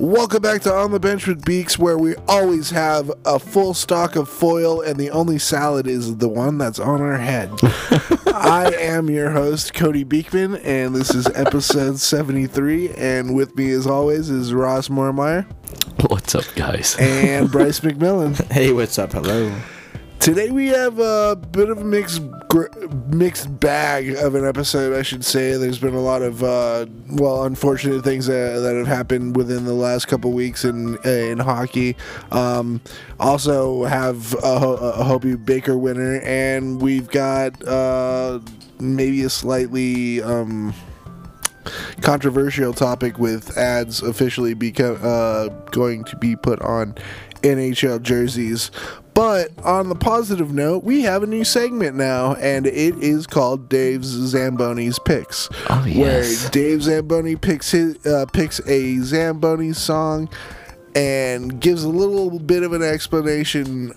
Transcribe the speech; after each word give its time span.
Welcome 0.00 0.40
back 0.40 0.62
to 0.62 0.72
On 0.72 0.92
the 0.92 0.98
Bench 0.98 1.26
with 1.26 1.44
Beaks, 1.44 1.78
where 1.78 1.98
we 1.98 2.14
always 2.26 2.70
have 2.70 3.12
a 3.26 3.38
full 3.38 3.74
stock 3.74 4.16
of 4.16 4.30
foil, 4.30 4.80
and 4.80 4.98
the 4.98 5.10
only 5.10 5.38
salad 5.38 5.86
is 5.86 6.16
the 6.16 6.28
one 6.28 6.56
that's 6.56 6.78
on 6.78 7.02
our 7.02 7.18
head. 7.18 7.50
I 8.34 8.72
am 8.78 9.10
your 9.10 9.30
host, 9.32 9.74
Cody 9.74 10.04
Beekman, 10.04 10.56
and 10.64 10.94
this 10.96 11.14
is 11.14 11.26
episode 11.34 11.98
73. 12.00 12.94
And 12.94 13.34
with 13.34 13.54
me, 13.56 13.72
as 13.72 13.86
always, 13.86 14.30
is 14.30 14.54
Ross 14.54 14.88
Moormeyer 14.88 15.44
What's 16.08 16.34
up, 16.34 16.46
guys? 16.56 16.96
and 16.98 17.50
Bryce 17.50 17.80
McMillan. 17.80 18.50
Hey, 18.50 18.72
what's 18.72 18.98
up? 18.98 19.12
Hello. 19.12 19.54
Today 20.20 20.50
we 20.50 20.66
have 20.66 20.98
a 20.98 21.34
bit 21.34 21.70
of 21.70 21.78
a 21.78 21.84
mixed 21.84 22.20
gr- 22.50 22.68
mixed 23.06 23.58
bag 23.58 24.10
of 24.10 24.34
an 24.34 24.46
episode, 24.46 24.94
I 24.94 25.00
should 25.00 25.24
say. 25.24 25.56
There's 25.56 25.78
been 25.78 25.94
a 25.94 26.00
lot 26.00 26.20
of 26.20 26.44
uh, 26.44 26.84
well, 27.12 27.44
unfortunate 27.44 28.04
things 28.04 28.26
that, 28.26 28.60
that 28.60 28.76
have 28.76 28.86
happened 28.86 29.34
within 29.34 29.64
the 29.64 29.72
last 29.72 30.08
couple 30.08 30.30
weeks 30.32 30.62
in 30.62 30.98
in 31.06 31.38
hockey. 31.38 31.96
Um, 32.32 32.82
also 33.18 33.84
have 33.84 34.34
a, 34.34 34.46
a 34.98 35.04
Hobey 35.04 35.36
Baker 35.36 35.78
winner, 35.78 36.20
and 36.20 36.82
we've 36.82 37.08
got 37.08 37.66
uh, 37.66 38.40
maybe 38.78 39.22
a 39.22 39.30
slightly. 39.30 40.22
Um, 40.22 40.74
controversial 42.00 42.72
topic 42.72 43.18
with 43.18 43.56
ads 43.56 44.02
officially 44.02 44.54
beco- 44.54 44.98
uh, 45.04 45.48
going 45.70 46.02
to 46.04 46.16
be 46.16 46.34
put 46.34 46.60
on 46.62 46.94
NHL 47.42 48.02
jerseys. 48.02 48.70
But 49.20 49.50
on 49.66 49.90
the 49.90 49.94
positive 49.94 50.54
note, 50.54 50.82
we 50.82 51.02
have 51.02 51.22
a 51.22 51.26
new 51.26 51.44
segment 51.44 51.94
now, 51.94 52.36
and 52.36 52.66
it 52.66 52.96
is 53.04 53.26
called 53.26 53.68
Dave's 53.68 54.08
Zamboni's 54.08 54.98
Picks. 54.98 55.50
Oh, 55.68 55.84
yes. 55.86 56.44
Where 56.44 56.50
Dave 56.50 56.84
Zamboni 56.84 57.36
picks 57.36 57.70
his 57.70 58.06
uh, 58.06 58.24
picks 58.32 58.66
a 58.66 58.96
Zamboni 59.00 59.74
song 59.74 60.30
and 60.94 61.60
gives 61.60 61.84
a 61.84 61.88
little 61.90 62.38
bit 62.38 62.62
of 62.62 62.72
an 62.72 62.82
explanation 62.82 63.92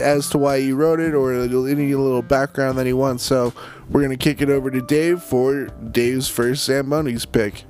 as 0.00 0.30
to 0.30 0.38
why 0.38 0.58
he 0.58 0.72
wrote 0.72 1.00
it 1.00 1.12
or 1.12 1.34
any 1.34 1.94
little 1.94 2.22
background 2.22 2.78
that 2.78 2.86
he 2.86 2.94
wants. 2.94 3.24
So 3.24 3.52
we're 3.90 4.00
gonna 4.00 4.16
kick 4.16 4.40
it 4.40 4.48
over 4.48 4.70
to 4.70 4.80
Dave 4.80 5.22
for 5.22 5.66
Dave's 5.66 6.30
first 6.30 6.66
Zamboni's 6.66 7.26
pick. 7.26 7.66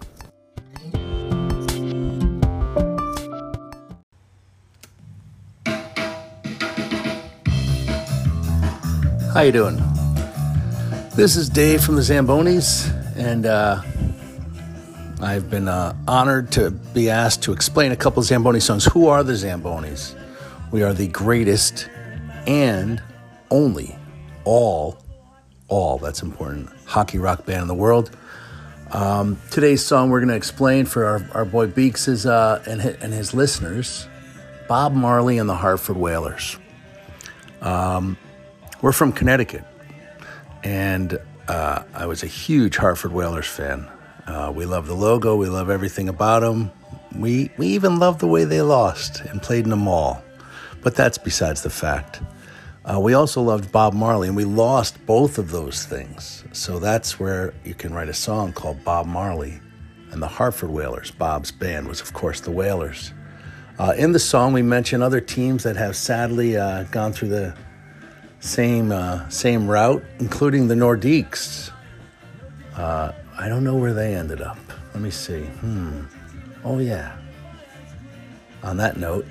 How 9.37 9.43
you 9.43 9.53
doing? 9.53 9.77
This 11.15 11.37
is 11.37 11.51
Dave 11.51 11.85
from 11.85 11.97
the 11.97 12.01
Zambonis, 12.01 12.89
and 13.19 13.45
uh, 13.45 13.83
I've 15.21 15.51
been 15.51 15.69
uh, 15.69 15.95
honored 16.09 16.51
to 16.53 16.71
be 16.71 17.11
asked 17.11 17.43
to 17.43 17.53
explain 17.53 17.93
a 17.93 17.97
couple 17.97 18.23
Zamboni 18.23 18.61
songs. 18.61 18.87
Who 18.87 19.09
are 19.09 19.23
the 19.23 19.35
Zambonis? 19.35 20.19
We 20.71 20.83
are 20.83 20.95
the 20.95 21.09
greatest 21.09 21.91
and 22.47 23.03
only 23.51 23.95
all, 24.45 24.97
all, 25.69 25.99
that's 25.99 26.23
important, 26.23 26.71
hockey 26.87 27.19
rock 27.19 27.45
band 27.45 27.61
in 27.61 27.69
the 27.69 27.75
world. 27.75 28.17
Um, 28.91 29.39
today's 29.51 29.85
song 29.85 30.09
we're 30.09 30.21
going 30.21 30.31
to 30.31 30.35
explain 30.35 30.87
for 30.87 31.05
our, 31.05 31.29
our 31.35 31.45
boy 31.45 31.67
Beeks 31.67 32.09
is, 32.09 32.25
uh, 32.25 32.65
and, 32.67 32.81
his, 32.81 32.97
and 33.03 33.13
his 33.13 33.35
listeners 33.35 34.09
Bob 34.67 34.95
Marley 34.95 35.37
and 35.37 35.47
the 35.47 35.57
Hartford 35.57 35.99
Whalers. 35.99 36.57
We're 38.83 38.93
from 38.93 39.13
Connecticut, 39.13 39.65
and 40.63 41.19
uh, 41.49 41.85
I 41.95 42.05
was 42.05 42.23
a 42.23 42.27
huge 42.27 42.77
Hartford 42.77 43.13
Whalers 43.13 43.47
fan. 43.47 43.89
Uh, 44.27 44.53
we 44.55 44.67
love 44.67 44.87
the 44.87 44.95
logo, 44.95 45.35
we 45.35 45.49
love 45.49 45.71
everything 45.71 46.11
about 46.11 46.41
them. 46.41 46.71
We 47.15 47.51
we 47.57 47.69
even 47.69 47.99
love 47.99 48.19
the 48.19 48.27
way 48.27 48.45
they 48.45 48.61
lost 48.61 49.21
and 49.21 49.41
played 49.41 49.65
in 49.65 49.71
the 49.71 49.77
mall, 49.77 50.23
but 50.83 50.95
that's 50.95 51.17
besides 51.17 51.63
the 51.63 51.71
fact. 51.71 52.21
Uh, 52.85 53.01
we 53.01 53.15
also 53.15 53.41
loved 53.41 53.73
Bob 53.73 53.95
Marley, 53.95 54.29
and 54.29 54.37
we 54.37 54.45
lost 54.45 55.05
both 55.07 55.39
of 55.39 55.51
those 55.51 55.87
things. 55.87 56.45
So 56.53 56.79
that's 56.79 57.19
where 57.19 57.55
you 57.65 57.75
can 57.75 57.95
write 57.95 58.11
a 58.11 58.15
song 58.15 58.53
called 58.53 58.85
Bob 58.85 59.07
Marley 59.07 59.59
and 60.11 60.23
the 60.23 60.29
Hartford 60.29 60.71
Whalers. 60.71 61.11
Bob's 61.11 61.51
band 61.51 61.89
was, 61.89 62.03
of 62.03 62.13
course, 62.13 62.41
the 62.41 62.51
Whalers. 62.51 63.13
Uh, 63.79 63.95
in 63.97 64.13
the 64.13 64.19
song, 64.19 64.53
we 64.53 64.63
mention 64.63 65.03
other 65.03 65.21
teams 65.21 65.63
that 65.65 65.77
have 65.77 65.97
sadly 65.97 66.57
uh, 66.57 66.85
gone 66.85 67.13
through 67.13 67.29
the 67.29 67.57
same 68.41 68.93
uh, 68.93 69.29
same 69.29 69.69
route, 69.69 70.05
including 70.19 70.69
the 70.69 70.75
Nordiques. 70.75 71.71
Uh, 72.75 73.13
I 73.39 73.49
don't 73.49 73.65
know 73.65 73.77
where 73.77 73.95
they 73.95 74.15
ended 74.15 74.41
up. 74.41 74.59
Let 74.95 75.03
me 75.03 75.11
see. 75.11 75.43
Hmm. 75.45 76.03
Oh 76.65 76.79
yeah. 76.79 77.17
On 78.63 78.77
that 78.79 78.97
note, 78.97 79.27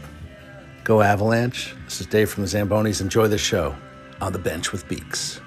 go 0.84 1.02
Avalanche. 1.02 1.76
This 1.86 2.02
is 2.02 2.08
Dave 2.08 2.30
from 2.30 2.44
the 2.44 2.50
Zambonis. 2.50 3.02
Enjoy 3.02 3.28
the 3.28 3.38
show 3.38 3.76
on 4.22 4.32
the 4.32 4.40
bench 4.40 4.72
with 4.72 4.88
Beaks. 4.88 5.42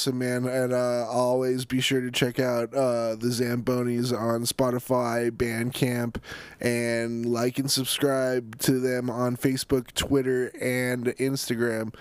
Awesome, 0.00 0.18
man. 0.18 0.46
And 0.46 0.72
uh, 0.72 1.06
always 1.10 1.66
be 1.66 1.82
sure 1.82 2.00
to 2.00 2.10
check 2.10 2.40
out 2.40 2.72
uh, 2.72 3.16
the 3.16 3.28
Zambonis 3.28 4.18
on 4.18 4.44
Spotify, 4.44 5.30
Bandcamp, 5.30 6.16
and 6.58 7.26
like 7.26 7.58
and 7.58 7.70
subscribe 7.70 8.58
to 8.60 8.80
them 8.80 9.10
on 9.10 9.36
Facebook, 9.36 9.92
Twitter, 9.92 10.52
and 10.58 11.04
Instagram. 11.18 11.94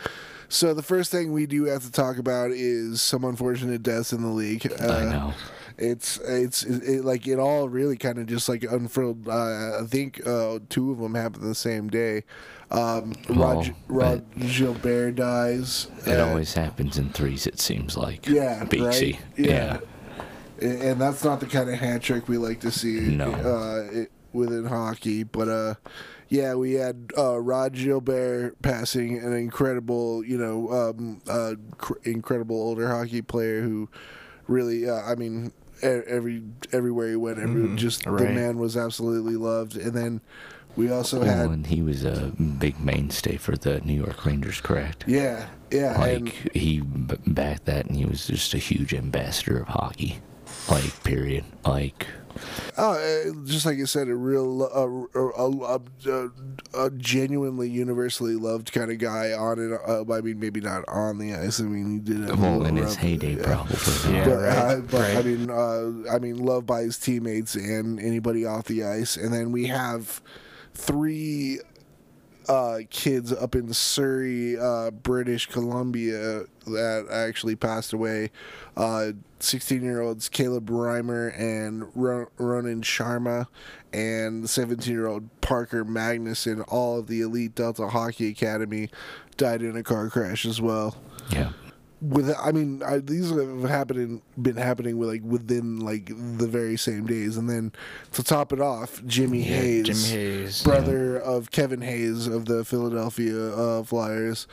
So 0.48 0.74
the 0.74 0.82
first 0.82 1.12
thing 1.12 1.34
we 1.34 1.46
do 1.46 1.66
have 1.66 1.84
to 1.84 1.92
talk 1.92 2.18
about 2.18 2.52
is 2.52 3.02
some 3.02 3.26
unfortunate 3.26 3.84
deaths 3.84 4.14
in 4.14 4.22
the 4.22 4.30
league. 4.30 4.72
Uh, 4.82 4.88
I 4.88 5.04
know. 5.04 5.34
It's 5.78 6.20
it's 6.20 6.64
it, 6.64 6.84
it, 6.84 7.06
like 7.06 7.28
it 7.28 7.38
all 7.38 7.68
really 7.68 7.98
kind 7.98 8.18
of 8.18 8.28
just 8.28 8.48
like 8.48 8.64
unfurled. 8.64 9.28
Uh, 9.28 9.80
I 9.82 9.86
think 9.86 10.26
uh, 10.26 10.60
two 10.70 10.92
of 10.92 11.00
them 11.00 11.16
happened 11.16 11.44
the 11.44 11.56
same 11.56 11.90
day. 11.90 12.24
Um, 12.72 13.14
Rod, 13.30 13.74
Rod 13.88 14.24
Gilbert 14.38 15.16
dies. 15.16 15.88
It 16.06 16.20
always 16.20 16.54
happens 16.54 16.98
in 16.98 17.10
threes, 17.10 17.48
it 17.48 17.60
seems 17.60 17.98
like. 17.98 18.28
Yeah, 18.28 18.64
Beaksy. 18.66 19.14
right? 19.14 19.20
Yeah. 19.38 19.80
and 20.62 20.82
and 20.82 21.02
that's 21.02 21.24
not 21.24 21.40
the 21.40 21.48
kind 21.48 21.70
of 21.70 21.76
hat 21.80 22.02
trick 22.04 22.28
we 22.28 22.38
like 22.38 22.60
to 22.62 22.72
see 22.72 23.00
No. 23.00 23.32
uh, 23.32 23.88
it, 23.92 24.12
within 24.34 24.66
hockey. 24.66 25.24
But 25.24 25.48
uh, 25.48 25.74
yeah, 26.28 26.54
we 26.54 26.74
had 26.74 27.12
uh, 27.18 27.40
Rod 27.40 27.74
Gilbert 27.74 28.62
passing 28.62 29.18
an 29.18 29.34
incredible, 29.34 30.24
you 30.24 30.38
know, 30.38 30.72
um, 30.72 31.22
uh, 31.28 31.56
cr- 31.78 31.98
incredible 32.04 32.56
older 32.56 32.88
hockey 32.88 33.24
player 33.24 33.62
who 33.62 33.90
really, 34.48 34.88
uh, 34.88 35.02
I 35.02 35.16
mean. 35.16 35.54
Every 35.82 36.44
everywhere 36.74 37.08
he 37.08 37.16
went, 37.16 37.40
every, 37.40 37.74
just 37.78 38.04
the 38.04 38.12
man 38.12 38.58
was 38.58 38.76
absolutely 38.76 39.38
loved. 39.38 39.78
And 39.78 39.94
then 39.94 40.20
we 40.80 40.90
also 40.90 41.20
Well, 41.20 41.28
had, 41.30 41.50
and 41.50 41.68
he 41.68 41.82
was 41.82 42.06
a 42.06 42.32
big 42.58 42.80
mainstay 42.80 43.36
for 43.36 43.58
the 43.58 43.82
New 43.82 43.94
York 43.94 44.26
Rangers, 44.26 44.62
correct? 44.62 45.04
yeah, 45.08 45.48
yeah, 45.72 45.98
Like 46.00 46.20
and 46.20 46.30
he 46.54 46.82
backed 46.82 47.66
that, 47.66 47.86
and 47.86 47.98
he 47.98 48.06
was 48.06 48.26
just 48.28 48.54
a 48.54 48.58
huge 48.58 48.94
ambassador 48.94 49.60
of 49.60 49.68
hockey. 49.68 50.20
Like 50.70 51.04
period. 51.04 51.44
Like 51.66 52.08
Oh, 52.78 52.94
uh, 52.94 53.46
just 53.46 53.66
like 53.66 53.78
you 53.78 53.86
said, 53.86 54.08
a 54.08 54.16
real, 54.16 54.64
uh, 54.64 55.20
a, 55.20 55.50
a, 55.50 55.82
a, 56.08 56.86
a 56.86 56.90
genuinely 56.92 57.70
universally 57.70 58.36
loved 58.36 58.72
kind 58.72 58.92
of 58.92 58.98
guy 59.00 59.34
on 59.34 59.60
and 59.60 59.74
uh, 59.74 60.14
I 60.14 60.22
mean, 60.22 60.40
maybe 60.40 60.62
not 60.62 60.88
on 60.88 61.18
the 61.18 61.34
ice. 61.34 61.60
I 61.60 61.64
mean, 61.64 62.06
he 62.06 62.14
did 62.14 62.30
have 62.30 62.40
a 62.40 62.42
well, 62.42 62.66
in 62.66 62.78
his 62.78 62.96
heyday, 62.96 63.36
yeah. 63.36 63.44
probably. 63.44 64.14
Yeah. 64.14 64.26
But, 64.26 64.38
right, 64.38 64.58
uh, 64.58 64.82
but 64.90 65.18
I 65.18 65.22
mean, 65.24 65.50
uh, 65.50 66.12
I 66.14 66.20
mean, 66.20 66.38
loved 66.38 66.68
by 66.68 66.84
his 66.84 66.98
teammates 66.98 67.56
and 67.56 68.00
anybody 68.00 68.46
off 68.46 68.66
the 68.66 68.84
ice. 68.84 69.18
And 69.18 69.34
then 69.34 69.52
we 69.52 69.68
have 69.68 70.22
three 70.74 71.60
uh, 72.48 72.80
kids 72.90 73.32
up 73.32 73.54
in 73.56 73.72
Surrey, 73.74 74.58
uh, 74.58 74.92
British 74.92 75.46
Columbia, 75.46 76.46
that 76.66 77.08
actually 77.12 77.56
passed 77.56 77.94
away. 77.94 78.32
Sixteen 79.42 79.84
year 79.84 80.02
olds 80.02 80.28
Caleb 80.28 80.70
Reimer 80.70 81.34
and 81.40 81.88
Ronan 81.96 82.82
Sharma, 82.82 83.48
and 83.94 84.50
seventeen 84.50 84.94
year 84.94 85.08
old 85.08 85.30
Parker 85.42 85.86
Magnuson, 85.86 86.66
all 86.68 87.00
of 87.00 87.08
the 87.08 87.22
elite 87.22 87.56
Delta 87.56 87.88
Hockey 87.88 88.30
Academy, 88.30 88.90
died 89.38 89.62
in 89.62 89.78
a 89.78 89.84
car 89.84 90.10
crash 90.10 90.46
as 90.46 90.60
well 90.60 90.98
Yeah. 91.32 91.52
With 92.02 92.34
I 92.42 92.52
mean 92.52 92.82
I, 92.84 93.00
these 93.00 93.30
have 93.30 93.64
happening 93.64 94.22
been 94.42 94.56
happening 94.56 94.98
with 94.98 95.10
like 95.10 95.22
within 95.24 95.80
like 95.80 96.08
the 96.08 96.48
very 96.48 96.78
same 96.78 97.06
days 97.06 97.36
and 97.36 97.50
then 97.50 97.74
to 98.14 98.24
top 98.24 98.54
it 98.54 98.62
off 98.62 99.04
Jimmy 99.06 99.40
Yeah, 99.42 99.56
Hayes 99.58 99.86
Jimmy 99.86 100.10
Hayes, 100.24 100.64
brother 100.64 101.18
of 101.20 101.52
Kevin 101.52 101.82
Hayes 101.82 102.26
of 102.28 102.46
the 102.46 102.64
Philadelphia 102.64 103.54
uh, 103.54 103.84
Flyers 103.84 104.48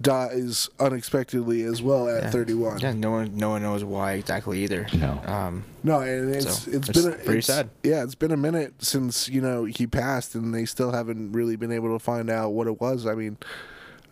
dies 0.00 0.70
unexpectedly 0.80 1.62
as 1.64 1.82
well 1.82 2.08
at 2.08 2.22
Yeah. 2.24 2.30
31 2.30 2.80
Yeah, 2.80 2.92
no 2.92 3.10
one, 3.10 3.36
no 3.36 3.50
one 3.50 3.62
knows 3.62 3.84
why 3.84 4.12
exactly 4.12 4.62
either. 4.64 4.86
No. 4.94 5.20
Um, 5.26 5.64
no 5.82 6.00
and 6.00 6.34
it's 6.34 6.60
So, 6.64 6.70
it's 6.70 6.88
it's 6.88 7.02
been 7.02 7.12
a, 7.12 7.16
pretty 7.16 7.38
it's- 7.38 7.46
sad. 7.46 7.68
yeah 7.82 8.02
it's 8.04 8.14
been 8.14 8.30
a 8.32 8.36
minute 8.36 8.74
since 8.82 9.28
you 9.28 9.40
know 9.40 9.64
he 9.64 9.86
passed 9.86 10.34
and 10.34 10.54
they 10.54 10.64
still 10.64 10.92
haven't 10.92 11.32
really 11.32 11.56
been 11.56 11.72
able 11.72 11.92
to 11.92 12.02
find 12.02 12.30
out 12.30 12.50
what 12.50 12.66
it 12.68 12.80
was 12.80 13.06
I 13.06 13.14
mean 13.14 13.36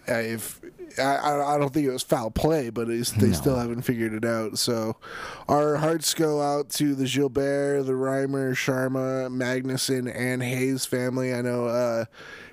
if 0.07 0.61
I, 0.99 1.55
I 1.55 1.59
don't 1.59 1.73
think 1.73 1.87
it 1.87 1.91
was 1.93 2.03
foul 2.03 2.31
play, 2.31 2.71
but 2.71 2.89
it's, 2.89 3.13
they 3.13 3.29
No. 3.29 3.33
still 3.33 3.57
haven't 3.57 3.83
figured 3.83 4.13
it 4.15 4.25
out. 4.25 4.59
So 4.59 4.97
our 5.49 5.77
hearts 5.77 6.15
go 6.15 6.41
out 6.43 6.71
to 6.71 6.95
the 6.95 7.07
Gilbert, 7.07 7.85
the 7.85 7.93
Reimer, 7.93 8.53
Sharma, 8.53 9.29
Magnuson, 9.31 10.13
and 10.15 10.43
Hayes 10.43 10.87
family. 10.87 11.33
I 11.35 11.43
know 11.43 11.67
uh, 11.67 12.05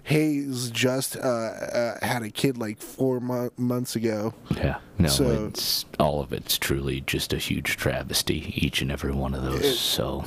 Hayes 0.04 0.70
just 0.72 1.18
uh, 1.18 1.20
uh, 1.20 2.06
had 2.06 2.24
a 2.24 2.30
kid 2.30 2.58
like 2.58 2.80
four 2.80 3.20
mo- 3.20 3.52
months 3.58 3.96
ago. 3.96 4.34
Yeah. 4.56 4.78
No, 4.98 5.10
So- 5.10 5.46
it's 5.48 5.86
all 6.00 6.22
of 6.22 6.32
it's 6.34 6.58
truly 6.58 7.02
just 7.02 7.34
a 7.34 7.38
huge 7.38 7.78
travesty, 7.78 8.54
each 8.56 8.82
and 8.82 8.92
every 8.92 9.12
one 9.12 9.34
of 9.34 9.44
those. 9.44 9.80
so 9.80 10.24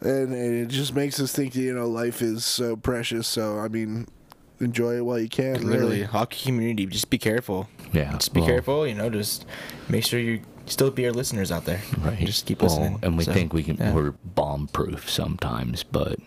and, 0.00 0.32
and 0.32 0.54
it 0.54 0.68
just 0.68 0.94
makes 0.94 1.18
us 1.20 1.32
think 1.32 1.52
that 1.54 1.60
you 1.60 1.74
know 1.74 1.88
life 1.88 2.22
is 2.22 2.44
so 2.44 2.76
precious. 2.76 3.26
So 3.28 3.58
I 3.58 3.68
mean, 3.68 4.06
enjoy 4.60 4.96
it 4.96 5.04
while 5.04 5.18
you 5.18 5.28
can. 5.28 5.54
literally, 5.54 5.76
really. 5.98 6.02
hockey 6.02 6.44
community, 6.44 6.86
just 6.86 7.10
be 7.10 7.18
careful. 7.18 7.68
yeah. 7.92 8.12
Just 8.12 8.32
be 8.34 8.40
well, 8.40 8.48
careful. 8.48 8.86
You 8.86 8.94
know, 8.94 9.10
just 9.10 9.44
make 9.88 10.04
sure 10.04 10.20
you 10.20 10.40
still 10.66 10.90
be 10.90 11.06
our 11.06 11.12
listeners 11.12 11.50
out 11.50 11.64
there. 11.64 11.80
Right. 11.98 12.18
Just 12.18 12.46
keep 12.46 12.60
Well, 12.60 12.70
listening. 12.70 12.98
And 13.02 13.16
we 13.16 13.24
So, 13.24 13.32
think 13.32 13.52
we 13.52 13.62
can 13.62 13.76
yeah. 13.76 13.94
we're 13.94 14.12
bomb 14.24 14.68
proof 14.68 15.08
sometimes, 15.10 15.82
but 15.82 16.18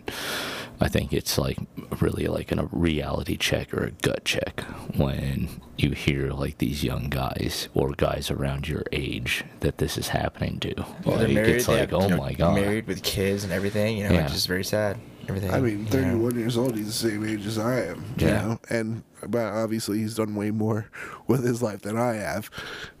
I 0.80 0.88
think 0.88 1.12
it's 1.12 1.38
like 1.38 1.58
really 2.00 2.26
like 2.26 2.50
in 2.50 2.58
a 2.58 2.64
reality 2.72 3.36
check 3.36 3.72
or 3.72 3.84
a 3.84 3.90
gut 3.92 4.24
check 4.24 4.60
when 4.96 5.48
you 5.78 5.90
hear 5.92 6.30
like 6.32 6.58
these 6.58 6.82
young 6.82 7.08
guys 7.08 7.68
or 7.72 7.92
guys 7.92 8.30
around 8.32 8.66
your 8.66 8.82
age 8.90 9.44
that 9.60 9.78
this 9.78 9.96
is 9.96 10.08
happening 10.08 10.58
to. 10.60 10.74
Well, 11.04 11.18
like, 11.18 11.30
married. 11.30 11.56
it's 11.56 11.68
like, 11.68 11.78
have, 11.90 11.94
oh 11.94 12.02
you 12.02 12.08
know, 12.08 12.16
my 12.16 12.32
god. 12.32 12.56
Married 12.56 12.88
with 12.88 13.04
kids 13.04 13.44
and 13.44 13.52
everything. 13.52 13.96
You 13.98 14.08
know, 14.08 14.14
Yeah. 14.14 14.24
it's 14.24 14.32
just 14.32 14.48
very 14.48 14.64
sad. 14.64 14.98
Everything. 15.28 15.50
I 15.52 15.60
mean, 15.60 15.78
you 15.80 15.84
know. 15.84 15.90
31 15.90 16.38
years 16.38 16.56
old. 16.58 16.76
He's 16.76 16.86
the 17.00 17.08
same 17.10 17.24
age 17.24 17.46
as 17.46 17.58
I 17.58 17.82
am. 17.86 18.04
You 18.18 18.26
Yeah. 18.26 18.42
know? 18.42 18.58
And 18.68 19.02
but 19.24 19.44
obviously 19.44 19.98
he's 19.98 20.16
done 20.16 20.34
way 20.34 20.50
more 20.50 20.90
with 21.28 21.44
his 21.44 21.62
life 21.62 21.82
than 21.82 21.96
I 21.96 22.14
have. 22.14 22.50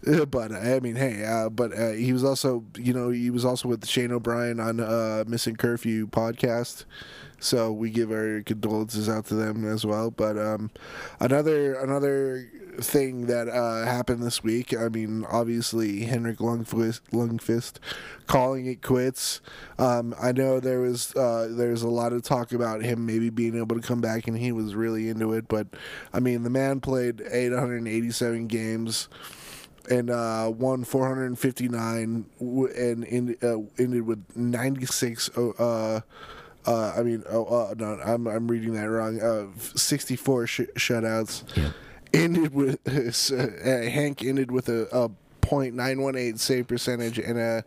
But 0.30 0.52
I 0.52 0.78
mean, 0.80 0.96
hey, 0.96 1.24
uh, 1.24 1.48
but 1.48 1.72
uh, 1.76 1.90
he 1.92 2.12
was 2.12 2.22
also, 2.24 2.64
you 2.76 2.92
know, 2.92 3.10
he 3.10 3.30
was 3.30 3.44
also 3.44 3.68
with 3.68 3.86
Shane 3.86 4.12
O'Brien 4.12 4.58
on 4.60 4.78
uh, 4.80 5.24
Missing 5.26 5.56
Curfew 5.56 6.06
podcast. 6.08 6.84
So 7.40 7.72
we 7.72 7.90
give 7.90 8.12
our 8.12 8.42
condolences 8.42 9.08
out 9.08 9.26
to 9.26 9.34
them 9.34 9.64
as 9.64 9.84
well. 9.84 10.10
But 10.12 10.38
um, 10.38 10.70
another 11.18 11.74
another 11.74 12.48
thing 12.80 13.26
that 13.26 13.48
uh, 13.48 13.84
happened 13.84 14.22
this 14.22 14.42
week. 14.42 14.76
I 14.76 14.88
mean, 14.88 15.24
obviously 15.30 16.04
Henrik 16.04 16.38
Lundqvist, 16.38 17.74
calling 18.26 18.66
it 18.66 18.82
quits. 18.82 19.40
Um, 19.78 20.14
I 20.20 20.32
know 20.32 20.60
there 20.60 20.80
was 20.80 21.14
uh, 21.16 21.48
there's 21.50 21.82
a 21.82 21.88
lot 21.88 22.12
of 22.12 22.22
talk 22.22 22.52
about 22.52 22.82
him 22.82 23.06
maybe 23.06 23.30
being 23.30 23.56
able 23.56 23.76
to 23.76 23.86
come 23.86 24.00
back, 24.00 24.26
and 24.26 24.36
he 24.36 24.52
was 24.52 24.74
really 24.74 25.08
into 25.08 25.32
it. 25.32 25.48
But 25.48 25.68
I 26.12 26.20
mean, 26.20 26.42
the 26.42 26.50
man 26.50 26.80
played 26.80 27.22
887 27.30 28.46
games 28.46 29.08
and 29.90 30.10
uh, 30.10 30.50
won 30.54 30.84
459 30.84 32.26
and 32.40 33.04
in, 33.04 33.36
uh, 33.42 33.82
ended 33.82 34.06
with 34.06 34.24
96 34.36 35.30
uh, 35.36 36.00
uh, 36.64 36.92
I 36.96 37.02
mean, 37.02 37.24
oh, 37.28 37.44
uh, 37.44 37.74
no, 37.76 37.98
I'm 38.04 38.26
I'm 38.26 38.46
reading 38.48 38.74
that 38.74 38.88
wrong. 38.88 39.20
Uh, 39.20 39.46
64 39.58 40.46
sh- 40.46 40.60
shutouts. 40.76 41.44
Yeah. 41.56 41.70
Ended 42.14 42.54
with 42.54 42.78
uh, 43.32 43.90
Hank 43.90 44.22
ended 44.22 44.50
with 44.50 44.68
a, 44.68 44.82
a 44.96 45.10
.918 45.40 46.38
save 46.38 46.68
percentage 46.68 47.18
and 47.18 47.38
a 47.38 47.64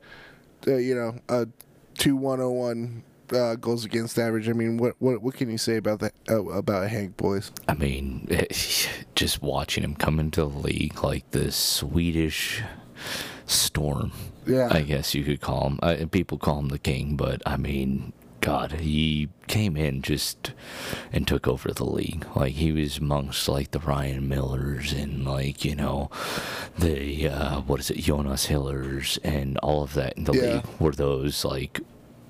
uh, 0.68 0.76
you 0.76 0.96
know 0.96 1.20
a 1.30 1.48
2101 1.98 3.04
uh, 3.34 3.56
goals 3.56 3.86
against 3.86 4.20
average. 4.20 4.50
I 4.50 4.54
mean, 4.54 4.78
what 4.78 4.96
what 5.00 5.22
what 5.22 5.36
can 5.36 5.50
you 5.50 5.58
say 5.58 5.78
about 5.78 6.00
that 6.00 6.14
uh, 6.30 6.44
about 6.50 6.90
Hank 6.90 7.18
boys? 7.18 7.52
I 7.68 7.74
mean, 7.74 8.28
just 9.16 9.42
watching 9.42 9.84
him 9.84 9.96
come 9.96 10.20
into 10.20 10.42
the 10.42 10.48
league 10.48 11.04
like 11.04 11.30
this 11.32 11.56
Swedish 11.56 12.62
storm. 13.46 14.12
Yeah. 14.46 14.70
I 14.72 14.82
guess 14.82 15.16
you 15.16 15.24
could 15.24 15.42
call 15.42 15.68
him. 15.68 15.80
Uh, 15.82 16.06
people 16.12 16.38
call 16.38 16.60
him 16.60 16.70
the 16.70 16.80
king, 16.80 17.16
but 17.16 17.42
I 17.46 17.58
mean, 17.58 18.14
God, 18.46 18.74
he 18.74 19.30
came 19.48 19.76
in 19.76 20.04
just 20.04 20.54
and 21.12 21.28
took 21.28 21.48
over 21.48 21.72
the 21.72 21.84
league. 21.84 22.26
Like 22.36 22.54
he 22.54 22.72
was 22.72 23.00
amongst 23.00 23.48
like 23.50 23.72
the 23.72 23.80
Ryan 23.80 24.30
Millers 24.30 24.94
and 24.94 25.26
like 25.26 25.66
you 25.66 25.76
know 25.76 26.12
the 26.78 27.28
uh, 27.30 27.62
what 27.62 27.80
is 27.80 27.90
it, 27.90 27.98
Jonas 27.98 28.46
Hillers 28.46 29.18
and 29.24 29.58
all 29.60 29.82
of 29.82 29.96
that 29.96 30.14
in 30.16 30.26
the 30.26 30.34
Yeah. 30.34 30.54
league 30.58 30.66
were 30.80 30.92
those 30.92 31.44
like 31.44 31.82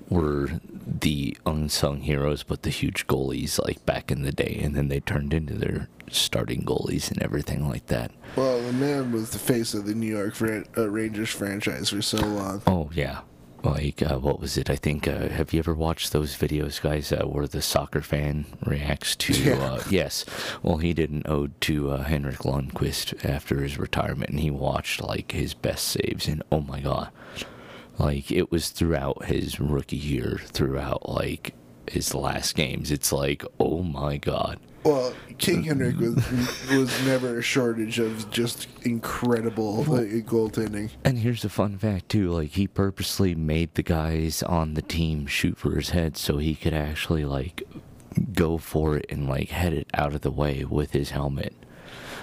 were 0.08 0.48
the 0.86 1.36
unsung 1.44 2.00
heroes, 2.00 2.42
but 2.44 2.62
the 2.62 2.70
huge 2.70 3.06
goalies 3.06 3.58
like 3.62 3.84
back 3.84 4.10
in 4.10 4.22
the 4.22 4.32
day, 4.32 4.58
and 4.62 4.74
then 4.74 4.88
they 4.88 5.00
turned 5.00 5.34
into 5.34 5.52
their 5.54 5.88
starting 6.10 6.62
goalies 6.62 7.10
and 7.10 7.20
everything 7.20 7.68
like 7.68 7.86
that. 7.88 8.10
Well, 8.36 8.62
the 8.62 8.72
man 8.72 9.12
was 9.12 9.30
the 9.30 9.38
face 9.40 9.74
of 9.74 9.84
the 9.84 9.94
New 9.94 10.06
York 10.16 10.34
fran- 10.34 10.64
uh, 10.78 10.88
Rangers 10.88 11.30
franchise 11.30 11.90
for 11.90 12.00
so 12.02 12.18
long. 12.18 12.62
Oh 12.66 12.88
yeah, 12.94 13.20
like 13.66 14.02
uh, 14.02 14.18
what 14.18 14.40
was 14.40 14.56
it? 14.56 14.70
I 14.70 14.76
think 14.76 15.06
uh, 15.08 15.28
have 15.28 15.52
you 15.52 15.58
ever 15.58 15.74
watched 15.74 16.12
those 16.12 16.36
videos, 16.36 16.80
guys, 16.80 17.12
uh, 17.12 17.24
where 17.26 17.46
the 17.46 17.62
soccer 17.62 18.00
fan 18.00 18.46
reacts 18.64 19.16
to? 19.16 19.32
Yeah. 19.46 19.62
Uh, 19.62 19.82
yes, 19.90 20.24
well, 20.62 20.78
he 20.78 20.92
did 20.92 21.10
an 21.10 21.22
ode 21.26 21.60
to 21.62 21.90
uh, 21.90 22.02
Henrik 22.04 22.38
Lundqvist 22.38 23.24
after 23.24 23.62
his 23.62 23.78
retirement, 23.78 24.30
and 24.30 24.40
he 24.40 24.50
watched 24.50 25.02
like 25.02 25.32
his 25.32 25.54
best 25.54 25.86
saves, 25.86 26.26
and 26.26 26.42
oh 26.50 26.60
my 26.60 26.80
god, 26.80 27.10
like 27.98 28.32
it 28.32 28.50
was 28.50 28.70
throughout 28.70 29.26
his 29.26 29.60
rookie 29.60 29.96
year, 29.96 30.40
throughout 30.46 31.08
like 31.08 31.54
his 31.90 32.14
last 32.14 32.56
games. 32.56 32.90
It's 32.90 33.12
like 33.12 33.44
oh 33.60 33.82
my 33.82 34.16
god. 34.16 34.58
Well, 34.86 35.14
King 35.38 35.64
Henrik 35.64 35.98
was 35.98 36.14
was 36.70 37.04
never 37.04 37.38
a 37.38 37.42
shortage 37.42 37.98
of 37.98 38.30
just 38.30 38.68
incredible 38.82 39.80
uh, 39.80 40.02
goaltending. 40.22 40.90
And 41.04 41.18
here's 41.18 41.44
a 41.44 41.48
fun 41.48 41.76
fact 41.76 42.08
too: 42.08 42.30
like 42.30 42.50
he 42.50 42.68
purposely 42.68 43.34
made 43.34 43.74
the 43.74 43.82
guys 43.82 44.44
on 44.44 44.74
the 44.74 44.82
team 44.82 45.26
shoot 45.26 45.58
for 45.58 45.74
his 45.74 45.90
head 45.90 46.16
so 46.16 46.38
he 46.38 46.54
could 46.54 46.72
actually 46.72 47.24
like 47.24 47.64
go 48.32 48.58
for 48.58 48.96
it 48.96 49.06
and 49.10 49.28
like 49.28 49.48
head 49.48 49.72
it 49.72 49.88
out 49.92 50.14
of 50.14 50.20
the 50.20 50.30
way 50.30 50.64
with 50.64 50.92
his 50.92 51.10
helmet. 51.10 51.52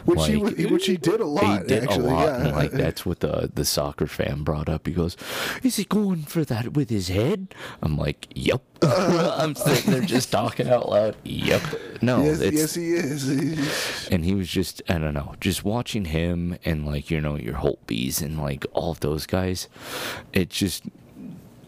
Which 0.06 0.26
he 0.28 0.36
Like, 0.36 0.58
wa- 0.58 0.70
which 0.70 0.86
he 0.88 0.98
did 0.98 1.20
a 1.22 1.26
lot, 1.26 1.62
He 1.62 1.68
did 1.68 1.84
actually, 1.84 2.10
a 2.10 2.14
lot, 2.14 2.26
yeah. 2.28 2.44
and 2.48 2.56
like 2.56 2.72
that's 2.84 3.06
what 3.06 3.20
the 3.22 3.50
the 3.54 3.66
soccer 3.66 4.08
fan 4.08 4.44
brought 4.44 4.68
up. 4.70 4.86
He 4.88 4.94
goes, 4.94 5.16
"Is 5.64 5.78
he 5.78 5.86
going 5.86 6.24
for 6.24 6.44
that 6.46 6.74
with 6.74 6.90
his 6.90 7.08
head?" 7.08 7.54
I'm 7.82 7.98
like, 7.98 8.28
"Yep." 8.36 8.62
I'm 8.84 9.56
sitting 9.56 9.92
there 9.94 10.02
just 10.02 10.32
talking 10.32 10.70
out 10.70 10.90
loud. 10.90 11.16
Yep. 11.24 11.62
No, 12.02 12.22
yes, 12.24 12.42
yes, 12.42 12.76
he 12.76 12.92
is. 12.94 14.08
and 14.12 14.26
he 14.26 14.34
was 14.36 14.50
just 14.50 14.82
I 14.90 14.98
don't 14.98 15.14
know, 15.14 15.36
just 15.40 15.64
watching 15.64 16.06
him 16.06 16.58
and 16.66 16.86
like 16.86 17.10
you 17.10 17.22
know 17.22 17.38
your 17.38 17.56
Holtbys 17.56 18.22
and 18.22 18.42
like 18.42 18.66
all 18.74 18.92
of 18.92 19.00
those 19.00 19.26
guys, 19.26 19.70
it 20.34 20.50
just 20.50 20.84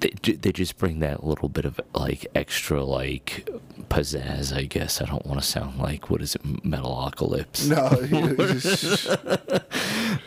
they, 0.02 0.10
they 0.34 0.52
just 0.52 0.78
bring 0.78 1.00
that 1.00 1.24
little 1.24 1.48
bit 1.48 1.64
of 1.64 1.80
like 1.94 2.28
extra 2.36 2.84
like 2.84 3.48
pizzazz. 3.90 4.56
I 4.56 4.64
guess 4.64 5.02
I 5.02 5.06
don't 5.06 5.26
want 5.26 5.40
to 5.42 5.46
sound 5.46 5.80
like 5.80 6.10
what 6.10 6.22
is 6.22 6.36
it, 6.36 6.44
Metalocalypse. 6.44 7.70
no, 7.70 7.90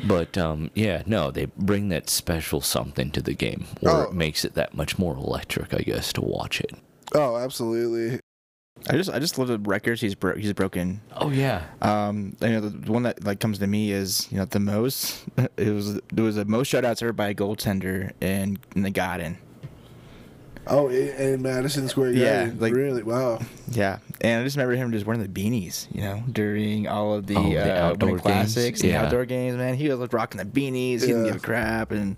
But 0.07 0.39
um, 0.39 0.71
yeah, 0.75 1.03
no, 1.07 1.31
they 1.31 1.47
bring 1.57 1.89
that 1.91 2.09
special 2.09 2.61
something 2.61 3.11
to 3.13 3.21
the 3.23 3.35
game 3.35 3.67
where 3.81 3.95
Oh. 3.95 4.03
it 4.03 4.13
makes 4.15 4.45
it 4.45 4.55
that 4.55 4.75
much 4.75 4.99
more 4.99 5.15
electric, 5.17 5.75
I 5.75 5.79
guess, 5.79 6.13
to 6.15 6.21
watch 6.23 6.61
it. 6.61 6.73
oh, 7.15 7.37
absolutely. 7.37 8.21
I 8.89 8.93
just 8.93 9.11
I 9.11 9.19
just 9.19 9.37
love 9.39 9.49
the 9.49 9.59
records 9.59 10.01
he's 10.01 10.15
bro- 10.15 10.37
he's 10.37 10.53
broken. 10.53 11.01
Oh 11.17 11.31
yeah, 11.31 11.65
Um, 11.83 12.37
you 12.41 12.49
know 12.49 12.61
the, 12.61 12.69
the 12.71 12.93
one 12.93 13.03
that 13.03 13.25
like 13.25 13.41
comes 13.41 13.59
to 13.59 13.67
me 13.67 13.91
is 13.91 14.29
you 14.31 14.39
know 14.39 14.45
the 14.45 14.61
most 14.61 15.25
it 15.57 15.71
was 15.75 15.97
it 15.97 16.21
was 16.21 16.37
the 16.37 16.45
most 16.45 16.73
shutouts 16.73 17.03
ever 17.03 17.13
by 17.13 17.31
a 17.31 17.35
goaltender 17.35 18.13
in 18.21 18.57
in 18.77 18.83
the 18.83 18.91
Garden. 18.91 19.37
Oh, 20.69 20.89
in, 20.89 21.09
in 21.17 21.43
Madison 21.43 21.89
Square 21.89 22.13
Yeah, 22.13 22.45
Garden. 22.45 22.61
like- 22.61 22.73
really? 22.75 23.03
Wow. 23.03 23.41
Yeah, 23.71 23.99
and 24.21 24.41
I 24.41 24.45
just 24.45 24.57
remember 24.57 24.75
him 24.77 24.93
just 24.93 25.07
wearing 25.07 25.23
the 25.23 25.29
beanies, 25.29 25.87
you 25.95 26.03
know, 26.03 26.23
during 26.31 26.87
all 26.89 27.15
of 27.15 27.27
the, 27.27 27.37
Oh, 27.37 27.43
the 27.51 27.59
uh, 27.83 27.87
outdoor 27.91 28.19
classics, 28.19 28.81
and 28.81 28.91
Yeah. 28.91 29.01
the 29.01 29.07
outdoor 29.07 29.25
games. 29.27 29.57
Man, 29.57 29.75
he 29.75 29.89
was 29.89 29.99
like 29.99 30.13
rocking 30.13 30.39
the 30.39 30.45
beanies. 30.45 31.01
He 31.01 31.09
didn't 31.09 31.25
give 31.25 31.37
a 31.37 31.41
crap, 31.41 31.91
and 31.91 32.17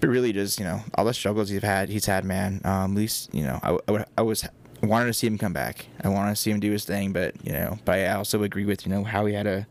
but 0.00 0.08
really 0.08 0.32
just 0.32 0.58
you 0.60 0.64
know 0.64 0.80
all 0.94 1.04
the 1.04 1.12
struggles 1.14 1.48
he's 1.48 1.62
had. 1.62 1.88
He's 1.88 2.06
had, 2.06 2.24
man. 2.24 2.60
Um, 2.64 2.92
at 2.92 2.96
least 2.98 3.34
you 3.34 3.42
know 3.42 3.58
I, 3.62 3.66
w- 3.68 3.82
I, 3.88 3.92
would- 3.92 4.04
I 4.18 4.22
was 4.22 4.48
wanted 4.82 5.06
to 5.06 5.12
see 5.12 5.26
him 5.26 5.38
come 5.38 5.52
back. 5.52 5.86
I 6.04 6.08
wanted 6.08 6.30
to 6.30 6.36
see 6.36 6.50
him 6.52 6.60
do 6.60 6.70
his 6.70 6.84
thing, 6.84 7.12
but 7.12 7.34
you 7.44 7.52
know, 7.52 7.78
but 7.84 7.98
I 7.98 8.08
also 8.14 8.42
agree 8.44 8.64
with 8.64 8.86
you 8.86 8.92
know 8.92 9.02
how 9.04 9.26
he 9.26 9.34
had 9.34 9.44
to. 9.44 9.66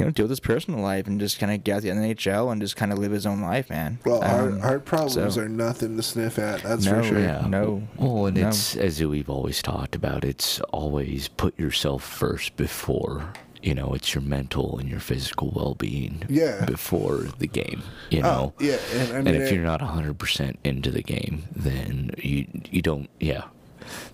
You 0.00 0.06
know, 0.06 0.12
deal 0.12 0.24
with 0.24 0.30
his 0.30 0.40
personal 0.40 0.80
life 0.80 1.06
and 1.06 1.20
just 1.20 1.38
kind 1.38 1.52
of 1.52 1.62
get 1.62 1.76
out 1.76 1.82
the 1.82 1.90
NHL 1.90 2.50
and 2.50 2.60
just 2.60 2.74
kind 2.74 2.90
of 2.90 2.98
live 2.98 3.12
his 3.12 3.26
own 3.26 3.42
life, 3.42 3.68
man. 3.68 3.98
Well, 4.06 4.22
heart, 4.22 4.52
Um, 4.54 4.60
heart 4.60 4.84
problems 4.86 5.34
so- 5.34 5.42
are 5.42 5.48
nothing 5.48 5.96
to 5.98 6.02
sniff 6.02 6.38
at. 6.38 6.62
That's 6.62 6.86
No, 6.86 6.94
for 6.94 7.02
sure. 7.08 7.20
yeah. 7.20 7.46
No, 7.46 7.82
Well, 7.98 8.26
and 8.26 8.36
no. 8.38 8.48
it's 8.48 8.76
as 8.76 9.04
we've 9.04 9.28
always 9.28 9.60
talked 9.62 9.94
about. 9.94 10.24
It's 10.24 10.58
always 10.72 11.28
put 11.28 11.58
yourself 11.58 12.02
first 12.02 12.56
before 12.56 13.32
you 13.62 13.74
know 13.74 13.92
it's 13.92 14.14
your 14.14 14.22
mental 14.22 14.78
and 14.78 14.88
your 14.88 15.00
physical 15.00 15.52
well-being. 15.54 16.22
Yeah. 16.30 16.64
Before 16.64 17.26
the 17.38 17.46
game, 17.46 17.82
you 18.08 18.20
Oh, 18.20 18.22
know. 18.22 18.52
yeah, 18.58 18.78
and 18.94 19.12
I 19.12 19.16
and 19.18 19.28
if 19.28 19.50
it- 19.50 19.54
you're 19.54 19.64
not 19.64 19.82
100% 19.82 20.56
into 20.64 20.90
the 20.90 21.02
game, 21.02 21.42
then 21.54 22.12
you 22.16 22.46
you 22.70 22.80
don't. 22.80 23.10
Yeah. 23.20 23.42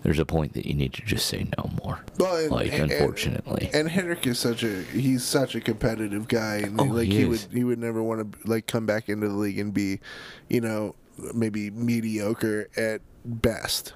There's 0.03 0.19
a 0.19 0.27
point 0.27 0.53
that 0.55 0.67
you 0.67 0.75
need 0.75 0.93
to 0.95 1.03
just 1.03 1.27
say 1.27 1.47
no 1.59 1.71
more. 1.83 2.01
Well, 2.19 2.37
and- 2.37 2.51
like, 2.51 2.73
and- 2.73 2.91
unfortunately. 2.91 3.71
And 3.73 3.89
Henrik 3.89 4.27
is 4.27 4.39
such 4.39 4.63
a 4.63 4.83
he's 4.83 5.25
such 5.25 5.55
a 5.55 5.61
competitive 5.61 6.29
guy, 6.29 6.57
and 6.59 6.81
Oh, 6.81 6.85
like 6.85 7.09
he 7.09 7.17
he, 7.17 7.23
is. 7.23 7.29
would 7.29 7.57
he 7.57 7.65
would 7.65 7.79
never 7.79 8.03
want 8.03 8.33
to 8.33 8.49
like 8.49 8.67
come 8.67 8.87
back 8.87 9.09
into 9.09 9.29
the 9.29 9.35
league 9.35 9.59
and 9.59 9.73
be, 9.75 10.01
you 10.49 10.61
know, 10.61 10.95
maybe 11.35 11.71
mediocre 11.71 12.69
at 12.77 13.01
best. 13.25 13.95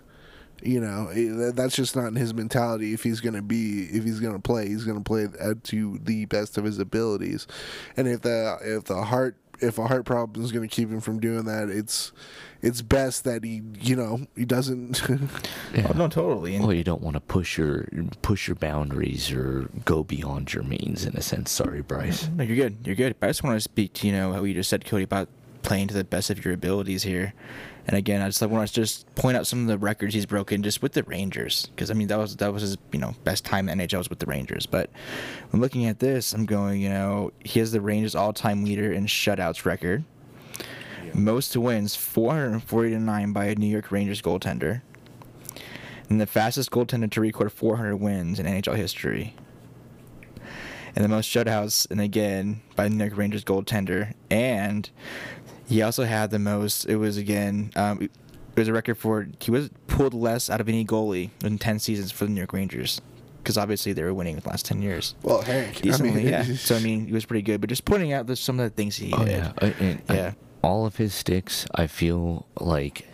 You 0.63 0.79
know, 0.79 1.09
eh, 1.09 1.53
that's 1.55 1.75
just 1.75 1.97
not 1.97 2.09
in 2.09 2.17
his 2.17 2.35
mentality. 2.35 2.93
If 2.93 3.03
he's 3.03 3.21
gonna 3.21 3.41
be, 3.41 3.85
if 3.85 4.05
he's 4.05 4.21
gonna 4.21 4.41
play, 4.41 4.69
he's 4.69 4.85
gonna 4.85 5.01
play 5.01 5.27
at 5.41 5.65
to 5.65 5.99
the 6.05 6.27
best 6.27 6.59
of 6.59 6.65
his 6.65 6.79
abilities. 6.79 7.47
And 7.97 8.07
if 8.07 8.21
the 8.21 8.59
if 8.63 8.85
the 8.85 9.03
heart 9.05 9.37
if 9.61 9.79
a 9.79 9.87
heart 9.87 10.05
problem 10.05 10.45
is 10.45 10.53
gonna 10.53 10.69
keep 10.69 10.91
him 10.91 11.01
from 11.01 11.21
doing 11.21 11.45
that, 11.45 11.69
it's 11.69 12.13
it's 12.63 12.83
best 12.83 13.25
that 13.25 13.45
he 13.45 13.63
you 13.81 13.97
know 13.97 14.27
he 14.37 14.45
doesn't. 14.45 15.03
yeah. 15.75 15.89
Oh, 15.91 15.97
no, 15.97 16.09
totally. 16.09 16.59
Well, 16.59 16.73
you 16.73 16.85
don't 16.85 17.03
want 17.03 17.15
to 17.15 17.21
push 17.21 17.59
your 17.59 17.87
push 18.23 18.49
your 18.49 18.57
boundaries 18.57 19.31
or 19.33 19.71
go 19.85 20.05
beyond 20.05 20.53
your 20.53 20.63
means 20.63 21.05
in 21.05 21.17
a 21.17 21.23
sense. 21.23 21.51
Sorry, 21.51 21.83
Bryce. 21.83 22.29
No, 22.29 22.45
you're 22.45 22.57
good. 22.57 22.79
You're 22.85 22.97
good. 22.97 23.19
But 23.19 23.27
I 23.27 23.31
just 23.31 23.43
want 23.43 23.57
to 23.57 23.61
speak 23.61 23.93
to 23.95 24.07
you 24.07 24.13
know 24.13 24.33
how 24.33 24.45
you 24.45 24.55
just 24.55 24.71
said, 24.71 24.85
Cody, 24.85 25.05
about 25.05 25.29
playing 25.63 25.89
to 25.89 25.95
the 25.95 26.05
best 26.05 26.31
of 26.31 26.45
your 26.45 26.55
abilities 26.55 27.03
here. 27.03 27.35
And 27.87 27.97
again, 27.97 28.23
I 28.23 28.29
just 28.29 28.41
like 28.41 28.51
want 28.51 28.69
to 28.69 28.75
just 28.75 29.13
point 29.15 29.37
out 29.37 29.47
some 29.47 29.63
of 29.63 29.67
the 29.67 29.79
records 29.79 30.15
he's 30.15 30.27
broken 30.27 30.63
just 30.63 30.83
with 30.83 30.93
the 30.93 31.03
Rangers, 31.03 31.67
because 31.67 31.91
I 31.91 31.95
mean 31.95 32.09
that 32.09 32.19
was 32.19 32.37
that 32.37 32.53
was 32.53 32.63
his 32.63 32.77
you 32.93 32.99
know 32.99 33.15
best 33.25 33.45
time 33.45 33.69
in 33.69 33.79
the 33.79 33.85
NHL 33.87 33.99
was 33.99 34.11
with 34.11 34.19
the 34.19 34.27
Rangers. 34.27 34.67
But 34.67 34.91
when 35.51 35.61
looking 35.61 35.87
at 35.87 35.99
this, 35.99 36.33
I'm 36.33 36.47
going 36.47 36.81
you 36.81 36.89
know 36.89 37.33
he 37.45 37.59
has 37.59 37.73
the 37.73 37.81
Rangers 37.81 38.15
all-time 38.15 38.65
leader 38.65 38.93
in 38.93 39.07
shutouts 39.07 39.65
record, 39.65 40.05
most 41.15 41.57
wins 41.57 41.97
449 41.97 43.33
by 43.33 43.47
a 43.47 43.55
New 43.55 43.67
York 43.67 43.91
Rangers 43.91 44.23
goaltender, 44.23 44.83
and 46.09 46.21
the 46.21 46.27
fastest 46.27 46.71
goaltender 46.71 47.11
to 47.11 47.21
record 47.21 47.51
400 47.51 47.97
wins 47.97 48.39
in 48.39 48.47
NHL 48.47 48.77
history 48.77 49.35
and 50.95 51.05
the 51.05 51.09
most 51.09 51.31
shutouts, 51.31 51.91
and 51.91 52.01
again 52.01 52.61
by 52.77 52.85
the 52.85 52.95
New 52.95 53.05
York 53.05 53.17
Rangers 53.17 53.45
goaltender. 53.45 54.15
And 54.31 54.91
he 55.71 55.81
also 55.83 56.05
had 56.05 56.31
the 56.31 56.39
most. 56.39 56.85
It 56.85 56.97
was 56.97 57.17
again. 57.17 57.71
Um, 57.77 58.03
it 58.03 58.11
was 58.57 58.69
a 58.69 58.73
record 58.73 58.97
for 58.99 59.27
he 59.41 59.51
was 59.51 59.71
pulled 59.87 60.13
less 60.13 60.51
out 60.51 60.61
of 60.61 60.69
any 60.69 60.85
goalie 60.85 61.31
in 61.45 61.57
ten 61.59 61.79
seasons 61.79 62.13
for 62.13 62.25
the 62.27 62.31
New 62.31 62.41
York 62.41 62.53
Rangers, 62.53 63.01
because 63.39 63.57
obviously 63.57 63.93
they 63.95 64.03
were 64.03 64.13
winning 64.13 64.37
the 64.37 64.47
last 64.49 64.67
ten 64.67 64.83
years. 64.83 65.15
well, 65.23 65.41
Hank, 65.43 65.81
I 65.87 65.97
mean, 65.99 66.19
yeah. 66.27 66.43
So 66.57 66.77
I 66.77 66.81
mean, 66.81 67.07
he 67.07 67.13
was 67.13 67.25
pretty 67.25 67.43
good. 67.43 67.61
But 67.61 67.71
just 67.71 67.85
pointing 67.87 68.13
out 68.13 68.27
the, 68.27 68.37
some 68.37 68.59
of 68.61 68.65
the 68.69 68.75
things 68.75 68.97
he 68.97 69.13
Oh 69.15 69.25
did. 69.25 69.31
yeah, 69.31 69.53
I- 69.59 69.75
and 69.81 70.03
I- 70.09 70.15
Yeah. 70.15 70.33
all 70.63 70.85
of 70.85 70.97
his 70.97 71.15
sticks, 71.15 71.67
I 71.75 71.87
feel 71.87 72.47
like 72.59 73.07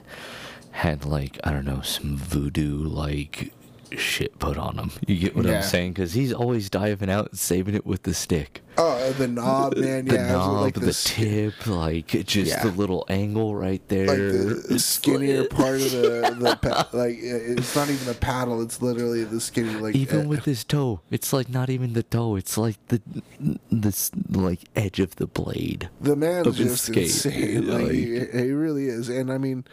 had 0.73 1.05
like 1.05 1.39
I 1.45 1.53
don't 1.53 1.65
know 1.65 1.81
some 1.83 2.17
voodoo 2.17 2.79
like 2.87 3.53
shit 3.97 4.39
put 4.39 4.57
on 4.59 4.79
him. 4.79 4.91
You 5.07 5.17
get 5.17 5.37
what 5.37 5.45
Yeah. 5.47 5.57
I'm 5.59 5.63
saying? 5.63 5.93
Because 5.93 6.13
he's 6.13 6.33
always 6.33 6.69
diving 6.71 7.11
out 7.11 7.31
and 7.31 7.39
saving 7.39 7.75
it 7.75 7.87
with 7.87 8.03
the 8.05 8.15
stick. 8.15 8.63
Oh, 8.79 8.97
and 9.03 9.15
the 9.15 9.27
knob, 9.29 9.77
man. 9.79 10.05
the 10.05 10.17
yeah, 10.17 10.33
knob, 10.33 10.61
like 10.61 10.75
the, 10.75 10.81
the, 10.81 10.93
tip, 10.93 11.67
like 11.67 12.09
just 12.09 12.51
Yeah. 12.51 12.63
the 12.63 12.71
little 12.73 13.07
angle 13.09 13.55
right 13.57 13.81
there. 13.89 14.07
like 14.07 14.19
the 14.69 14.79
skinnier 14.79 15.45
part 15.45 15.77
of 15.81 15.91
the 15.93 16.37
the 16.39 16.57
pa- 16.61 16.89
like 16.93 17.17
it's 17.21 17.75
not 17.75 17.89
even 17.89 18.09
a 18.09 18.15
paddle. 18.15 18.61
It's 18.61 18.83
literally 18.83 19.25
the 19.25 19.41
skinny 19.41 19.75
like 19.77 19.95
Even 19.97 20.27
uh, 20.27 20.29
with 20.29 20.45
his 20.45 20.63
toe, 20.63 21.01
it's 21.11 21.33
like 21.33 21.49
not 21.49 21.71
even 21.71 21.95
the 21.95 22.03
toe. 22.03 22.37
It's 22.37 22.59
like 22.59 22.77
the 22.89 23.01
this 23.71 24.11
like 24.31 24.61
edge 24.77 25.01
of 25.01 25.17
the 25.17 25.27
blade. 25.27 25.89
the 26.01 26.15
man's 26.17 26.57
just 26.59 26.85
skate, 26.87 27.05
insane. 27.05 27.67
Like, 27.69 27.83
like- 27.85 27.93
he, 27.93 28.19
he 28.19 28.51
really 28.53 28.89
is, 28.89 29.09
and 29.09 29.33
I 29.33 29.39
mean. 29.39 29.65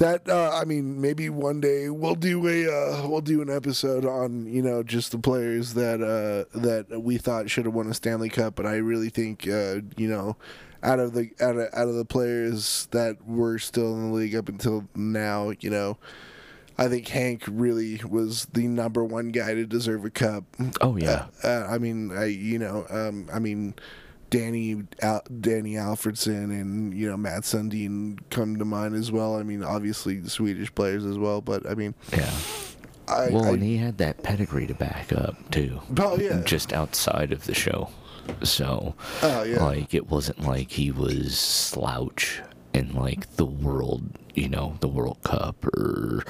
That 0.00 0.26
uh, 0.30 0.50
I 0.54 0.64
mean, 0.64 0.98
maybe 0.98 1.28
one 1.28 1.60
day 1.60 1.90
we'll 1.90 2.14
do 2.14 2.48
a 2.48 2.64
uh, 2.66 3.06
we'll 3.06 3.20
do 3.20 3.42
an 3.42 3.50
episode 3.50 4.06
on 4.06 4.46
you 4.46 4.62
know 4.62 4.82
just 4.82 5.12
the 5.12 5.18
players 5.18 5.74
that 5.74 6.00
uh, 6.00 6.58
that 6.58 7.02
we 7.02 7.18
thought 7.18 7.50
should 7.50 7.66
have 7.66 7.74
won 7.74 7.86
a 7.86 7.92
Stanley 7.92 8.30
Cup, 8.30 8.54
but 8.54 8.64
I 8.64 8.76
really 8.76 9.10
think 9.10 9.46
uh, 9.46 9.80
you 9.98 10.08
know 10.08 10.36
out 10.82 11.00
of 11.00 11.12
the 11.12 11.32
out 11.38 11.58
of, 11.58 11.68
out 11.74 11.88
of 11.88 11.96
the 11.96 12.06
players 12.06 12.88
that 12.92 13.26
were 13.26 13.58
still 13.58 13.94
in 13.94 14.08
the 14.08 14.16
league 14.16 14.34
up 14.34 14.48
until 14.48 14.88
now, 14.94 15.52
you 15.60 15.68
know, 15.68 15.98
I 16.78 16.88
think 16.88 17.06
Hank 17.08 17.44
really 17.46 18.00
was 18.08 18.46
the 18.54 18.68
number 18.68 19.04
one 19.04 19.28
guy 19.28 19.52
to 19.52 19.66
deserve 19.66 20.06
a 20.06 20.10
cup. 20.10 20.44
Oh 20.80 20.96
yeah. 20.96 21.26
Uh, 21.44 21.46
uh, 21.46 21.66
I 21.68 21.76
mean, 21.76 22.16
I 22.16 22.24
you 22.24 22.58
know, 22.58 22.86
um, 22.88 23.28
I 23.30 23.38
mean, 23.38 23.74
Danny 24.30 24.82
Al- 25.02 25.22
Danny 25.40 25.74
Alfredsson 25.74 26.44
and 26.50 26.94
you 26.94 27.08
know 27.10 27.16
Mats 27.16 27.52
Sundin 27.52 28.18
come 28.30 28.56
to 28.58 28.64
mind 28.64 28.94
as 28.94 29.10
well. 29.12 29.36
I 29.36 29.42
mean, 29.42 29.62
obviously 29.62 30.16
the 30.16 30.30
Swedish 30.30 30.74
players 30.74 31.04
as 31.04 31.18
well, 31.18 31.40
but 31.40 31.68
I 31.68 31.74
mean, 31.74 31.94
Yeah. 32.12 32.30
I, 33.08 33.28
Well, 33.30 33.44
I 33.46 33.48
and 33.50 33.62
he 33.62 33.76
had 33.76 33.98
that 33.98 34.22
pedigree 34.22 34.68
to 34.68 34.74
back 34.74 35.12
up 35.12 35.34
too. 35.50 35.80
Oh, 35.98 36.16
yeah. 36.16 36.42
Just 36.44 36.72
outside 36.72 37.32
of 37.32 37.44
the 37.44 37.54
show, 37.54 37.90
so 38.44 38.94
Oh, 39.22 39.42
yeah. 39.42 39.64
like 39.64 39.92
it 39.94 40.08
wasn't 40.08 40.42
like 40.46 40.70
he 40.70 40.92
was 40.92 41.36
slouch 41.36 42.40
in 42.72 42.92
like 42.94 43.36
the 43.36 43.44
world, 43.44 44.02
you 44.34 44.48
know, 44.48 44.76
the 44.80 44.88
World 44.88 45.18
Cup 45.24 45.64
or 45.66 46.22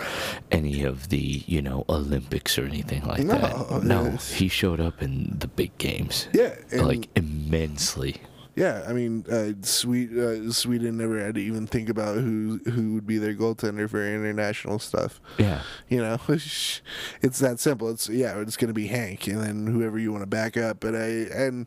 any 0.50 0.82
of 0.82 1.08
the, 1.10 1.42
you 1.46 1.60
know, 1.62 1.84
Olympics 1.88 2.58
or 2.58 2.64
anything 2.64 3.04
like 3.04 3.22
No, 3.24 3.38
that. 3.70 3.82
No, 3.84 4.06
it's- 4.06 4.32
he 4.32 4.48
showed 4.48 4.80
up 4.80 5.02
in 5.02 5.36
the 5.38 5.48
big 5.48 5.76
games. 5.78 6.28
Yeah, 6.32 6.54
like 6.72 7.08
immensely. 7.16 8.22
Yeah, 8.56 8.82
I 8.86 8.92
mean, 8.92 9.24
uh, 9.30 9.52
Swe- 9.62 10.08
uh, 10.20 10.50
Sweden 10.52 10.98
never 10.98 11.18
had 11.24 11.36
to 11.36 11.40
even 11.40 11.66
think 11.66 11.88
about 11.88 12.16
who 12.16 12.60
who 12.66 12.94
would 12.94 13.06
be 13.06 13.16
their 13.16 13.32
goaltender 13.34 13.88
for 13.88 14.04
international 14.04 14.78
stuff. 14.80 15.20
Yeah. 15.38 15.62
You 15.88 15.98
know, 15.98 16.18
it's 16.28 16.82
that 17.38 17.60
simple. 17.60 17.88
It's 17.90 18.08
yeah, 18.08 18.38
it's 18.40 18.56
going 18.56 18.68
to 18.68 18.74
be 18.74 18.88
Hank, 18.88 19.28
and 19.28 19.40
then 19.40 19.66
whoever 19.68 19.98
you 19.98 20.10
want 20.10 20.22
to 20.22 20.26
back 20.26 20.56
up. 20.56 20.80
But 20.80 20.94
I 20.96 21.06
and 21.32 21.66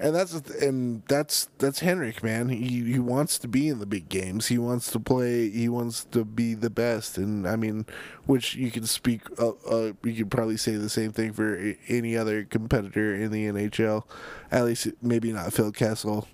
and 0.00 0.14
that's 0.14 0.32
and 0.32 1.02
that's 1.08 1.48
that's 1.58 1.80
Henrik, 1.80 2.22
man. 2.22 2.50
He 2.50 2.84
he 2.92 2.98
wants 2.98 3.38
to 3.38 3.48
be 3.48 3.68
in 3.68 3.80
the 3.80 3.86
big 3.86 4.08
games. 4.08 4.46
He 4.46 4.56
wants 4.58 4.92
to 4.92 5.00
play. 5.00 5.50
He 5.50 5.68
wants 5.68 6.04
to 6.06 6.24
be 6.24 6.54
the 6.54 6.70
best. 6.70 7.18
And 7.18 7.48
I 7.48 7.56
mean, 7.56 7.84
which 8.26 8.54
you 8.54 8.70
can 8.70 8.86
speak. 8.86 9.22
Uh, 9.38 9.52
uh, 9.68 9.92
you 10.04 10.14
could 10.14 10.30
probably 10.30 10.56
say 10.56 10.76
the 10.76 10.88
same 10.88 11.12
thing 11.12 11.32
for 11.32 11.74
any 11.88 12.16
other 12.16 12.44
competitor 12.44 13.14
in 13.14 13.32
the 13.32 13.46
NHL. 13.46 14.04
At 14.52 14.64
least 14.66 14.88
maybe 15.02 15.32
not 15.32 15.52
Phil 15.52 15.72
Kessel 15.72 16.28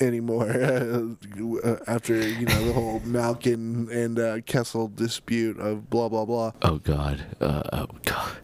anymore 0.00 0.48
uh, 1.64 1.76
after 1.88 2.16
you 2.16 2.46
know 2.46 2.64
the 2.64 2.72
whole 2.72 3.00
Malkin 3.04 3.88
and 3.90 4.18
uh, 4.20 4.40
Kessel 4.42 4.86
dispute 4.86 5.58
of 5.58 5.90
blah 5.90 6.08
blah 6.08 6.24
blah. 6.24 6.52
Oh 6.62 6.78
God. 6.78 7.24
Uh, 7.40 7.62
oh 7.72 7.86
God. 8.04 8.36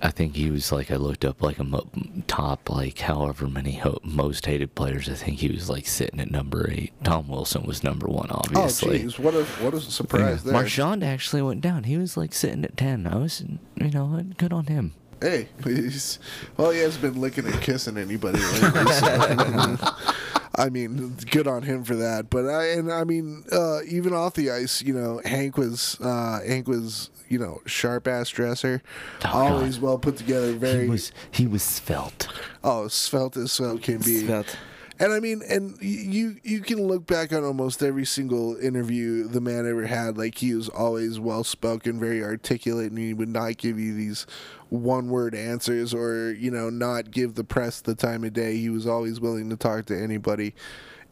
I 0.00 0.10
think 0.10 0.36
he 0.36 0.50
was 0.50 0.70
like 0.70 0.90
I 0.90 0.96
looked 0.96 1.24
up 1.24 1.42
like 1.42 1.58
a 1.58 1.64
mo- 1.64 1.88
top 2.26 2.70
like 2.70 2.98
however 2.98 3.48
many 3.48 3.72
ho- 3.72 3.98
most 4.04 4.46
hated 4.46 4.74
players. 4.74 5.08
I 5.08 5.14
think 5.14 5.38
he 5.38 5.48
was 5.48 5.68
like 5.68 5.86
sitting 5.86 6.20
at 6.20 6.30
number 6.30 6.70
eight. 6.70 6.92
Tom 7.04 7.28
Wilson 7.28 7.64
was 7.64 7.82
number 7.82 8.06
one, 8.06 8.30
obviously. 8.30 9.02
Oh, 9.02 9.06
jeez, 9.06 9.18
what 9.18 9.34
a 9.34 9.44
what 9.62 9.74
a 9.74 9.80
surprise 9.80 10.44
there. 10.44 10.52
Marchand 10.52 11.02
actually 11.02 11.42
went 11.42 11.60
down. 11.60 11.84
He 11.84 11.96
was 11.96 12.16
like 12.16 12.32
sitting 12.32 12.64
at 12.64 12.76
ten. 12.76 13.06
I 13.06 13.16
was, 13.16 13.42
you 13.76 13.90
know, 13.90 14.22
good 14.36 14.52
on 14.52 14.66
him. 14.66 14.94
Hey, 15.20 15.48
he's, 15.64 16.20
well, 16.56 16.70
he 16.70 16.78
hasn't 16.78 17.02
been 17.02 17.20
licking 17.20 17.44
and 17.44 17.60
kissing 17.60 17.96
anybody 17.98 18.38
lately. 18.38 18.92
so, 18.92 19.76
I 20.54 20.68
mean, 20.70 21.16
good 21.30 21.48
on 21.48 21.62
him 21.62 21.82
for 21.82 21.96
that. 21.96 22.30
But 22.30 22.46
I 22.48 22.68
and 22.70 22.92
I 22.92 23.02
mean, 23.02 23.44
uh, 23.50 23.80
even 23.88 24.12
off 24.12 24.34
the 24.34 24.50
ice, 24.50 24.80
you 24.80 24.94
know, 24.94 25.20
Hank 25.24 25.56
was 25.56 25.98
uh, 26.00 26.40
Hank 26.46 26.68
was 26.68 27.10
you 27.28 27.38
know 27.38 27.60
sharp 27.66 28.06
ass 28.08 28.28
dresser, 28.30 28.82
Oh, 29.18 29.22
God. 29.22 29.52
always 29.52 29.78
well 29.80 29.98
put 29.98 30.16
together. 30.16 30.52
Very 30.52 30.84
He 30.84 30.88
was 30.90 31.12
he 31.30 31.46
was 31.46 31.62
svelte. 31.62 32.28
oh 32.64 32.88
svelte 32.88 33.36
as 33.36 33.52
svelte 33.52 33.82
can 33.82 33.98
be. 33.98 34.26
Svelte. 34.26 34.56
And 35.00 35.12
I 35.12 35.20
mean, 35.20 35.42
and 35.48 35.78
you 35.80 36.38
you 36.42 36.58
can 36.60 36.84
look 36.88 37.06
back 37.06 37.32
on 37.32 37.44
almost 37.44 37.84
every 37.84 38.04
single 38.04 38.56
interview 38.56 39.28
the 39.28 39.40
man 39.40 39.64
ever 39.64 39.86
had. 39.86 40.18
Like 40.18 40.38
he 40.38 40.52
was 40.56 40.68
always 40.68 41.20
well 41.20 41.44
spoken, 41.44 42.00
very 42.00 42.20
articulate, 42.20 42.88
and 42.90 42.98
he 42.98 43.14
would 43.14 43.28
not 43.28 43.58
give 43.58 43.78
you 43.78 43.94
these 43.94 44.26
one 44.70 45.08
word 45.08 45.36
answers 45.36 45.94
or 45.94 46.32
you 46.32 46.50
know 46.50 46.68
not 46.68 47.12
give 47.12 47.34
the 47.36 47.44
press 47.44 47.80
the 47.80 47.94
time 47.94 48.24
of 48.24 48.32
day. 48.32 48.56
He 48.56 48.70
was 48.70 48.88
always 48.88 49.20
willing 49.20 49.48
to 49.50 49.56
talk 49.56 49.84
to 49.86 49.96
anybody, 49.96 50.52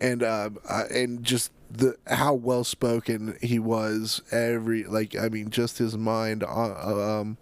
and 0.01 0.23
uh, 0.23 0.51
uh, 0.69 0.85
and 0.93 1.23
just 1.25 1.53
the 1.71 1.97
how 2.07 2.35
well 2.35 2.65
spoken 2.65 3.37
he 3.43 3.59
was. 3.59 4.23
Every 4.31 4.85
like 4.85 5.17
I 5.17 5.29
mean, 5.29 5.51
just 5.51 5.79
his 5.79 5.97
mind. 5.97 6.43
Uh, 6.45 7.19
um, 7.21 7.39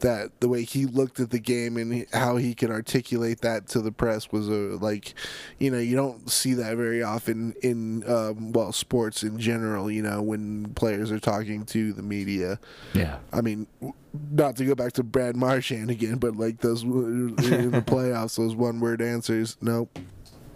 that 0.00 0.30
the 0.40 0.48
way 0.48 0.62
he 0.62 0.84
looked 0.84 1.18
at 1.20 1.30
the 1.30 1.38
game 1.38 1.78
and 1.78 2.04
how 2.12 2.36
he 2.36 2.54
could 2.54 2.70
articulate 2.70 3.40
that 3.40 3.66
to 3.66 3.80
the 3.80 3.90
press 3.90 4.30
was 4.30 4.46
a 4.46 4.52
like 4.52 5.14
you 5.58 5.70
know 5.70 5.78
you 5.78 5.96
don't 5.96 6.30
see 6.30 6.52
that 6.52 6.76
very 6.76 7.02
often 7.02 7.54
in 7.62 8.06
um, 8.06 8.52
well 8.52 8.72
sports 8.72 9.22
in 9.22 9.38
general 9.38 9.90
you 9.90 10.02
know 10.02 10.20
when 10.20 10.66
players 10.74 11.10
are 11.10 11.18
talking 11.18 11.64
to 11.64 11.94
the 11.94 12.02
media 12.02 12.60
Yeah. 12.92 13.16
i 13.32 13.40
mean 13.40 13.66
not 14.30 14.56
to 14.56 14.66
go 14.66 14.74
back 14.74 14.92
to 14.92 15.02
brad 15.02 15.34
marchand 15.34 15.90
again 15.90 16.16
but 16.16 16.36
like 16.36 16.58
those 16.60 16.82
in 16.82 17.34
the 17.36 17.80
playoffs 17.86 18.36
those 18.36 18.54
one 18.54 18.80
word 18.80 19.00
answers 19.00 19.56
nope 19.62 19.98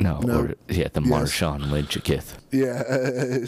No, 0.01 0.19
No. 0.21 0.41
or 0.41 0.55
yeah, 0.69 0.89
the 0.93 1.03
Yes. 1.03 1.11
Marshawn 1.11 1.61
Lynchkith. 1.65 2.39
Yeah. 2.51 3.45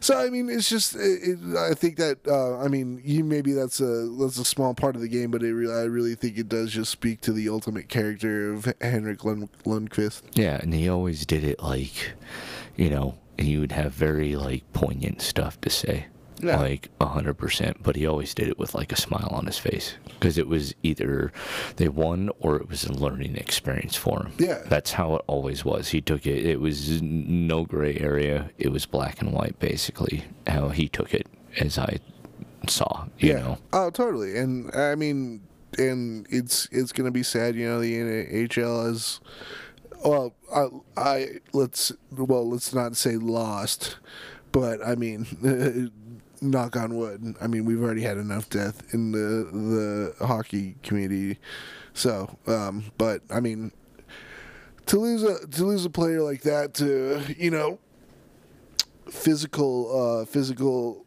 so 0.00 0.18
I 0.18 0.30
mean, 0.30 0.48
it's 0.48 0.68
just. 0.68 0.96
It, 0.96 1.00
it, 1.22 1.56
I 1.56 1.74
think 1.74 1.96
that. 1.98 2.18
Uh, 2.26 2.58
I 2.58 2.68
mean, 2.68 3.00
you 3.04 3.22
maybe 3.22 3.52
that's 3.52 3.80
a 3.80 4.08
that's 4.18 4.38
a 4.38 4.44
small 4.44 4.74
part 4.74 4.96
of 4.96 5.02
the 5.02 5.08
game, 5.08 5.30
but 5.30 5.42
it 5.42 5.52
really, 5.54 5.74
I 5.74 5.82
really 5.84 6.14
think 6.14 6.38
it 6.38 6.48
does 6.48 6.72
just 6.72 6.90
speak 6.90 7.20
to 7.22 7.32
the 7.32 7.48
ultimate 7.48 7.88
character 7.88 8.52
of 8.54 8.72
Henrik 8.80 9.24
Lund, 9.24 9.48
Lundqvist. 9.64 10.22
Yeah, 10.34 10.56
and 10.60 10.72
he 10.72 10.88
always 10.88 11.26
did 11.26 11.44
it 11.44 11.62
like, 11.62 12.12
you 12.76 12.88
know, 12.90 13.16
and 13.38 13.46
he 13.46 13.58
would 13.58 13.72
have 13.72 13.92
very 13.92 14.36
like 14.36 14.64
poignant 14.72 15.20
stuff 15.22 15.60
to 15.60 15.70
say. 15.70 16.06
Yeah. 16.40 16.58
Like 16.58 16.90
a 17.00 17.06
hundred 17.06 17.34
percent, 17.34 17.82
but 17.82 17.96
he 17.96 18.06
always 18.06 18.34
did 18.34 18.48
it 18.48 18.58
with 18.58 18.74
like 18.74 18.92
a 18.92 18.96
smile 18.96 19.28
on 19.30 19.46
his 19.46 19.58
face 19.58 19.94
because 20.04 20.36
it 20.36 20.48
was 20.48 20.74
either 20.82 21.32
they 21.76 21.88
won 21.88 22.30
or 22.40 22.56
it 22.56 22.68
was 22.68 22.84
a 22.84 22.92
learning 22.92 23.36
experience 23.36 23.96
for 23.96 24.24
him. 24.24 24.32
Yeah. 24.38 24.62
that's 24.66 24.92
how 24.92 25.14
it 25.16 25.22
always 25.26 25.64
was. 25.64 25.88
He 25.88 26.00
took 26.00 26.26
it. 26.26 26.44
It 26.44 26.60
was 26.60 27.00
no 27.02 27.64
gray 27.64 27.96
area. 27.98 28.50
It 28.58 28.72
was 28.72 28.84
black 28.86 29.20
and 29.20 29.32
white, 29.32 29.58
basically. 29.58 30.24
How 30.46 30.68
he 30.70 30.88
took 30.88 31.14
it, 31.14 31.26
as 31.58 31.78
I 31.78 31.98
saw. 32.68 33.06
You 33.18 33.28
yeah. 33.28 33.38
know. 33.38 33.58
Oh, 33.72 33.90
totally. 33.90 34.36
And 34.36 34.74
I 34.74 34.94
mean, 34.94 35.42
and 35.78 36.26
it's 36.30 36.68
it's 36.72 36.92
gonna 36.92 37.10
be 37.10 37.22
sad. 37.22 37.54
You 37.54 37.66
know, 37.68 37.80
the 37.80 37.94
NHL 37.94 38.90
is. 38.90 39.20
Well, 40.04 40.34
I, 40.54 40.68
I 40.96 41.28
let's 41.52 41.92
well 42.10 42.48
let's 42.48 42.74
not 42.74 42.96
say 42.96 43.16
lost, 43.16 43.96
but 44.52 44.86
I 44.86 44.96
mean, 44.96 45.26
knock 46.50 46.76
on 46.76 46.96
wood. 46.96 47.36
I 47.40 47.46
mean, 47.46 47.64
we've 47.64 47.82
already 47.82 48.02
had 48.02 48.16
enough 48.18 48.48
death 48.48 48.82
in 48.94 49.12
the 49.12 50.14
the 50.18 50.26
hockey 50.26 50.76
community, 50.82 51.38
so. 51.94 52.38
Um, 52.46 52.84
but 52.98 53.22
I 53.30 53.40
mean, 53.40 53.72
to 54.86 54.98
lose 54.98 55.22
a 55.22 55.46
to 55.46 55.64
lose 55.64 55.84
a 55.84 55.90
player 55.90 56.22
like 56.22 56.42
that 56.42 56.74
to 56.74 57.22
you 57.36 57.50
know 57.50 57.78
physical 59.10 60.20
uh 60.22 60.24
physical 60.24 61.04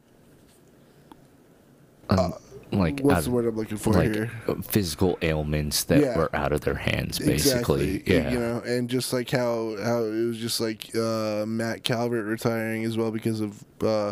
Um, 2.10 2.34
like 2.72 3.00
what's 3.00 3.26
the 3.26 3.32
word 3.32 3.46
I'm 3.46 3.56
looking 3.56 3.78
for 3.78 3.94
like 3.94 4.14
here? 4.14 4.32
uh, 4.48 4.56
physical 4.56 5.18
ailments 5.22 5.86
that 5.86 6.02
Yeah. 6.02 6.18
were 6.18 6.36
out 6.36 6.52
of 6.52 6.62
their 6.62 6.76
hands, 6.76 7.18
basically. 7.20 7.96
Exactly. 7.96 8.14
Yeah. 8.16 8.32
You 8.32 8.40
know, 8.40 8.60
and 8.66 8.90
just 8.90 9.14
like 9.14 9.30
how 9.30 9.76
how 9.84 10.04
it 10.04 10.26
was 10.26 10.38
just 10.38 10.60
like 10.60 10.94
uh, 10.96 11.46
Matt 11.48 11.84
Calvert 11.84 12.26
retiring 12.26 12.84
as 12.84 12.98
well 12.98 13.12
because 13.12 13.40
of 13.40 13.64
uh, 13.82 14.12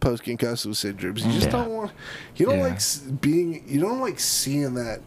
post 0.00 0.22
concussive 0.24 0.70
syndromes. 0.70 1.24
You 1.24 1.32
just 1.32 1.46
Yeah. 1.46 1.50
don't 1.52 1.70
want 1.70 1.92
you 2.36 2.46
don't 2.46 2.58
Yeah. 2.58 2.68
like 2.68 3.20
being 3.20 3.64
you 3.66 3.80
don't 3.80 4.00
like 4.00 4.20
seeing 4.20 4.74
that 4.74 5.00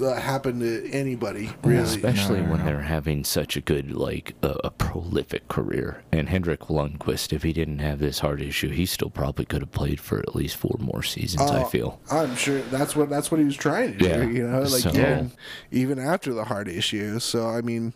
uh, 0.00 0.14
happen 0.14 0.60
to 0.60 0.90
anybody 0.90 1.50
really. 1.64 1.82
Especially 1.82 2.38
No, 2.40 2.44
no, 2.46 2.50
when 2.52 2.58
no. 2.60 2.66
they're 2.66 2.80
having 2.82 3.24
such 3.24 3.56
a 3.56 3.60
good, 3.60 3.92
like, 3.92 4.34
uh, 4.42 4.54
a 4.64 4.70
prolific 4.70 5.48
career. 5.48 6.02
And 6.12 6.28
Henrik 6.28 6.60
Lundqvist, 6.68 7.32
if 7.32 7.42
he 7.42 7.52
didn't 7.52 7.80
have 7.80 7.98
this 7.98 8.20
heart 8.20 8.40
issue, 8.40 8.70
he 8.70 8.86
still 8.86 9.10
probably 9.10 9.44
could 9.44 9.60
have 9.62 9.72
played 9.72 10.00
for 10.00 10.18
at 10.20 10.34
least 10.34 10.56
four 10.56 10.76
more 10.78 11.02
seasons. 11.02 11.50
I 11.50 11.62
Oh, 11.62 11.64
feel. 11.66 12.00
I'm 12.10 12.34
sure 12.36 12.60
that's 12.62 12.94
what 12.96 13.10
that's 13.10 13.30
what 13.30 13.38
he 13.40 13.44
was 13.44 13.56
trying 13.56 13.92
to 13.92 13.98
do. 13.98 14.06
Yeah. 14.06 14.22
You 14.24 14.48
know, 14.48 14.60
like 14.60 14.82
So- 14.82 14.90
even, 14.90 15.32
even 15.70 15.98
after 15.98 16.32
the 16.32 16.44
heart 16.44 16.68
issue. 16.68 17.18
So 17.18 17.48
I 17.48 17.60
mean, 17.60 17.94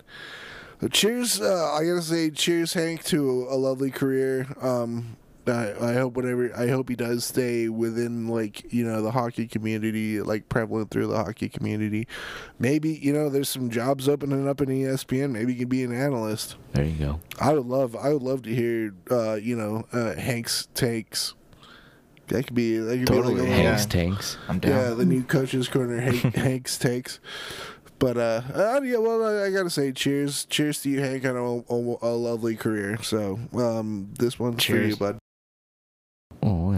cheers. 0.91 1.41
Uh, 1.41 1.71
I 1.73 1.85
gotta 1.85 2.01
say, 2.01 2.29
cheers, 2.29 2.73
Hank, 2.73 3.03
to 3.05 3.47
a 3.49 3.55
lovely 3.55 3.89
career. 3.91 4.47
Um, 4.61 5.17
I, 5.49 5.91
I 5.91 5.93
hope 5.93 6.15
whatever 6.15 6.51
I 6.57 6.67
hope 6.67 6.89
he 6.89 6.95
does 6.95 7.25
stay 7.25 7.69
within 7.69 8.27
like 8.27 8.71
you 8.73 8.83
know 8.85 9.01
the 9.01 9.11
hockey 9.11 9.47
community, 9.47 10.21
like 10.21 10.49
prevalent 10.49 10.91
through 10.91 11.07
the 11.07 11.17
hockey 11.17 11.49
community. 11.49 12.07
Maybe 12.59 12.89
you 12.93 13.13
know 13.13 13.29
there's 13.29 13.49
some 13.49 13.69
jobs 13.69 14.07
opening 14.09 14.47
up 14.47 14.61
in 14.61 14.69
ESPN. 14.69 15.31
Maybe 15.31 15.53
he 15.53 15.59
can 15.59 15.69
be 15.69 15.83
an 15.83 15.93
analyst. 15.93 16.55
There 16.73 16.85
you 16.85 16.97
go. 16.97 17.19
I 17.39 17.53
would 17.53 17.65
love 17.65 17.95
I 17.95 18.13
would 18.13 18.23
love 18.23 18.41
to 18.43 18.53
hear 18.53 18.93
uh, 19.11 19.35
you 19.35 19.55
know 19.55 19.85
uh, 19.93 20.13
Hank's 20.15 20.67
takes. 20.73 21.33
That 22.27 22.45
could 22.47 22.55
be 22.55 22.77
that 22.77 22.97
could 22.97 23.07
Totally, 23.07 23.35
be 23.35 23.39
like 23.41 23.47
a 23.47 23.51
yeah. 23.51 23.55
little- 23.57 23.69
Hanks 23.71 23.85
tanks. 23.85 24.37
I'm 24.49 24.59
down. 24.59 24.71
yeah, 24.71 24.89
the 24.95 25.05
new 25.05 25.23
coaches 25.23 25.67
corner, 25.69 25.99
Hank, 26.01 26.21
Hank's 26.35 26.77
takes. 26.77 27.19
But 27.99 28.17
uh, 28.17 28.41
uh, 28.53 28.81
yeah, 28.83 28.97
well, 28.97 29.23
I, 29.25 29.45
I 29.45 29.51
gotta 29.51 29.71
say, 29.71 29.91
cheers, 29.91 30.45
cheers 30.45 30.81
to 30.83 30.89
you, 30.89 30.99
Hank, 30.99 31.25
on 31.25 31.35
a, 31.35 31.73
a, 31.73 31.97
a 32.03 32.13
lovely 32.15 32.55
career. 32.55 32.99
So, 33.01 33.39
um, 33.55 34.13
this 34.19 34.37
one's 34.37 34.63
for 34.63 34.75
you, 34.77 34.95
bud. 34.95 35.17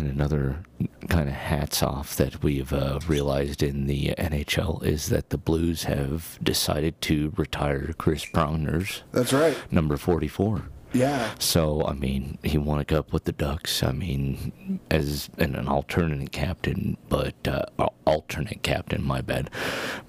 Another 0.10 0.63
kind 1.08 1.30
of 1.30 1.36
hats 1.36 1.82
off 1.84 2.15
that 2.17 2.43
we've 2.43 2.74
uh, 2.74 3.00
realized 3.08 3.63
in 3.63 3.88
the 3.88 4.13
NHL 4.17 4.84
is 4.84 5.08
that 5.08 5.30
the 5.30 5.38
Blues 5.38 5.84
have 5.84 6.39
decided 6.43 7.00
to 7.04 7.32
retire 7.38 7.93
Chris 7.98 8.26
Pronger's 8.26 9.04
That's 9.12 9.34
right. 9.34 9.58
number 9.72 9.98
44. 9.98 10.63
Yeah. 10.91 11.30
So 11.38 11.86
I 11.86 11.93
mean, 11.93 12.39
he 12.43 12.58
won 12.58 12.80
a 12.80 12.86
cup 12.86 13.13
with 13.13 13.26
the 13.26 13.32
Ducks. 13.32 13.84
I 13.84 13.91
mean, 13.91 14.80
as 14.89 15.30
an, 15.38 15.56
an 15.56 15.67
alternate 15.67 16.32
captain, 16.32 16.98
but 17.10 17.36
uh, 17.48 17.65
alternate 18.06 18.63
captain, 18.63 19.04
my 19.04 19.22
bad. 19.22 19.52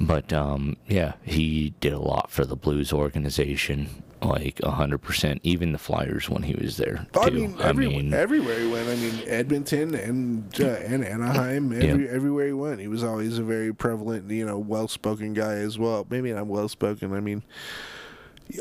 But 0.00 0.32
um, 0.32 0.76
yeah, 0.88 1.14
he 1.22 1.74
did 1.80 1.92
a 1.92 1.98
lot 1.98 2.30
for 2.30 2.46
the 2.46 2.56
Blues 2.56 2.92
organization, 2.92 4.02
like 4.22 4.62
hundred 4.62 4.98
percent. 4.98 5.40
Even 5.42 5.72
the 5.72 5.78
Flyers 5.78 6.28
when 6.28 6.42
he 6.42 6.54
was 6.54 6.76
there. 6.76 7.06
Too. 7.12 7.20
I 7.20 7.30
mean, 7.30 7.56
every, 7.60 8.12
everywhere 8.12 8.60
he 8.60 8.70
went. 8.70 8.88
I 8.88 8.96
mean, 8.96 9.22
Edmonton 9.26 9.94
and 9.94 10.60
uh, 10.60 10.66
and 10.66 11.04
Anaheim. 11.04 11.72
Every, 11.72 12.10
Everywhere 12.10 12.48
he 12.48 12.52
went, 12.52 12.80
he 12.80 12.88
was 12.88 13.02
always 13.02 13.38
a 13.38 13.42
very 13.42 13.72
prevalent, 13.72 14.30
you 14.30 14.44
know, 14.44 14.58
well-spoken 14.58 15.32
guy 15.32 15.54
as 15.54 15.78
well. 15.78 16.06
Maybe 16.10 16.32
not 16.32 16.46
well-spoken. 16.46 17.14
I 17.14 17.20
mean, 17.20 17.42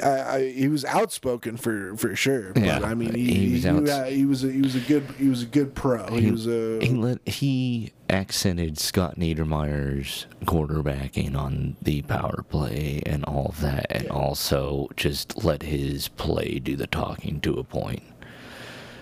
I, 0.03 0.35
I, 0.35 0.51
he 0.51 0.67
was 0.67 0.85
outspoken 0.85 1.57
for 1.57 1.95
for 1.97 2.15
sure. 2.15 2.53
But 2.53 2.63
Yeah, 2.63 2.79
I 2.83 2.93
mean, 2.93 3.13
he, 3.13 3.25
he 3.25 3.33
he, 3.47 3.53
was 3.53 3.63
he, 3.63 3.69
outs- 3.69 4.09
he 4.11 4.25
was 4.25 4.43
a, 4.43 4.51
he 4.51 4.61
was 4.61 4.75
a 4.75 4.79
good 4.81 5.03
he 5.17 5.27
was 5.29 5.43
a 5.43 5.45
good 5.47 5.75
pro. 5.75 6.05
He, 6.15 6.31
was 6.31 6.47
a 6.47 6.79
he, 6.81 6.89
let, 6.93 7.27
he 7.27 7.91
accented 8.09 8.77
Scott 8.79 9.17
Niedermayer's 9.17 10.25
quarterbacking 10.45 11.35
on 11.35 11.75
the 11.81 12.01
power 12.03 12.43
play 12.49 13.01
and 13.05 13.23
all 13.25 13.53
that, 13.59 13.87
and 13.91 14.07
also 14.09 14.87
just 14.95 15.43
let 15.43 15.63
his 15.63 16.07
play 16.07 16.59
do 16.59 16.75
the 16.75 16.87
talking 16.87 17.39
to 17.41 17.53
a 17.59 17.63
point. 17.63 18.03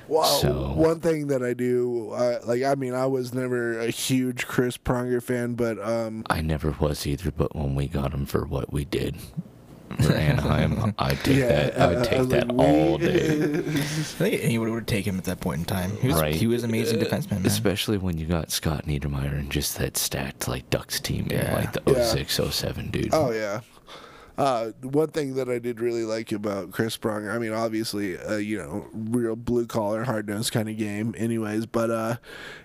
Well, 0.10 0.24
So- 0.40 0.74
one 0.74 1.02
thing 1.02 1.28
that 1.28 1.44
I 1.44 1.54
do, 1.54 2.12
uh, 2.12 2.40
like, 2.46 2.64
I 2.64 2.76
mean, 2.76 2.94
I 2.94 3.08
was 3.08 3.34
never 3.34 3.78
a 3.80 3.90
huge 3.90 4.48
Chris 4.48 4.78
Pronger 4.78 5.22
fan, 5.22 5.56
but 5.56 5.78
um, 5.86 6.24
I 6.30 6.40
never 6.42 6.72
was 6.80 7.06
either, 7.06 7.30
but 7.32 7.54
when 7.56 7.76
we 7.76 7.88
got 7.90 8.14
him 8.14 8.26
for 8.26 8.46
what 8.46 8.72
we 8.72 8.86
did 8.86 9.18
for 10.02 10.14
Anaheim, 10.14 10.94
I'd 10.98 11.20
take 11.24 11.38
yeah, 11.38 11.48
that. 11.48 11.80
I 11.80 11.84
uh, 11.84 11.90
would 11.96 12.04
take 12.04 12.20
uh, 12.20 12.24
that 12.26 12.48
like, 12.50 12.68
all 12.68 12.98
day. 12.98 13.30
I 13.58 13.62
think 13.62 14.44
anyone 14.44 14.72
would 14.74 14.88
take 14.88 15.06
him 15.06 15.18
at 15.18 15.24
that 15.26 15.40
point 15.40 15.60
in 15.60 15.66
time. 15.66 15.98
He 15.98 16.08
was, 16.08 16.22
Right. 16.22 16.36
he 16.36 16.48
was 16.48 16.64
an 16.64 16.70
amazing 16.70 17.00
defenseman, 17.00 17.32
man. 17.32 17.46
Especially 17.46 17.98
when 17.98 18.18
you 18.18 18.26
got 18.26 18.52
Scott 18.52 18.86
Niedermayer 18.86 19.34
and 19.38 19.52
just 19.52 19.78
that 19.78 19.98
stacked 19.98 20.48
like 20.48 20.70
Ducks 20.70 21.00
team 21.00 21.28
in 21.30 21.38
Yeah. 21.40 21.56
like 21.56 21.74
the 21.74 21.82
Yeah. 21.86 22.04
06, 22.04 22.40
07, 22.52 22.92
dude. 22.92 23.10
Oh 23.14 23.32
yeah. 23.32 23.62
Uh, 24.38 24.72
one 24.84 25.08
thing 25.08 25.34
that 25.36 25.50
I 25.50 25.58
did 25.58 25.80
really 25.80 26.04
like 26.04 26.32
about 26.32 26.72
Chris 26.72 26.96
Pronger, 26.96 27.34
I 27.34 27.40
mean, 27.40 27.54
obviously, 27.54 28.18
uh, 28.18 28.36
you 28.36 28.58
know, 28.60 28.88
real 28.94 29.36
blue 29.36 29.66
collar, 29.66 30.04
hard 30.04 30.28
nosed 30.28 30.52
kind 30.52 30.70
of 30.70 30.78
game, 30.78 31.16
anyways. 31.18 31.66
But 31.66 31.90
uh, 31.90 32.18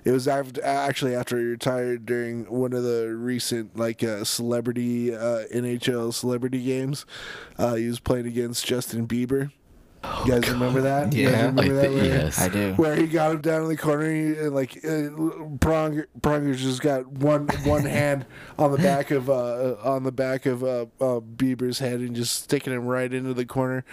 it 0.04 0.10
was 0.10 0.28
after, 0.28 0.62
actually 0.62 1.14
after 1.14 1.38
he 1.38 1.44
retired 1.44 2.04
during 2.04 2.44
one 2.44 2.74
of 2.74 2.82
the 2.82 3.14
recent 3.16 3.76
like 3.76 4.04
uh, 4.04 4.24
celebrity 4.24 5.14
uh, 5.14 5.44
NHL 5.52 6.12
celebrity 6.12 6.62
games. 6.62 7.06
Uh, 7.56 7.74
he 7.74 7.86
was 7.86 8.00
playing 8.00 8.26
against 8.26 8.66
Justin 8.66 9.06
Bieber. 9.06 9.50
You 10.26 10.32
guys 10.32 10.50
remember 10.50 10.80
that? 10.82 11.12
Yeah. 11.12 11.46
remember 11.46 11.62
I 11.62 11.68
that? 11.68 11.88
thi- 11.90 11.94
where- 11.94 12.04
yes. 12.04 12.38
I 12.40 12.48
do. 12.48 12.74
where 12.74 12.96
he 12.96 13.06
got 13.06 13.32
him 13.32 13.40
down 13.40 13.62
in 13.62 13.68
the 13.68 13.76
corner 13.76 14.10
he, 14.12 14.26
and 14.38 14.54
like 14.54 14.76
uh, 14.78 15.10
Pronger, 15.58 16.06
Pronger's 16.20 16.60
just 16.60 16.82
got 16.82 17.06
one 17.06 17.46
one 17.64 17.82
hand 17.86 18.26
on 18.58 18.72
the 18.72 18.78
back 18.78 19.10
of 19.12 19.30
uh, 19.30 19.76
on 19.84 20.02
the 20.02 20.12
back 20.12 20.46
of 20.46 20.64
uh, 20.64 20.86
uh, 21.00 21.20
Bieber's 21.20 21.78
head 21.78 22.00
and 22.00 22.16
just 22.16 22.34
sticking 22.44 22.72
him 22.72 22.84
right 22.86 23.12
into 23.12 23.32
the 23.32 23.44
corner, 23.44 23.84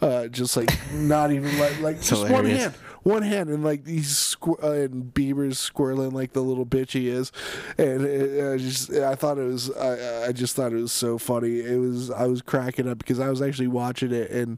uh, 0.00 0.28
just 0.28 0.56
like 0.56 0.70
not 0.94 1.30
even 1.30 1.58
like 1.58 1.78
like 1.80 2.00
just 2.02 2.28
one 2.30 2.46
hand, 2.46 2.74
one 3.02 3.22
hand, 3.22 3.50
and 3.50 3.62
like 3.62 3.86
he's 3.86 4.08
squ- 4.36 4.62
uh, 4.64 4.70
and 4.72 5.12
Bieber's 5.12 5.58
squirreling 5.58 6.12
like 6.12 6.32
the 6.32 6.42
little 6.42 6.64
bitch 6.66 6.92
he 6.92 7.08
is, 7.08 7.32
and 7.76 8.00
uh, 8.06 8.52
I 8.54 8.56
just 8.56 8.90
I 8.94 9.14
thought 9.14 9.36
it 9.36 9.44
was 9.46 9.70
I 9.76 10.28
I 10.28 10.32
just 10.32 10.56
thought 10.56 10.72
it 10.72 10.76
was 10.76 10.92
so 10.92 11.18
funny. 11.18 11.60
It 11.60 11.78
was 11.78 12.10
I 12.10 12.26
was 12.26 12.40
cracking 12.40 12.88
up 12.88 12.96
because 12.98 13.20
I 13.20 13.28
was 13.28 13.42
actually 13.42 13.68
watching 13.68 14.10
it 14.12 14.30
and. 14.30 14.56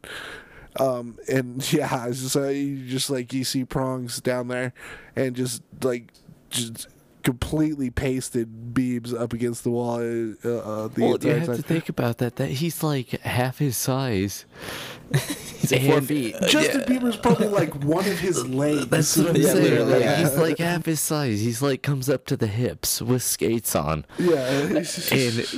Um 0.79 1.19
and 1.29 1.73
yeah, 1.73 2.09
just 2.11 2.37
uh, 2.37 2.49
you 2.49 2.87
just 2.87 3.11
like 3.11 3.33
you 3.33 3.45
see 3.45 3.65
prongs 3.65 4.21
down 4.21 4.49
there, 4.49 4.73
and 5.17 5.37
just 5.37 5.63
like 5.83 6.13
just 6.51 6.89
completely 7.23 7.91
pasted 7.91 8.75
Beebs 8.75 9.19
up 9.19 9.33
against 9.33 9.65
the 9.65 9.71
wall. 9.71 9.97
Uh, 10.01 10.01
uh, 10.49 10.89
the 10.89 11.01
Well, 11.03 11.19
you 11.21 11.31
have 11.31 11.47
time. 11.47 11.57
to 11.57 11.63
think 11.63 11.89
about 11.89 12.19
that. 12.19 12.37
That 12.37 12.49
he's 12.51 12.83
like 12.83 13.09
half 13.23 13.59
his 13.59 13.77
size. 13.77 14.45
He's 15.13 15.71
like 15.73 15.83
four 15.83 16.01
feet. 16.01 16.35
Justin 16.49 16.81
Bieber's 16.83 17.19
probably 17.19 17.49
like 17.49 17.75
one 17.85 18.07
of 18.09 18.19
his 18.19 18.47
legs. 18.49 18.87
That's 18.87 19.15
what 19.19 19.29
I'm 19.31 19.37
Yeah, 19.37 19.49
saying. 19.53 19.63
literally, 19.65 19.93
Like, 19.93 20.01
yeah. 20.03 20.17
He's 20.17 20.37
like 20.39 20.59
half 20.59 20.87
his 20.87 21.01
size. 21.01 21.41
He's 21.41 21.61
like 21.61 21.83
comes 21.83 22.09
up 22.09 22.25
to 22.27 22.37
the 22.37 22.47
hips 22.47 23.03
with 23.03 23.23
skates 23.23 23.77
on. 23.77 24.07
yeah, 24.19 24.49
And 24.49 24.77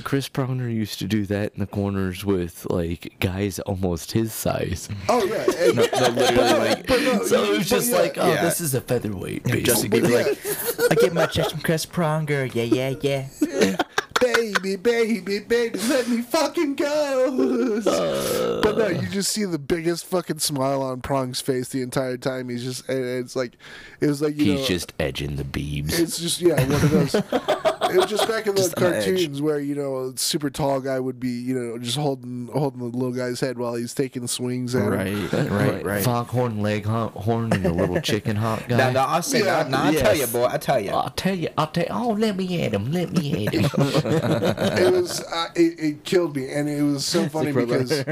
Chris 0.04 0.28
Pronger 0.28 0.72
used 0.72 0.98
to 0.98 1.04
do 1.06 1.24
that 1.26 1.52
in 1.54 1.60
the 1.60 1.66
corners 1.68 2.24
with 2.24 2.66
like 2.68 3.14
guys 3.20 3.60
almost 3.60 4.10
his 4.12 4.32
size. 4.32 4.88
oh 5.08 5.24
yeah, 5.24 5.44
and- 5.68 5.76
literally, 5.76 6.68
like, 6.68 6.86
but 6.88 7.00
no, 7.02 7.22
So 7.24 7.44
it 7.44 7.58
was 7.58 7.68
just 7.68 7.90
yeah, 7.92 7.98
like, 7.98 8.18
oh, 8.18 8.28
yeah. 8.32 8.42
this 8.42 8.60
is 8.60 8.74
a 8.74 8.80
featherweight. 8.80 9.46
Justin. 9.62 9.90
Bieber, 9.92 10.10
like, 10.10 10.90
I 10.90 10.94
get 11.00 11.12
my 11.14 11.26
chest 11.26 11.52
from 11.52 11.53
Chris 11.62 11.86
Pronger. 11.86 12.52
Yeah, 12.54 12.64
yeah, 12.64 12.94
yeah. 13.00 13.76
baby, 14.20 14.76
baby, 14.76 15.38
baby, 15.40 15.78
let 15.88 16.08
me 16.08 16.22
fucking 16.22 16.76
go. 16.76 17.80
Uh. 17.86 18.60
but 18.62 18.78
no, 18.78 18.88
you 18.88 19.06
just 19.08 19.32
see 19.32 19.44
the 19.44 19.58
biggest 19.58 20.06
fucking 20.06 20.38
smile 20.38 20.82
on 20.82 21.00
Prong's 21.00 21.40
face 21.40 21.68
the 21.68 21.82
entire 21.82 22.16
time. 22.16 22.48
He's 22.48 22.64
just, 22.64 22.88
and 22.88 23.04
it's 23.04 23.36
like, 23.36 23.52
it 24.00 24.06
was 24.06 24.22
like 24.22 24.36
you 24.36 24.52
He's 24.52 24.60
know, 24.60 24.66
just 24.66 24.92
edging 24.98 25.36
the 25.36 25.44
beebs. 25.44 25.98
It's 25.98 26.18
just 26.18 26.40
yeah, 26.40 26.54
one 26.54 26.72
of 26.72 26.90
those. 26.90 27.14
it 27.94 27.98
was 27.98 28.10
just 28.10 28.28
back 28.28 28.46
in 28.46 28.54
the 28.54 28.62
Just 28.62 28.76
cartoons 28.76 29.40
where 29.40 29.60
you 29.60 29.74
know 29.74 30.08
a 30.08 30.18
super 30.18 30.50
tall 30.50 30.80
guy 30.80 30.98
would 30.98 31.20
be 31.20 31.30
you 31.30 31.54
know 31.54 31.78
just 31.78 31.96
holding 31.96 32.48
holding 32.48 32.80
the 32.80 32.86
little 32.86 33.12
guy's 33.12 33.40
head 33.40 33.58
while 33.58 33.74
he's 33.74 33.94
taking 33.94 34.26
swings 34.26 34.74
at 34.74 34.82
him. 34.82 34.90
Right, 34.90 35.32
right, 35.50 35.84
right. 35.84 36.04
Foghorn, 36.04 36.62
Leghorn, 36.62 37.52
and 37.52 37.64
the 37.64 37.72
little 37.72 38.00
chicken 38.00 38.36
hawk 38.36 38.66
guy. 38.68 38.76
Now, 38.76 38.90
now, 38.90 39.04
I'll 39.06 39.22
say, 39.22 39.44
Yeah. 39.44 39.66
now, 39.68 39.70
now 39.84 39.84
I 39.90 39.94
tell 39.94 40.16
you, 40.16 40.26
boy, 40.26 40.46
I 40.46 40.58
tell 40.58 40.80
you. 40.80 40.90
I'll 40.90 41.10
tell 41.10 41.34
you. 41.34 41.48
I'll 41.56 41.66
tell 41.68 41.84
you. 41.84 41.90
Oh, 41.90 42.10
let 42.10 42.36
me 42.36 42.62
at 42.62 42.72
him. 42.72 42.90
Let 42.90 43.12
me 43.12 43.46
at 43.46 43.54
him. 43.54 43.70
It 44.84 44.92
was 44.92 45.20
uh, 45.20 45.48
it, 45.54 45.78
it 45.78 46.04
killed 46.04 46.36
me, 46.36 46.50
and 46.50 46.68
it 46.68 46.82
was 46.82 47.06
so 47.06 47.28
funny 47.28 47.52
because. 47.52 47.90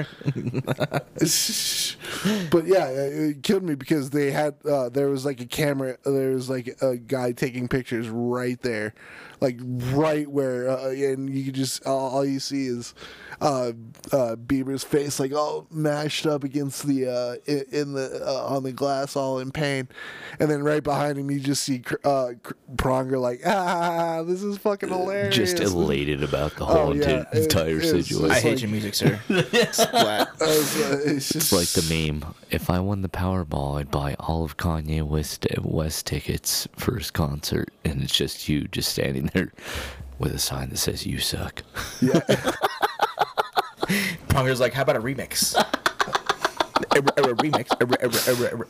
but 2.51 2.67
yeah, 2.67 2.89
it 2.89 3.43
killed 3.43 3.63
me 3.63 3.75
because 3.75 4.11
they 4.11 4.31
had 4.31 4.55
uh, 4.69 4.89
there 4.89 5.09
was 5.09 5.25
like 5.25 5.41
a 5.41 5.47
camera, 5.47 5.97
there 6.05 6.31
was 6.31 6.49
like 6.49 6.77
a 6.81 6.97
guy 6.97 7.33
taking 7.33 7.69
pictures 7.69 8.09
right 8.09 8.61
there, 8.63 8.95
like 9.43 9.59
right 9.93 10.27
where, 10.31 10.69
uh, 10.71 10.89
and 10.91 11.29
you 11.29 11.45
could 11.45 11.55
just 11.55 11.85
all, 11.85 12.11
all 12.17 12.25
you 12.25 12.41
see 12.41 12.67
is 12.67 12.95
uh, 13.41 13.73
uh, 14.13 14.37
Bieber's 14.37 14.85
face 14.85 15.19
like 15.19 15.33
all 15.35 15.67
mashed 15.71 16.27
up 16.27 16.45
against 16.45 16.87
the 16.87 17.09
uh, 17.09 17.37
in, 17.51 17.65
in 17.73 17.93
the 17.93 18.23
uh, 18.27 18.47
on 18.47 18.63
the 18.63 18.73
glass, 18.73 19.17
all 19.17 19.41
in 19.41 19.51
pain, 19.51 19.89
and 20.39 20.49
then 20.51 20.63
right 20.63 20.83
behind 20.83 21.19
him 21.19 21.31
you 21.31 21.41
just 21.41 21.65
see 21.65 21.83
uh, 22.05 22.31
Pronger 22.77 23.21
like 23.21 23.41
ah, 23.47 24.23
this 24.23 24.43
is 24.45 24.59
fucking 24.59 24.89
hilarious. 24.91 25.35
just 25.35 25.59
elated 25.61 26.23
about 26.23 26.55
the 26.57 26.65
whole 26.65 26.91
Oh, 26.91 26.93
yeah, 26.93 27.03
enti- 27.25 27.35
it- 27.35 27.43
entire 27.45 27.79
it's- 27.79 27.91
situation. 28.07 28.31
I 28.31 28.35
it's 28.37 28.43
hate 28.43 28.51
like- 28.53 28.63
your 28.63 28.71
music, 28.71 28.95
sir. 28.95 29.21
Splat. 29.73 30.29
Uh, 30.43 30.99
it's 31.05 31.29
just 31.31 31.35
It's 31.37 31.53
like 31.53 31.69
the 31.69 32.13
meme. 32.13 32.35
If 32.51 32.69
I 32.69 32.81
won 32.81 33.03
the 33.03 33.09
Powerball, 33.09 33.79
I'd 33.79 33.91
buy 33.91 34.15
all 34.19 34.45
of 34.45 34.57
Kanye 34.57 35.03
West 35.03 35.47
West 35.61 36.07
tickets 36.07 36.67
for 36.77 36.97
his 36.99 37.11
concert, 37.11 37.69
and 37.85 38.03
it's 38.03 38.13
just 38.17 38.49
you 38.49 38.67
just 38.69 38.91
standing 38.91 39.29
there 39.33 39.53
with 40.19 40.35
a 40.35 40.39
sign 40.39 40.71
that 40.71 40.79
says 40.79 41.07
"You 41.07 41.19
suck." 41.19 41.63
Yeah. 42.01 42.21
Pronger's 44.29 44.61
like, 44.61 44.73
how 44.73 44.83
about 44.83 44.97
a 44.97 45.01
remix? 45.01 45.55
a, 45.55 46.99
a, 46.99 47.31
a 47.31 47.35
remix. 47.37 47.71
A, 47.81 47.85
a, 47.85 48.09
a, 48.09 48.57
a, 48.59 48.63
a, 48.63 48.67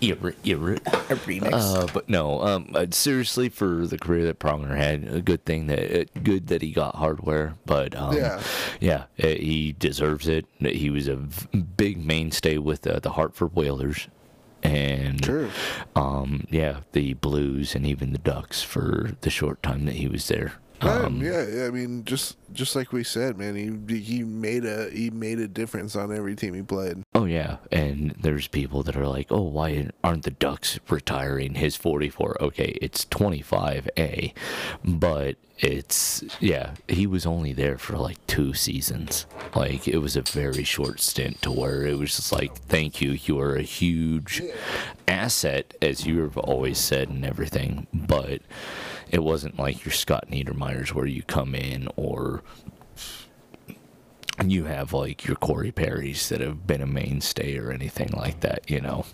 You're, 0.00 0.34
you're, 0.42 0.74
a 0.74 0.80
remix. 1.26 1.52
Uh, 1.52 1.86
but 1.92 2.08
no, 2.08 2.40
um, 2.42 2.70
uh, 2.74 2.86
seriously, 2.90 3.48
for 3.48 3.86
the 3.86 3.98
career 3.98 4.24
that 4.24 4.38
Pronger 4.40 4.76
had, 4.76 5.04
a 5.06 5.20
good 5.20 5.44
thing 5.44 5.66
that 5.68 6.00
uh, 6.00 6.04
good 6.22 6.48
that 6.48 6.62
he 6.62 6.72
got 6.72 6.96
hardware. 6.96 7.54
But 7.66 7.94
um, 7.94 8.16
Yeah. 8.16 8.42
yeah, 8.80 9.04
uh, 9.22 9.28
he 9.28 9.72
deserves 9.78 10.26
it. 10.26 10.46
He 10.58 10.90
was 10.90 11.06
a 11.08 11.16
v- 11.16 11.60
big 11.60 12.04
mainstay 12.04 12.58
with 12.58 12.86
uh, 12.86 12.98
the 13.00 13.10
Hartford 13.12 13.54
Whalers, 13.54 14.08
and 14.64 15.50
um, 15.94 16.46
yeah, 16.50 16.80
the 16.92 17.14
Blues 17.14 17.74
and 17.74 17.86
even 17.86 18.12
the 18.12 18.18
Ducks 18.18 18.62
for 18.62 19.12
the 19.20 19.30
short 19.30 19.62
time 19.62 19.84
that 19.84 19.96
he 19.96 20.08
was 20.08 20.26
there. 20.28 20.54
Um, 20.84 21.22
yeah, 21.22 21.46
yeah, 21.46 21.66
I 21.66 21.70
mean, 21.70 22.04
just 22.04 22.36
just 22.52 22.76
like 22.76 22.92
we 22.92 23.04
said, 23.04 23.38
man, 23.38 23.54
he 23.56 23.98
he 23.98 24.22
made 24.22 24.64
a 24.64 24.90
he 24.90 25.10
made 25.10 25.38
a 25.38 25.48
difference 25.48 25.96
on 25.96 26.14
every 26.14 26.36
team 26.36 26.54
he 26.54 26.62
played. 26.62 27.02
Oh 27.14 27.24
yeah, 27.24 27.56
and 27.72 28.12
there's 28.20 28.48
people 28.48 28.82
that 28.84 28.96
are 28.96 29.06
like, 29.06 29.28
"Oh, 29.30 29.42
why 29.42 29.88
aren't 30.02 30.24
the 30.24 30.30
Ducks 30.30 30.78
retiring 30.88 31.54
his 31.54 31.76
44?" 31.76 32.42
Okay, 32.42 32.76
it's 32.82 33.04
25A, 33.06 34.32
but 34.84 35.36
it's 35.58 36.24
yeah, 36.40 36.74
he 36.88 37.06
was 37.06 37.24
only 37.26 37.52
there 37.52 37.78
for 37.78 37.96
like 37.96 38.24
two 38.26 38.52
seasons. 38.54 39.26
Like 39.54 39.86
it 39.88 39.98
was 39.98 40.16
a 40.16 40.22
very 40.22 40.64
short 40.64 41.00
stint 41.00 41.42
to 41.42 41.50
where 41.50 41.86
it 41.86 41.98
was 41.98 42.16
just 42.16 42.32
like, 42.32 42.54
"Thank 42.56 43.00
you, 43.00 43.12
you 43.12 43.38
are 43.40 43.56
a 43.56 43.62
huge 43.62 44.42
asset 45.08 45.74
as 45.80 46.06
you've 46.06 46.36
always 46.38 46.78
said 46.78 47.08
and 47.08 47.24
everything," 47.24 47.86
but 47.92 48.42
it 49.10 49.22
wasn't 49.22 49.58
like 49.58 49.84
your 49.84 49.92
Scott 49.92 50.26
Niedermayer's 50.30 50.94
where 50.94 51.06
you 51.06 51.22
come 51.22 51.54
in 51.54 51.88
or 51.96 52.42
you 54.44 54.64
have 54.64 54.92
like 54.92 55.26
your 55.26 55.36
Corey 55.36 55.72
Perrys 55.72 56.28
that 56.28 56.40
have 56.40 56.66
been 56.66 56.80
a 56.80 56.86
mainstay 56.86 57.56
or 57.58 57.70
anything 57.70 58.10
like 58.16 58.40
that, 58.40 58.68
you 58.68 58.80
know, 58.80 59.04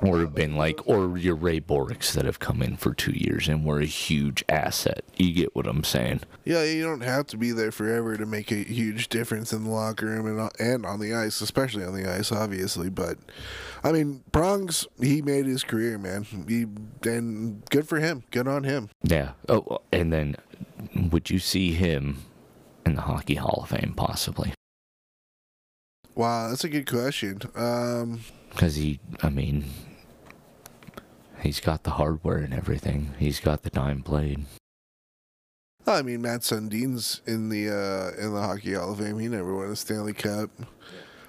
or 0.00 0.20
have 0.20 0.34
been 0.34 0.54
like, 0.56 0.86
or 0.86 1.18
your 1.18 1.34
Ray 1.34 1.58
Bourques 1.58 2.12
that 2.14 2.24
have 2.24 2.38
come 2.38 2.62
in 2.62 2.76
for 2.76 2.94
two 2.94 3.12
years 3.12 3.48
and 3.48 3.64
were 3.64 3.80
a 3.80 3.84
huge 3.84 4.44
asset. 4.48 5.02
You 5.16 5.32
get 5.32 5.56
what 5.56 5.66
I'm 5.66 5.82
saying? 5.82 6.20
Yeah, 6.44 6.62
you 6.62 6.84
don't 6.84 7.00
have 7.02 7.26
to 7.28 7.36
be 7.36 7.50
there 7.50 7.72
forever 7.72 8.16
to 8.16 8.24
make 8.24 8.52
a 8.52 8.56
huge 8.62 9.08
difference 9.08 9.52
in 9.52 9.64
the 9.64 9.70
locker 9.70 10.06
room 10.06 10.26
and 10.26 10.40
on- 10.40 10.50
and 10.60 10.86
on 10.86 11.00
the 11.00 11.12
ice, 11.14 11.40
especially 11.40 11.84
on 11.84 11.94
the 11.94 12.08
ice, 12.08 12.30
obviously. 12.30 12.88
But 12.90 13.18
I 13.82 13.90
mean, 13.92 14.22
Prongs, 14.30 14.86
he 15.00 15.20
made 15.20 15.46
his 15.46 15.64
career, 15.64 15.98
man. 15.98 16.24
He 16.46 16.66
and 17.08 17.64
good 17.70 17.88
for 17.88 17.98
him. 17.98 18.22
Good 18.30 18.46
on 18.46 18.62
him. 18.64 18.90
Yeah. 19.02 19.32
Oh, 19.48 19.80
and 19.92 20.12
then 20.12 20.36
would 21.10 21.28
you 21.30 21.38
see 21.40 21.72
him 21.72 22.18
in 22.86 22.94
the 22.94 23.02
Hockey 23.02 23.34
Hall 23.34 23.60
of 23.64 23.70
Fame 23.70 23.94
possibly? 23.96 24.52
Wow, 26.14 26.48
that's 26.48 26.64
a 26.64 26.68
good 26.68 26.86
question. 26.88 27.40
Um, 27.54 28.20
Because 28.50 28.74
he, 28.76 28.98
I 29.22 29.28
mean, 29.28 29.64
he's 31.40 31.60
got 31.60 31.84
the 31.84 31.90
hardware 31.92 32.38
and 32.38 32.52
everything. 32.54 33.14
He's 33.18 33.40
got 33.40 33.62
the 33.62 33.70
dime 33.70 34.00
blade. 34.00 34.44
I 35.86 36.02
mean, 36.02 36.20
Mats 36.20 36.48
Sundin's 36.48 37.22
in 37.26 37.48
the 37.48 37.68
uh, 37.70 38.22
in 38.22 38.34
the 38.34 38.42
Hockey 38.42 38.74
Hall 38.74 38.92
of 38.92 38.98
Fame. 38.98 39.18
He 39.18 39.28
never 39.28 39.54
won 39.56 39.70
a 39.70 39.76
Stanley 39.76 40.12
Cup. 40.12 40.50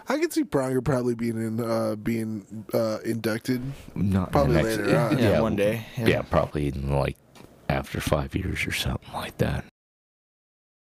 I 0.09 0.17
could 0.17 0.33
see 0.33 0.43
Pronger 0.43 0.83
probably 0.83 1.15
being 1.15 1.37
in 1.37 1.59
uh, 1.61 1.95
being 1.95 2.65
uh, 2.73 2.97
inducted. 3.05 3.61
Not 3.95 4.31
Probably 4.31 4.55
the 4.55 4.63
next- 4.63 4.77
later 4.79 4.97
on. 4.99 5.17
Yeah, 5.19 5.39
one 5.41 5.55
day, 5.55 5.85
Yeah. 5.97 6.07
yeah. 6.07 6.21
probably 6.23 6.67
in 6.67 6.89
like 6.91 7.15
after 7.69 8.01
five 8.01 8.35
years 8.35 8.65
or 8.67 8.71
something 8.73 9.13
like 9.13 9.37
that. 9.37 9.63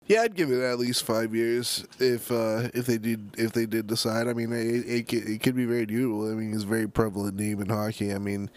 Yeah, 0.06 0.22
I'd 0.22 0.34
give 0.34 0.50
it 0.50 0.60
at 0.60 0.78
least 0.80 1.04
five 1.04 1.32
years 1.36 1.86
if 2.00 2.32
uh, 2.32 2.70
if 2.74 2.86
they 2.86 2.98
did 2.98 3.36
if 3.38 3.52
they 3.52 3.66
did 3.66 3.86
decide. 3.86 4.26
I 4.26 4.32
mean, 4.32 4.52
it, 4.52 4.88
it, 4.88 5.06
could, 5.08 5.28
it 5.28 5.42
could 5.42 5.54
be 5.54 5.66
very 5.66 5.86
doable. 5.86 6.32
I 6.32 6.34
mean, 6.34 6.52
it's 6.52 6.64
a 6.64 6.66
very 6.66 6.88
prevalent 6.88 7.36
name 7.36 7.60
in 7.60 7.68
hockey. 7.68 8.12
I 8.12 8.18
mean, 8.18 8.50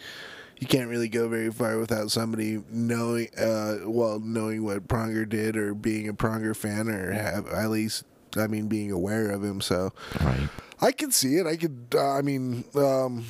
you 0.58 0.66
can't 0.66 0.88
really 0.88 1.08
go 1.08 1.28
very 1.28 1.50
far 1.50 1.78
without 1.78 2.10
somebody 2.10 2.62
knowing 2.70 3.28
uh, 3.36 3.78
well 3.84 4.20
knowing 4.20 4.64
what 4.64 4.86
Pronger 4.88 5.28
did 5.28 5.56
or 5.56 5.74
being 5.74 6.08
a 6.08 6.14
Pronger 6.14 6.56
fan 6.56 6.88
or 6.88 7.12
have 7.12 7.46
at 7.48 7.70
least 7.70 8.04
I 8.36 8.46
mean 8.46 8.68
being 8.68 8.90
aware 8.90 9.30
of 9.30 9.42
him. 9.44 9.60
So 9.60 9.92
Right. 10.20 10.48
I 10.80 10.92
can 10.92 11.10
see 11.12 11.36
it. 11.36 11.46
I 11.46 11.56
could. 11.56 11.94
Uh, 11.94 12.10
I 12.18 12.20
mean, 12.22 12.64
um, 12.74 13.24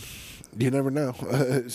you 0.58 0.70
never 0.70 0.90
know. 0.90 1.14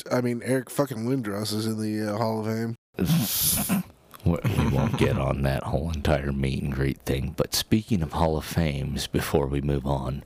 I 0.12 0.19
mean, 0.21 0.41
Eric 0.43 0.69
fucking 0.69 1.05
Lindros 1.05 1.53
is 1.53 1.67
in 1.67 1.79
the 1.79 2.13
uh, 2.13 2.17
Hall 2.17 2.39
of 2.39 2.47
Fame. 2.47 2.75
We 4.25 4.35
we 4.57 4.67
won't 4.67 4.97
get 4.97 5.17
on 5.17 5.43
that 5.43 5.63
whole 5.63 5.89
entire 5.91 6.33
meet 6.33 6.62
and 6.62 6.73
greet 6.73 6.99
thing. 7.03 7.33
But 7.38 7.55
speaking 7.55 8.01
of 8.01 8.12
Hall 8.12 8.35
of 8.35 8.43
Fames, 8.43 9.07
before 9.07 9.47
we 9.47 9.62
move 9.62 9.88
on, 9.88 10.23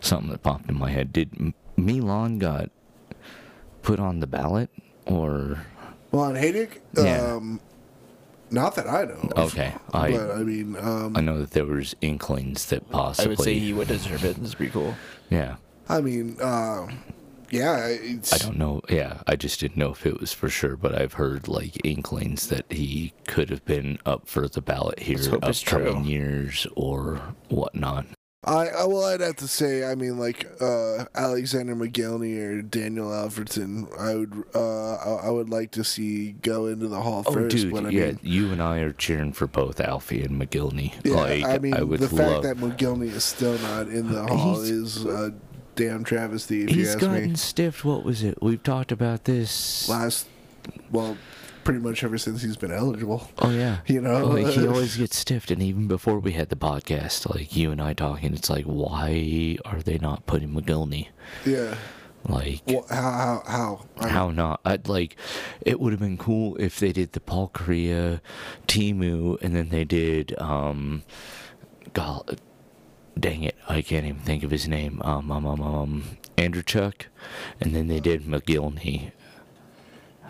something 0.00 0.30
that 0.32 0.42
popped 0.42 0.68
in 0.68 0.76
my 0.76 0.90
head: 0.90 1.12
Did 1.12 1.54
Milan 1.76 2.40
got 2.40 2.70
put 3.82 3.98
on 4.00 4.20
the 4.20 4.26
ballot, 4.26 4.70
or 5.06 5.64
Well, 6.10 6.24
on 6.24 6.34
Hejduk, 6.34 6.78
Yeah. 6.96 7.34
um, 7.34 7.60
not 8.50 8.74
that 8.76 8.88
I 8.88 9.04
know. 9.04 9.30
of. 9.36 9.52
okay? 9.52 9.74
I 9.92 10.10
but 10.10 10.30
I 10.32 10.38
mean, 10.42 10.76
um, 10.76 11.16
I 11.16 11.20
know 11.20 11.38
that 11.38 11.52
there 11.52 11.64
was 11.66 11.94
inklings 12.00 12.66
that 12.66 12.88
possibly. 12.90 13.00
I 13.00 13.06
possibly. 13.06 13.28
would 13.36 13.38
say 13.44 13.58
he 13.58 13.72
would 13.72 13.88
deserve 13.88 14.24
it. 14.24 14.36
It's 14.38 14.54
pretty 14.54 14.72
cool. 14.72 14.94
yeah. 15.30 15.56
I 15.88 16.00
mean, 16.00 16.36
uh, 16.40 16.86
yeah, 17.50 17.86
it's, 17.86 18.32
I 18.32 18.38
don't 18.38 18.58
know. 18.58 18.80
Yeah, 18.88 19.22
I 19.26 19.34
just 19.34 19.58
didn't 19.58 19.76
know 19.76 19.90
if 19.90 20.06
it 20.06 20.20
was 20.20 20.32
for 20.32 20.48
sure, 20.48 20.76
but 20.76 20.94
I've 20.94 21.14
heard 21.14 21.48
like 21.48 21.84
inklings 21.84 22.46
that 22.48 22.70
he 22.70 23.12
could 23.26 23.50
have 23.50 23.64
been 23.64 23.98
up 24.06 24.28
for 24.28 24.46
the 24.46 24.60
ballot 24.62 25.00
here 25.00 25.18
Let's 25.18 25.62
upcoming 25.64 26.04
years 26.04 26.66
or 26.76 27.20
whatnot. 27.48 28.06
I, 28.42 28.68
I 28.68 28.84
well, 28.86 29.04
I'd 29.04 29.20
have 29.20 29.36
to 29.36 29.48
say, 29.48 29.84
I 29.84 29.94
mean, 29.94 30.18
like 30.18 30.46
uh, 30.62 31.04
Alexander 31.14 31.76
Mogilny 31.76 32.38
or 32.40 32.62
Daniel 32.62 33.08
Alfredsson, 33.08 33.86
I 34.00 34.14
would, 34.14 34.44
uh, 34.54 34.94
I, 34.94 35.26
I 35.26 35.30
would 35.30 35.50
like 35.50 35.72
to 35.72 35.84
see 35.84 36.32
go 36.32 36.64
into 36.66 36.88
the 36.88 37.02
Hall 37.02 37.22
Oh, 37.26 37.32
first. 37.32 37.54
dude, 37.56 37.70
but 37.72 37.84
I 37.84 37.90
yeah, 37.90 38.06
mean, 38.06 38.18
you 38.22 38.50
and 38.50 38.62
I 38.62 38.78
are 38.78 38.92
cheering 38.94 39.34
for 39.34 39.46
both 39.46 39.78
Alfie 39.78 40.22
and 40.22 40.40
Mogilny. 40.40 40.94
yeah, 41.04 41.14
like, 41.16 41.44
I 41.44 41.58
mean, 41.58 41.86
would 41.88 42.00
the 42.00 42.08
fact 42.08 42.20
love. 42.30 42.42
that 42.44 42.56
Mogilny 42.56 43.08
is 43.12 43.24
still 43.24 43.58
not 43.58 43.88
in 43.88 44.10
the 44.10 44.26
Hall 44.26 44.54
He's- 44.62 44.70
is 44.70 45.04
a 45.04 45.34
damn 45.76 46.02
travesty, 46.02 46.62
if 46.64 46.70
you 46.70 46.76
He's 46.76 46.88
ask 46.94 46.98
gotten 47.00 47.30
me. 47.32 47.36
stiffed. 47.36 47.84
What 47.84 48.04
was 48.04 48.22
it? 48.22 48.42
We've 48.42 48.62
talked 48.62 48.90
about 48.90 49.24
this. 49.24 49.86
Last, 49.86 50.26
well, 50.90 51.18
pretty 51.64 51.80
much 51.80 52.02
ever 52.04 52.18
since 52.18 52.42
he's 52.42 52.56
been 52.56 52.72
eligible. 52.72 53.28
Oh 53.38 53.50
yeah, 53.50 53.78
You 53.86 54.00
know? 54.00 54.26
like 54.26 54.46
he 54.48 54.66
always 54.66 54.96
gets 54.96 55.16
stiffed, 55.16 55.50
and 55.50 55.62
even 55.62 55.86
before 55.88 56.18
we 56.18 56.32
had 56.32 56.48
the 56.48 56.56
podcast, 56.56 57.32
like 57.34 57.54
you 57.56 57.70
and 57.70 57.80
I 57.80 57.92
talking, 57.94 58.34
it's 58.34 58.50
like, 58.50 58.64
why 58.64 59.58
are 59.64 59.80
they 59.80 59.98
not 59.98 60.26
putting 60.26 60.50
Mogilny? 60.50 61.08
Yeah. 61.44 61.74
Like, 62.28 62.60
Well, 62.66 62.84
how, 62.90 63.42
how, 63.46 63.86
how? 63.98 64.08
How 64.08 64.30
not? 64.30 64.60
I'd 64.64 64.88
like 64.88 65.16
it 65.62 65.80
would 65.80 65.92
have 65.92 66.00
been 66.00 66.18
cool 66.18 66.54
if 66.56 66.78
they 66.78 66.92
did 66.92 67.12
the 67.12 67.20
Paul 67.20 67.50
Kariya, 67.54 68.20
Teemu, 68.66 69.40
and 69.40 69.56
then 69.56 69.70
they 69.70 69.84
did 69.84 70.38
um, 70.38 71.02
God, 71.94 72.40
dang 73.18 73.42
it, 73.42 73.56
I 73.68 73.80
can't 73.82 74.04
even 74.06 74.20
think 74.20 74.42
of 74.42 74.50
his 74.50 74.68
name. 74.68 75.00
Um, 75.02 75.30
um, 75.30 75.46
um, 75.46 75.62
um 75.62 76.04
Andreychuk, 76.36 77.06
and 77.60 77.74
then 77.74 77.88
they 77.88 78.00
did 78.00 78.24
Mogilny. 78.24 79.12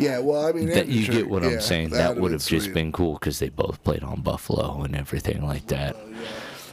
Yeah, 0.01 0.19
well, 0.19 0.47
I 0.47 0.53
mean, 0.53 0.69
That 0.69 0.89
you 0.89 1.07
get 1.07 1.29
what 1.29 1.43
Chuck- 1.43 1.53
I'm 1.53 1.61
saying? 1.61 1.91
that 1.91 2.15
That 2.15 2.21
would've 2.21 2.45
just 2.45 2.67
sweet. 2.67 2.75
been 2.75 2.91
cool 2.93 3.15
because 3.15 3.39
they 3.39 3.49
both 3.51 3.83
played 3.85 4.03
on 4.03 4.23
Buffalo 4.23 4.83
and 4.83 4.97
everything 4.97 5.45
like 5.47 5.67
that. 5.69 5.95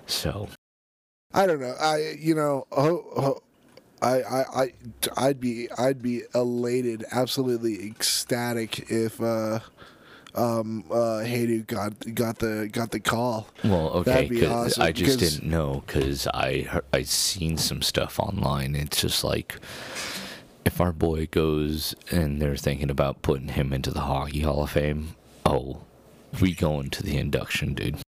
So 0.05 0.47
I 1.33 1.45
don't 1.45 1.59
know. 1.59 1.75
I 1.79 2.15
you 2.17 2.33
know, 2.35 2.65
ho, 2.71 3.03
ho, 3.15 3.43
I, 4.01 4.21
I 4.21 4.43
I 4.63 4.73
I'd 5.17 5.39
be 5.39 5.67
I'd 5.77 6.01
be 6.01 6.23
elated, 6.33 7.03
absolutely 7.11 7.85
ecstatic 7.87 8.89
if 8.89 9.19
uh 9.21 9.59
um 10.35 10.85
uh 10.91 11.23
Hejduk 11.25 11.67
got 11.67 12.15
got 12.15 12.39
the 12.39 12.69
got 12.71 12.91
the 12.91 12.99
call. 13.01 13.47
Well, 13.63 13.89
okay, 13.99 14.29
'cause 14.29 14.49
awesome, 14.77 14.83
I 14.83 14.91
just 14.93 15.19
'cause- 15.19 15.33
didn't 15.33 15.49
know 15.49 15.83
because 15.85 16.27
I 16.33 16.81
I 16.93 17.01
seen 17.03 17.57
some 17.57 17.81
stuff 17.81 18.19
online. 18.19 18.75
It's 18.75 19.01
just 19.01 19.23
like 19.23 19.59
if 20.67 20.81
our 20.81 20.91
boy 20.91 21.25
goes 21.25 21.95
and 22.11 22.41
they're 22.41 22.57
thinking 22.57 22.89
about 22.89 23.21
putting 23.21 23.47
him 23.47 23.71
into 23.71 23.89
the 23.89 24.01
Hockey 24.01 24.41
Hall 24.41 24.63
of 24.63 24.71
Fame, 24.71 25.15
oh, 25.45 25.83
we 26.41 26.53
going 26.53 26.89
to 26.89 27.01
the 27.01 27.17
induction, 27.17 27.73
dude. 27.73 27.99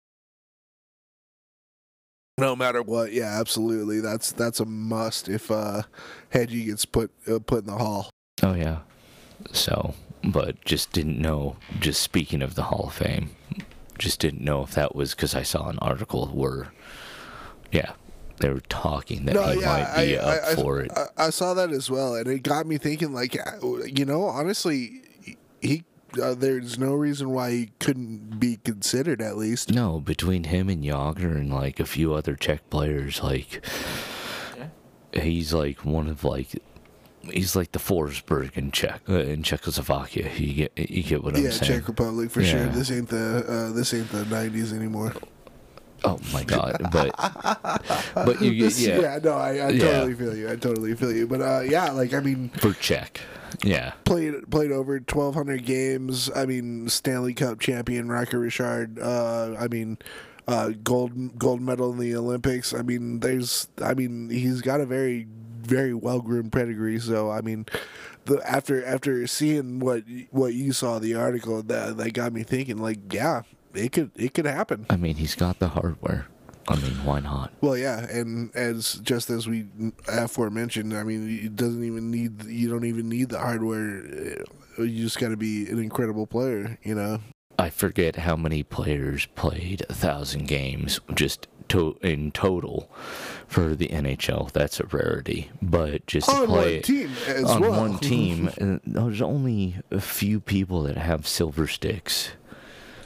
No 2.38 2.58
matter 2.58 2.82
what, 2.82 3.14
yeah, 3.14 3.40
absolutely. 3.40 4.02
That's 4.02 4.34
that's 4.34 4.60
a 4.60 4.66
must 4.66 5.30
if 5.30 5.50
uh 5.50 5.84
Hedgie 6.34 6.66
gets 6.66 6.86
put 6.86 7.12
uh, 7.28 7.40
put 7.40 7.60
in 7.60 7.68
the 7.68 7.78
hall. 7.78 8.10
Oh 8.44 8.54
yeah. 8.54 8.80
So, 9.54 9.94
but 10.24 10.64
just 10.66 10.92
didn't 10.92 11.20
know. 11.20 11.56
Just 11.80 12.02
speaking 12.02 12.42
of 12.42 12.56
the 12.56 12.64
Hall 12.64 12.88
of 12.88 12.94
Fame, 12.94 13.32
just 13.98 14.20
didn't 14.20 14.44
know 14.44 14.64
if 14.64 14.72
that 14.72 14.96
was 14.96 15.16
because 15.16 15.34
I 15.34 15.44
saw 15.44 15.70
an 15.70 15.80
article 15.80 16.28
where, 16.28 16.74
yeah, 17.72 17.94
they 18.40 18.50
were 18.50 18.62
talking 18.62 19.26
that 19.26 19.36
he 19.36 19.62
might 19.66 19.96
be 19.96 20.18
up 20.18 20.44
I, 20.44 20.56
for 20.56 20.82
it. 20.82 20.92
I, 20.96 21.28
I 21.28 21.30
saw 21.30 21.54
that 21.54 21.72
as 21.72 21.90
well, 21.90 22.16
and 22.16 22.28
it 22.28 22.44
got 22.44 22.66
me 22.66 22.78
thinking. 22.78 23.14
Like, 23.14 23.38
uh, 23.38 23.84
you 23.86 24.06
know, 24.06 24.24
honestly, 24.24 25.04
he 25.62 25.84
uh, 26.22 26.34
there's 26.34 26.80
no 26.80 26.94
reason 26.94 27.30
why 27.32 27.52
he 27.52 27.72
couldn't 27.80 28.40
be 28.40 28.58
considered 28.58 29.22
at 29.22 29.38
least. 29.38 29.72
No, 29.72 30.00
between 30.00 30.46
him 30.46 30.70
and 30.70 30.84
Jagr 30.84 31.36
and 31.36 31.54
like 31.54 31.80
a 31.80 31.86
few 31.86 32.14
other 32.14 32.36
Czech 32.36 32.70
players, 32.70 33.22
like 33.22 33.66
he's 35.14 35.54
like 35.54 35.86
one 35.86 36.08
of 36.08 36.24
like 36.24 36.62
he's 37.24 37.56
like 37.56 37.72
the 37.72 37.80
Forsberg 37.80 38.58
in 38.58 38.72
Czech 38.72 39.02
uh, 39.10 39.20
in 39.20 39.44
Czechoslovakia. 39.44 40.30
You 40.36 40.54
get 40.54 40.90
you 40.90 41.04
get 41.04 41.24
what 41.24 41.36
yeah, 41.36 41.46
I'm 41.46 41.52
saying? 41.52 41.72
Yeah, 41.72 41.78
Czech 41.80 41.88
Republic 41.88 42.32
for 42.32 42.44
sure. 42.44 42.66
This 42.68 42.92
ain't 42.92 43.10
the 43.10 43.46
uh, 43.48 43.74
this 43.74 43.94
ain't 43.94 44.10
the 44.10 44.24
'90s 44.24 44.74
anymore. 44.74 45.14
Oh 46.04 46.20
my 46.34 46.44
god! 46.44 46.78
But 46.92 47.16
but 48.16 48.42
you 48.42 48.52
get 48.56 48.64
This- 48.64 48.82
yeah, 48.82 49.00
yeah, 49.02 49.20
no, 49.24 49.34
I, 49.34 49.50
I 49.50 49.70
Yeah. 49.70 49.80
totally 49.92 50.14
feel 50.16 50.36
you. 50.36 50.52
I 50.52 50.56
totally 50.56 50.96
feel 50.96 51.12
you. 51.14 51.28
But 51.28 51.42
uh, 51.42 51.62
yeah, 51.62 51.92
like 51.92 52.14
I 52.14 52.20
mean, 52.20 52.50
for 52.50 52.74
Czech, 52.74 53.22
yeah. 53.64 53.94
played 54.06 54.50
played 54.50 54.72
over 54.72 54.94
1,200 54.94 55.66
games. 55.66 56.30
I 56.36 56.46
mean, 56.46 56.88
Stanley 56.90 57.34
Cup 57.34 57.60
champion 57.60 58.10
Rocket 58.10 58.38
Richard. 58.40 59.00
Uh, 59.00 59.56
I 59.60 59.68
mean, 59.68 59.98
uh, 60.48 60.70
gold 60.84 61.38
gold 61.38 61.62
medal 61.62 61.92
in 61.92 62.00
the 62.00 62.16
Olympics. 62.16 62.74
I 62.74 62.82
mean, 62.82 63.20
there's. 63.20 63.68
I 63.82 63.94
mean, 63.94 64.30
he's 64.30 64.62
got 64.62 64.82
a 64.82 64.86
very 64.86 65.28
very 65.62 65.94
well 65.94 66.22
groomed 66.22 66.52
pedigree. 66.52 67.00
So 67.00 67.30
I 67.30 67.42
mean, 67.42 67.66
the 68.26 68.42
after 68.50 68.84
after 68.86 69.28
seeing 69.28 69.80
what 69.80 70.04
what 70.32 70.54
you 70.54 70.72
saw 70.74 71.00
the 71.00 71.16
article 71.16 71.62
that 71.64 71.98
that 71.98 72.14
got 72.14 72.34
me 72.34 72.44
thinking. 72.44 72.78
Like, 72.78 73.14
yeah, 73.14 73.42
it 73.74 73.92
could 73.92 74.12
it 74.16 74.34
could 74.34 74.46
happen. 74.46 74.86
I 74.90 74.96
mean, 74.98 75.16
he's 75.16 75.36
got 75.36 75.60
the 75.60 75.70
hardware. 75.70 76.28
I 76.68 76.76
mean, 76.76 77.04
why 77.04 77.20
not? 77.20 77.52
Well, 77.62 77.76
yeah, 77.76 78.00
and 78.06 78.56
as 78.56 78.96
just 78.96 79.30
as 79.32 79.48
we 79.48 79.66
aforementioned, 80.08 80.94
I 80.96 81.04
mean, 81.04 81.28
it 81.46 81.56
doesn't 81.56 81.84
even 81.84 82.12
need 82.12 82.44
you 82.46 82.70
don't 82.70 82.86
even 82.86 83.10
need 83.10 83.30
the 83.30 83.40
hardware. 83.40 84.04
Uh, 84.78 84.84
You 84.84 85.04
just 85.04 85.20
got 85.20 85.30
to 85.30 85.38
be 85.38 85.68
an 85.70 85.80
incredible 85.80 86.28
player, 86.28 86.78
you 86.84 86.96
know. 86.96 87.20
I 87.58 87.70
forget 87.70 88.16
how 88.18 88.36
many 88.38 88.64
players 88.64 89.28
played 89.36 89.86
a 89.90 89.94
thousand 89.94 90.48
games 90.48 91.00
just 91.14 91.48
to 91.70 91.98
in 92.02 92.32
total 92.32 92.90
for 93.48 93.76
the 93.76 93.88
NHL. 93.90 94.52
That's 94.52 94.80
a 94.80 94.86
rarity. 94.86 95.52
But 95.62 96.06
just 96.08 96.30
to 96.30 96.36
On 96.36 96.48
play 96.48 96.76
one 96.76 96.82
team 96.84 97.12
on 97.46 97.60
well. 97.62 97.72
one 97.82 97.98
team, 98.12 98.50
uh, 98.62 98.78
there's 98.86 99.22
only 99.22 99.76
a 99.92 100.00
few 100.00 100.40
people 100.40 100.84
that 100.84 100.98
have 100.98 101.28
silver 101.28 101.68
sticks 101.68 102.32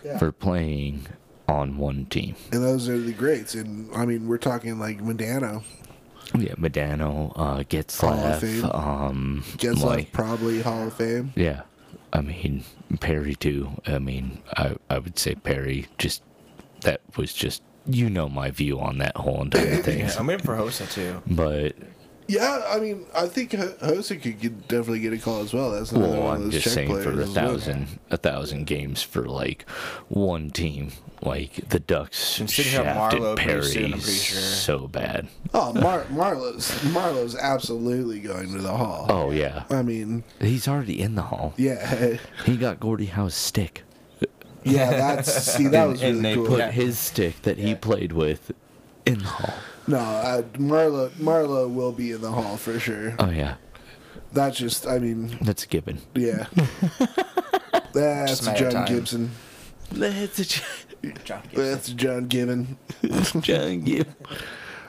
Yeah. 0.03 0.17
for 0.17 0.31
playing 0.31 1.07
on 1.47 1.77
one 1.77 2.05
team. 2.07 2.35
And 2.51 2.63
those 2.63 2.89
are 2.89 2.97
the 2.99 3.13
greats. 3.13 3.55
And 3.55 3.89
I 3.95 4.05
mean, 4.05 4.27
we're 4.27 4.37
talking 4.37 4.79
like 4.79 4.99
Modano. 5.01 5.63
Yeah, 6.35 6.53
Modano, 6.55 7.31
uh, 7.35 7.43
Hall 7.43 7.59
of 7.59 7.69
Getzlaf, 7.69 8.39
Fame. 8.39 8.65
um, 8.65 9.43
Gets 9.57 9.81
like, 9.83 9.97
like 9.97 10.11
probably 10.11 10.61
Hall 10.61 10.87
of 10.87 10.93
Fame. 10.93 11.31
yeah. 11.35 11.61
I 12.11 12.21
mean 12.21 12.63
Perry 12.99 13.33
too. 13.35 13.69
I 13.87 13.97
mean, 13.99 14.39
I 14.55 14.75
I 14.89 14.99
would 14.99 15.17
say 15.17 15.33
Perry. 15.35 15.87
Just 15.97 16.21
that 16.81 17.01
was 17.17 17.33
just 17.33 17.63
you 17.87 18.07
know 18.09 18.29
my 18.29 18.51
view 18.51 18.79
on 18.79 18.99
that 18.99 19.17
whole 19.17 19.41
entire 19.41 19.77
thing. 19.83 19.99
Yeah, 19.99 20.13
I'm 20.19 20.27
waiting 20.27 20.45
for 20.45 20.55
Hossa 20.55 20.91
too. 20.91 21.21
But 21.25 21.75
Yeah, 22.27 22.63
I 22.69 22.79
mean, 22.79 23.05
I 23.13 23.27
think 23.27 23.51
Ho- 23.53 23.75
Hossa 23.81 24.21
could 24.21 24.39
get, 24.39 24.67
definitely 24.67 24.99
get 25.01 25.11
a 25.13 25.17
call 25.17 25.41
as 25.41 25.53
well. 25.53 25.71
That's 25.71 25.91
another 25.91 26.13
well, 26.13 26.23
one 26.23 26.35
I'm 26.37 26.43
those 26.51 26.63
just 26.63 26.73
saying 26.73 26.87
for 26.89 27.09
a 27.11 27.17
as 27.17 27.25
well. 27.25 27.33
thousand 27.33 27.99
a 28.09 28.17
thousand 28.17 28.65
games 28.65 29.01
for 29.03 29.23
like 29.23 29.67
one 30.09 30.49
team. 30.49 30.91
Like 31.21 31.69
the 31.69 31.79
Ducks 31.79 32.35
Considering 32.37 32.85
how 32.85 33.09
shafted 33.09 33.37
Perry 33.37 33.63
soon, 33.63 33.91
sure. 33.99 34.39
so 34.41 34.87
bad. 34.89 35.27
Oh, 35.53 35.71
Mar- 35.71 36.05
Marleau's 36.09 36.69
Marleau's 36.91 37.33
absolutely 37.35 38.19
going 38.19 38.51
to 38.51 38.59
the 38.61 38.75
Hall. 38.75 39.05
Oh 39.09 39.31
yeah, 39.31 39.63
I 39.69 39.83
mean, 39.83 40.23
he's 40.41 40.67
already 40.67 41.01
in 41.01 41.15
the 41.15 41.21
hall. 41.21 41.53
yeah, 41.55 42.17
He 42.45 42.57
got 42.57 42.79
Gordie 42.81 43.05
Howe's 43.05 43.35
stick. 43.35 43.83
yeah. 44.65 44.89
That's 44.91 45.31
see, 45.33 45.67
that 45.67 45.85
was 45.87 46.01
really 46.01 46.11
And 46.17 46.23
really 46.23 46.29
they 46.29 46.35
cool. 46.35 46.45
Put 46.47 46.59
Yeah. 46.59 46.71
his 46.71 46.99
stick 46.99 47.41
that 47.43 47.57
he 47.57 47.73
played 47.75 48.11
with 48.11 48.51
in 49.05 49.19
the 49.19 49.25
hall. 49.25 49.53
No, 49.87 49.97
uh, 49.99 50.41
Marleau 50.57 51.09
Marleau 51.11 51.73
will 51.73 51.91
be 51.91 52.11
in 52.11 52.21
the 52.21 52.31
Hall 52.31 52.57
for 52.57 52.79
sure. 52.79 53.15
Oh 53.19 53.29
yeah, 53.29 53.55
That's 54.31 54.57
just, 54.57 54.87
I 54.87 54.99
mean, 54.99 55.37
that's 55.41 55.63
a 55.63 55.67
given. 55.67 55.99
yeah. 56.15 56.47
That's 57.93 58.31
Just 58.31 58.41
a 58.43 58.45
matter 58.45 58.65
of 58.67 58.71
John 58.73 58.85
time. 58.87 58.95
Gibson. 58.95 59.31
That's 59.91 60.39
a 60.39 60.45
John 60.45 61.41
Gibson. 61.43 61.53
That's 61.53 61.89
John 61.89 62.27
Gibbon. 62.27 62.77
John 63.41 63.81
Gibb. 63.81 64.07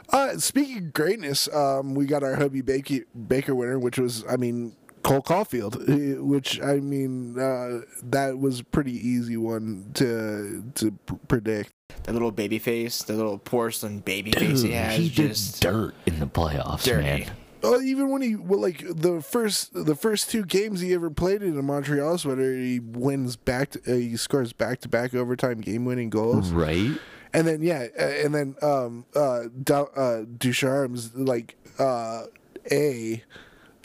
Uh, 0.09 0.39
speaking 0.39 0.79
of 0.79 0.93
greatness, 0.95 1.47
um, 1.53 1.95
we 1.95 2.07
got 2.07 2.23
our 2.23 2.37
Hobey 2.37 2.63
Baker, 2.63 3.01
Baker 3.29 3.55
winner, 3.55 3.79
which 3.79 3.99
was, 3.99 4.25
I 4.31 4.37
mean, 4.37 4.75
Cole 5.05 5.23
Caufield, 5.23 6.19
which 6.21 6.61
I 6.61 6.77
mean, 6.81 7.38
uh, 7.38 7.83
that 8.11 8.38
was 8.38 8.61
a 8.61 8.64
pretty 8.64 8.93
easy 8.93 9.37
one 9.37 9.90
to 9.95 10.64
to 10.75 10.90
pr- 11.07 11.14
predict. 11.29 11.73
The 12.05 12.12
little 12.12 12.33
baby 12.33 12.59
face, 12.59 13.03
the 13.05 13.12
little 13.14 13.38
porcelain 13.38 14.01
baby 14.01 14.33
face 14.33 14.62
Dude, 14.62 14.71
he 14.71 14.77
has. 14.77 14.97
he 14.99 15.09
did 15.09 15.29
just 15.29 15.62
dirt 15.62 15.95
in 16.07 16.19
the 16.21 16.27
playoffs, 16.27 16.83
dirty. 16.85 17.03
man. 17.05 17.31
Oh, 17.62 17.81
even 17.81 18.11
when 18.11 18.21
he 18.21 18.37
well, 18.37 18.61
like 18.61 18.83
the 18.87 19.23
first 19.23 19.73
the 19.73 19.95
first 19.95 20.29
two 20.31 20.45
games 20.45 20.81
he 20.81 20.93
ever 20.93 21.09
played 21.11 21.43
in 21.43 21.57
a 21.59 21.62
Montreal 21.62 22.19
sweater, 22.19 22.53
he 22.55 22.79
wins 22.81 23.37
back. 23.37 23.71
To, 23.71 23.81
uh, 23.93 23.97
he 23.97 24.17
scores 24.19 24.53
back 24.53 24.81
to 24.81 24.88
back 24.88 25.14
overtime 25.14 25.61
game 25.62 25.85
winning 25.87 26.11
goals, 26.11 26.51
Right? 26.51 26.90
and 27.33 27.47
then 27.47 27.62
yeah, 27.62 27.87
uh, 27.99 28.03
and 28.05 28.35
then 28.35 28.55
um 28.61 29.07
uh, 29.17 29.45
Du- 29.62 29.75
uh 29.97 30.25
Ducharme's 30.37 31.14
like 31.14 31.57
uh 31.79 32.25
a 32.71 33.23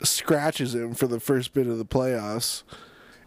scratches 0.02 0.74
him 0.74 0.94
for 0.94 1.06
the 1.06 1.20
first 1.20 1.52
bit 1.54 1.66
of 1.66 1.78
the 1.78 1.84
playoffs, 1.84 2.62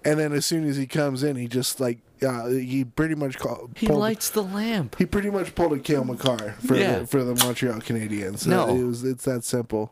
and 0.06 0.20
then 0.20 0.34
as 0.34 0.46
soon 0.46 0.68
as 0.68 0.78
he 0.78 0.86
comes 0.88 1.24
in, 1.24 1.36
he 1.36 1.48
just 1.48 1.80
like 1.80 2.00
uh, 2.22 2.48
he 2.48 2.86
pretty 2.86 3.16
much 3.16 3.38
call, 3.38 3.70
He 3.76 3.88
pulled, 3.88 4.00
lights 4.00 4.30
the 4.30 4.44
lamp. 4.44 4.96
he 4.98 5.06
pretty 5.06 5.30
much 5.30 5.56
pulled 5.56 5.74
a 5.74 5.80
Cale 5.80 6.06
Makar 6.06 6.54
for 6.66 6.76
Yeah. 6.76 7.00
the, 7.00 7.08
for 7.08 7.22
the 7.24 7.36
Montreal 7.36 7.80
Canadiens. 7.82 8.48
No. 8.48 8.70
it 8.70 8.84
was 8.84 9.04
it's 9.04 9.26
that 9.26 9.44
simple. 9.44 9.92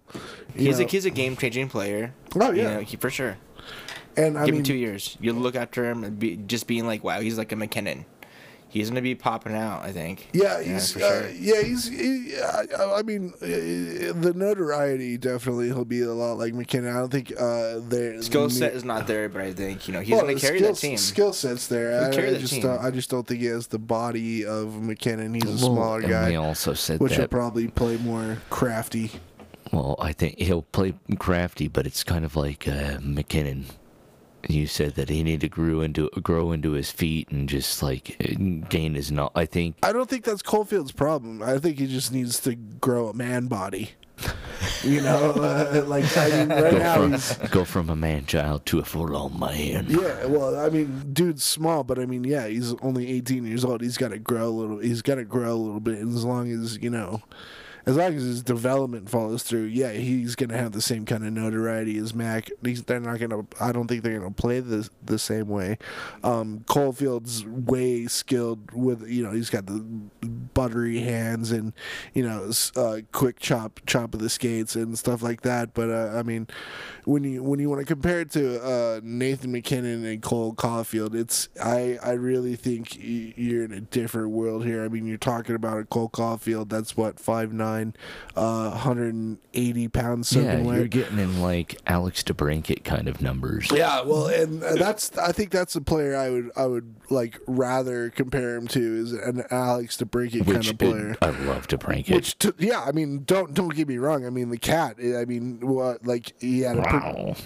You 0.56 0.67
He's 0.67 0.80
know? 0.80 0.86
a 0.86 0.88
he's 0.89 1.06
a 1.06 1.10
game 1.10 1.36
changing 1.36 1.67
player. 1.70 2.13
Oh, 2.36 2.52
You 2.52 2.62
yeah. 2.62 2.74
know, 2.76 2.80
he, 2.82 2.96
for 2.98 3.10
sure. 3.10 3.38
and 4.15 4.38
I 4.38 4.46
Give 4.46 4.54
mean, 4.54 4.60
him 4.62 4.65
two 4.65 4.76
years. 4.76 5.17
You 5.20 5.34
look 5.34 5.56
after 5.56 5.89
him 5.89 6.04
and 6.06 6.17
be, 6.17 6.38
just 6.38 6.67
being 6.67 6.86
like, 6.88 7.04
wow, 7.04 7.20
he's 7.20 7.38
like 7.38 7.52
a 7.52 7.56
MacKinnon. 7.58 8.06
He's 8.72 8.90
gonna 8.90 9.02
be 9.02 9.16
popping 9.16 9.54
out. 9.54 9.84
I 9.84 9.92
think. 9.92 10.30
Yeah, 10.34 10.62
he's 10.62 10.94
for 10.94 11.04
uh, 11.04 11.28
yeah 11.38 11.62
he's 11.62 11.88
he, 11.90 12.36
I, 12.40 13.00
I 13.00 13.02
mean 13.04 13.34
uh, 13.42 13.46
the 13.46 14.32
notoriety 14.36 15.18
definitely 15.18 15.68
he'll 15.68 15.84
be 15.86 16.02
a 16.02 16.14
lot 16.14 16.38
like 16.38 16.54
MacKinnon. 16.54 16.96
I 16.96 17.00
don't 17.00 17.12
think 17.12 17.34
uh 17.40 17.80
their 17.82 18.22
Skill 18.22 18.50
set 18.50 18.74
is 18.74 18.84
not 18.86 19.08
there, 19.08 19.28
but 19.30 19.42
I 19.42 19.52
think 19.54 19.88
you 19.88 19.94
know 19.94 20.00
he's 20.00 20.12
well, 20.12 20.22
gonna 20.22 20.40
carry 20.40 20.60
skill, 20.60 20.74
that 20.74 20.80
team. 20.80 20.98
Skill 20.98 21.34
sets 21.34 21.68
there. 21.68 22.06
I, 22.10 22.16
carry 22.16 22.36
I 22.36 22.38
just 22.40 22.54
team. 22.54 22.64
don't, 22.64 22.80
I 22.80 22.92
just 22.92 23.10
don't 23.10 23.28
think 23.28 23.42
he 23.42 23.48
has 23.48 23.68
the 23.68 23.80
body 23.80 24.46
of 24.46 24.82
MacKinnon. 24.82 25.34
He's 25.34 25.44
a 25.44 25.48
Well, 25.48 25.58
smaller 25.76 26.02
guy, 26.02 26.30
we 26.30 26.36
also 26.38 26.74
said 26.74 27.00
which 27.02 27.18
will 27.18 27.28
probably 27.28 27.68
play 27.68 27.98
more 27.98 28.38
crafty. 28.50 29.12
well, 29.74 29.96
I 30.00 30.14
think 30.14 30.40
he'll 30.40 30.62
play 30.64 30.94
crafty, 31.20 31.68
but 31.68 31.86
it's 31.86 32.04
kind 32.04 32.24
of 32.24 32.36
like 32.36 32.68
uh, 32.68 33.00
MacKinnon. 33.02 33.66
You 34.48 34.68
said 34.68 34.96
that 34.96 35.10
he 35.10 35.24
needed 35.24 35.42
to 35.42 35.48
grow 35.48 35.82
into 35.82 36.10
grow 36.22 36.52
into 36.52 36.72
his 36.72 36.92
feet 36.92 37.30
and 37.30 37.48
just 37.48 37.82
like 37.82 38.18
gain 38.70 38.96
his 38.96 39.12
not. 39.12 39.32
I 39.36 39.46
think 39.46 39.78
I 39.84 39.94
don't 39.94 40.10
think 40.10 40.24
that's 40.24 40.42
Caufield's 40.42 40.92
problem. 40.92 41.42
I 41.42 41.58
think 41.58 41.80
he 41.80 41.88
just 41.88 42.12
needs 42.12 42.40
to 42.42 42.56
grow 42.56 43.08
a 43.08 43.14
man 43.14 43.48
body. 43.48 43.92
You 44.84 45.02
know, 45.02 45.32
uh, 45.36 45.84
like 45.88 46.06
I 46.18 46.30
mean, 46.30 46.50
right 46.50 46.72
go 46.72 46.78
now 46.78 46.96
from, 46.96 47.12
he's 47.14 47.38
go 47.50 47.66
from 47.66 47.90
a 47.90 47.96
man 47.96 48.26
child 48.26 48.66
to 48.68 48.80
a 48.80 48.84
full 48.84 49.16
on 49.16 49.40
man. 49.40 49.86
Yeah, 49.90 50.26
well, 50.26 50.60
I 50.60 50.70
mean, 50.70 51.12
dude's 51.14 51.44
small, 51.44 51.84
but 51.84 52.00
I 52.00 52.06
mean, 52.06 52.24
yeah, 52.24 52.48
he's 52.48 52.74
only 52.82 53.12
18 53.12 53.46
years 53.46 53.66
old. 53.66 53.82
He's 53.82 53.98
got 53.98 54.10
to 54.10 54.20
grow 54.20 54.48
a 54.48 54.50
little. 54.50 54.80
He's 54.80 55.02
got 55.02 55.16
to 55.16 55.24
grow 55.24 55.54
a 55.54 55.56
little 55.56 55.80
bit, 55.80 56.00
and 56.00 56.16
as 56.16 56.26
long 56.26 56.52
as 56.52 56.78
you 56.82 56.90
know, 56.90 57.22
as 57.86 57.96
long 57.96 58.15
as 58.15 58.24
his 58.24 58.44
development 58.44 59.10
follows 59.10 59.44
through, 59.44 59.63
yeah, 59.63 59.91
he's 59.91 60.36
gonna 60.36 60.58
have 60.58 60.72
the 60.72 60.82
same 60.82 61.06
kind 61.06 61.26
of 61.26 61.34
notoriety 61.34 61.98
as 61.98 62.13
Mac. 62.13 62.50
He's, 62.63 62.84
they're 62.84 63.00
not 63.00 63.20
gonna. 63.20 63.46
I 63.60 63.72
don't 63.72 63.88
think 63.88 64.04
they're 64.04 64.17
gonna 64.20 64.32
play 64.32 64.60
the 64.60 64.89
the 65.04 65.20
same 65.20 65.48
way. 65.48 65.78
Um, 66.24 66.63
Caufield's 66.67 67.46
way 67.46 68.08
skilled 68.08 68.72
with 68.72 69.08
you 69.10 69.24
know 69.24 69.32
he's 69.32 69.50
got 69.50 69.65
the 69.65 69.80
buttery 70.54 71.00
hands 71.00 71.52
and 71.52 71.74
you 72.13 72.24
know 72.24 72.52
uh, 72.76 73.02
quick 73.12 73.39
chop 73.39 73.80
chop 73.86 74.13
of 74.13 74.20
the 74.20 74.30
skates 74.30 74.76
and 74.76 74.98
stuff 74.98 75.22
like 75.22 75.41
that. 75.41 75.74
But 75.74 75.89
uh, 75.89 76.13
I 76.17 76.24
mean, 76.24 76.48
when 77.06 77.24
you 77.24 77.44
when 77.44 77.60
you 77.60 77.70
want 77.70 77.82
to 77.82 77.86
compare 77.86 78.22
it 78.22 78.32
to 78.32 78.63
uh, 78.63 79.00
Nathan 79.04 79.52
MacKinnon 79.52 80.06
and 80.06 80.22
Cole 80.22 80.54
Caufield, 80.54 81.15
it's 81.15 81.50
I 81.62 81.98
I 82.04 82.12
really 82.12 82.56
think 82.56 82.98
you're 83.00 83.63
in 83.63 83.72
a 83.72 83.82
different 83.82 84.30
world 84.30 84.65
here. 84.65 84.84
I 84.84 84.88
mean, 84.88 85.06
you're 85.06 85.17
talking 85.17 85.56
about 85.56 85.80
a 85.80 85.86
Cole 85.86 86.10
Caufield 86.10 86.70
that's 86.70 86.96
what 86.96 87.20
five 87.20 87.54
nine, 87.54 87.71
uh, 88.36 88.70
180 88.72 89.88
pounds 89.90 90.32
Yeah, 90.34 90.42
soaking 90.44 90.66
you're 90.66 90.82
wet. 90.82 90.90
getting 90.90 91.20
in 91.20 91.42
like 91.42 91.78
Alex 91.88 92.24
DeBrincat 92.24 92.84
kind 92.84 93.08
of 93.08 93.22
numbers. 93.22 93.70
Yeah, 93.72 94.02
well, 94.02 94.28
and 94.28 94.64
uh, 94.64 94.76
that's 94.76 95.18
I 95.18 95.32
think 95.32 95.52
that's 95.52 95.76
a 95.76 95.82
player 95.82 96.16
I 96.16 96.30
would 96.30 96.52
I 96.56 96.66
would 96.66 96.96
like 97.10 97.40
rather 97.48 98.10
compare 98.10 98.56
him 98.56 98.68
to 98.70 98.80
is 98.80 99.12
an 99.14 99.44
Alex 99.52 99.98
DeBrincat 99.98 100.46
kind 100.46 100.68
of 100.68 100.78
player. 100.78 101.16
I 101.22 101.30
love 101.46 101.68
DeBrincat. 101.68 102.14
Which, 102.16 102.38
t- 102.40 102.52
yeah, 102.60 102.82
I 102.84 102.92
mean, 102.92 103.24
don't 103.26 103.54
don't 103.54 103.74
get 103.76 103.88
me 103.88 103.98
wrong. 103.98 104.26
I 104.26 104.30
mean, 104.30 104.50
the 104.50 104.58
cat. 104.58 104.98
I 105.00 105.26
mean, 105.26 105.60
what 105.62 106.06
like 106.06 106.34
he 106.40 106.62
had 106.62 106.78
a 106.78 106.82
Wow. 106.82 107.36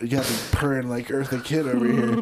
you 0.00 0.08
got 0.08 0.24
the 0.24 0.48
purring 0.52 0.88
like 0.88 1.08
Eartha 1.08 1.42
Kitt 1.44 1.66
over 1.66 1.84
here. 1.84 2.14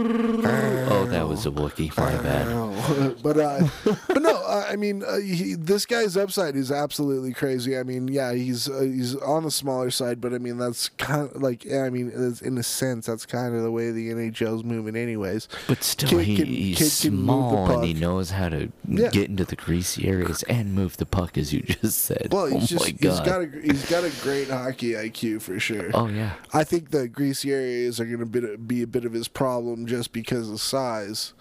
oh, 0.90 1.06
that 1.10 1.26
was 1.28 1.46
a 1.46 1.50
Wookiee. 1.50 1.96
My 1.96 2.16
bad. 2.22 2.48
But 3.22 3.38
uh, 3.38 3.66
but 4.06 4.22
no, 4.22 4.27
uh, 4.28 4.66
I 4.68 4.76
mean, 4.76 5.02
uh, 5.04 5.18
he, 5.18 5.54
this 5.54 5.86
guy's 5.86 6.16
upside 6.16 6.56
is 6.56 6.70
absolutely 6.72 7.32
crazy. 7.32 7.76
I 7.78 7.82
mean, 7.82 8.08
yeah, 8.08 8.32
he's 8.32 8.68
uh, 8.68 8.80
he's 8.80 9.14
on 9.16 9.44
the 9.44 9.50
smaller 9.50 9.90
side, 9.90 10.20
but 10.20 10.32
I 10.34 10.38
mean, 10.38 10.58
that's 10.58 10.88
kind 10.90 11.30
of 11.34 11.42
like, 11.42 11.64
yeah, 11.64 11.82
I 11.84 11.90
mean, 11.90 12.10
in 12.42 12.58
a 12.58 12.62
sense, 12.62 13.06
that's 13.06 13.26
kind 13.26 13.54
of 13.54 13.62
the 13.62 13.70
way 13.70 13.90
the 13.90 14.10
NHL's 14.10 14.64
moving, 14.64 14.96
anyways. 14.96 15.48
But 15.66 15.82
still, 15.82 16.08
Kid 16.10 16.24
he, 16.26 16.36
can- 16.36 16.46
he's 16.46 16.78
kid 17.00 17.08
can 17.10 17.16
move 17.18 17.26
the 17.26 17.32
small 17.32 17.70
and 17.70 17.84
he 17.84 17.94
knows 17.94 18.30
how 18.30 18.48
to 18.48 18.70
Yeah. 18.86 19.08
get 19.10 19.28
into 19.30 19.44
the 19.44 19.56
greasy 19.56 20.08
areas 20.08 20.42
and 20.44 20.74
move 20.74 20.96
the 20.96 21.06
puck, 21.06 21.36
as 21.38 21.52
you 21.52 21.60
just 21.82 21.98
said. 22.00 22.28
Well, 22.30 22.44
oh 22.44 22.58
he's 22.58 22.68
just 22.68 22.84
my 22.84 22.96
he's 23.00 23.20
got 23.20 23.42
a 23.42 23.50
he's 23.62 23.88
got 23.90 24.04
a 24.04 24.10
great 24.22 24.48
hockey 24.48 24.92
IQ 24.92 25.42
for 25.42 25.58
sure. 25.60 25.90
oh 25.94 26.08
yeah, 26.08 26.34
I 26.52 26.64
think 26.64 26.90
the 26.90 27.08
greasy 27.08 27.52
areas 27.52 28.00
are 28.00 28.04
going 28.06 28.18
to 28.20 28.56
be 28.58 28.82
a 28.82 28.86
bit 28.86 29.04
of 29.04 29.12
his 29.12 29.28
problem 29.28 29.86
just 29.86 30.12
because 30.12 30.48
of 30.50 30.60
size. 30.60 31.32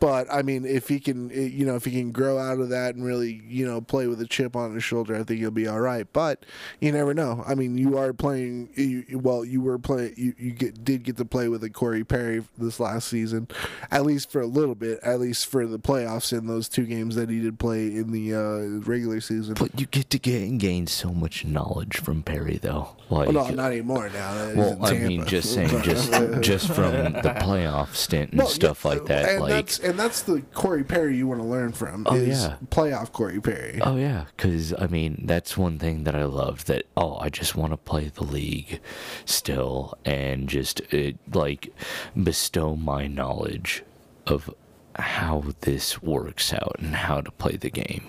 But 0.00 0.26
I 0.30 0.42
mean, 0.42 0.64
if 0.66 0.88
he 0.88 1.00
can, 1.00 1.30
eh, 1.30 1.40
you 1.46 1.64
know, 1.64 1.76
if 1.76 1.84
he 1.84 1.92
can 1.92 2.12
grow 2.12 2.38
out 2.38 2.60
of 2.60 2.68
that 2.70 2.94
and 2.94 3.04
really, 3.04 3.42
you 3.48 3.64
know, 3.66 3.80
play 3.80 4.06
with 4.06 4.20
a 4.20 4.26
chip 4.26 4.54
on 4.54 4.74
his 4.74 4.84
shoulder, 4.84 5.14
I 5.16 5.22
think 5.22 5.40
he'll 5.40 5.50
be 5.50 5.66
all 5.66 5.80
right. 5.80 6.06
But 6.12 6.44
you 6.80 6.92
never 6.92 7.14
know. 7.14 7.42
I 7.46 7.54
mean, 7.54 7.78
you 7.78 7.96
are 7.96 8.12
playing. 8.12 8.70
You, 8.74 9.04
you- 9.08 9.18
well, 9.18 9.44
you 9.44 9.60
were 9.62 9.78
playing. 9.78 10.14
You, 10.16 10.34
you 10.38 10.50
get 10.52 10.84
did 10.84 11.04
get 11.04 11.16
to 11.18 11.24
play 11.24 11.48
with 11.48 11.64
a 11.64 11.70
Corey 11.70 12.04
Perry 12.04 12.42
this 12.58 12.78
last 12.80 13.08
season, 13.08 13.48
at 13.90 14.04
least 14.04 14.30
for 14.30 14.40
a 14.40 14.46
little 14.46 14.74
bit, 14.74 14.98
at 15.02 15.20
least 15.20 15.46
for 15.46 15.66
the 15.66 15.78
playoffs 15.78 16.36
in 16.36 16.46
those 16.46 16.68
two 16.68 16.84
games 16.86 17.14
that 17.14 17.30
he 17.30 17.40
did 17.40 17.58
play 17.58 17.86
in 17.86 18.12
the 18.12 18.34
uh, 18.34 18.80
regular 18.86 19.20
season. 19.20 19.54
but 19.54 19.78
you 19.80 19.86
get 19.86 20.10
to 20.10 20.18
get 20.18 20.58
gain 20.58 20.86
so 20.86 21.12
much 21.12 21.44
knowledge 21.44 21.96
from 21.98 22.22
Perry, 22.22 22.58
though. 22.58 22.90
Like, 23.10 23.28
well, 23.32 23.48
no, 23.48 23.54
not 23.54 23.70
anymore 23.72 24.08
now. 24.10 24.52
well, 24.54 24.78
I 24.84 24.94
mean, 24.94 25.24
just 25.26 25.52
saying, 25.54 25.82
just 25.82 26.10
just 26.42 26.66
from 26.68 27.12
the 27.12 27.34
playoff 27.40 27.94
stint 27.94 28.32
and 28.32 28.46
stuff 28.48 28.84
like 28.84 29.04
that. 29.06 29.40
Like, 29.40 29.52
and 29.84 29.98
that's 29.98 30.22
the 30.22 30.40
Corey 30.54 30.82
Perry 30.82 31.16
you 31.16 31.28
want 31.28 31.40
to 31.40 31.46
learn 31.46 31.72
from. 31.72 32.06
Oh, 32.08 32.16
is 32.16 32.44
yeah. 32.44 32.56
playoff 32.70 33.12
Corey 33.12 33.40
Perry. 33.40 33.80
Oh 33.82 33.96
yeah, 33.96 34.24
because 34.36 34.72
I 34.74 34.86
mean 34.86 35.22
that's 35.26 35.56
one 35.56 35.78
thing 35.78 36.04
that 36.04 36.14
I 36.14 36.24
love. 36.24 36.64
That 36.64 36.86
oh, 36.96 37.16
I 37.18 37.28
just 37.28 37.54
want 37.54 37.72
to 37.72 37.76
play 37.76 38.08
the 38.08 38.24
league 38.24 38.80
still 39.24 39.96
and 40.04 40.48
just 40.48 40.80
it, 40.92 41.18
like 41.32 41.72
bestow 42.20 42.76
my 42.76 43.06
knowledge 43.06 43.84
of 44.26 44.52
how 44.96 45.44
this 45.60 46.02
works 46.02 46.52
out 46.52 46.76
and 46.78 46.94
how 46.94 47.20
to 47.20 47.30
play 47.30 47.56
the 47.56 47.70
game. 47.70 48.08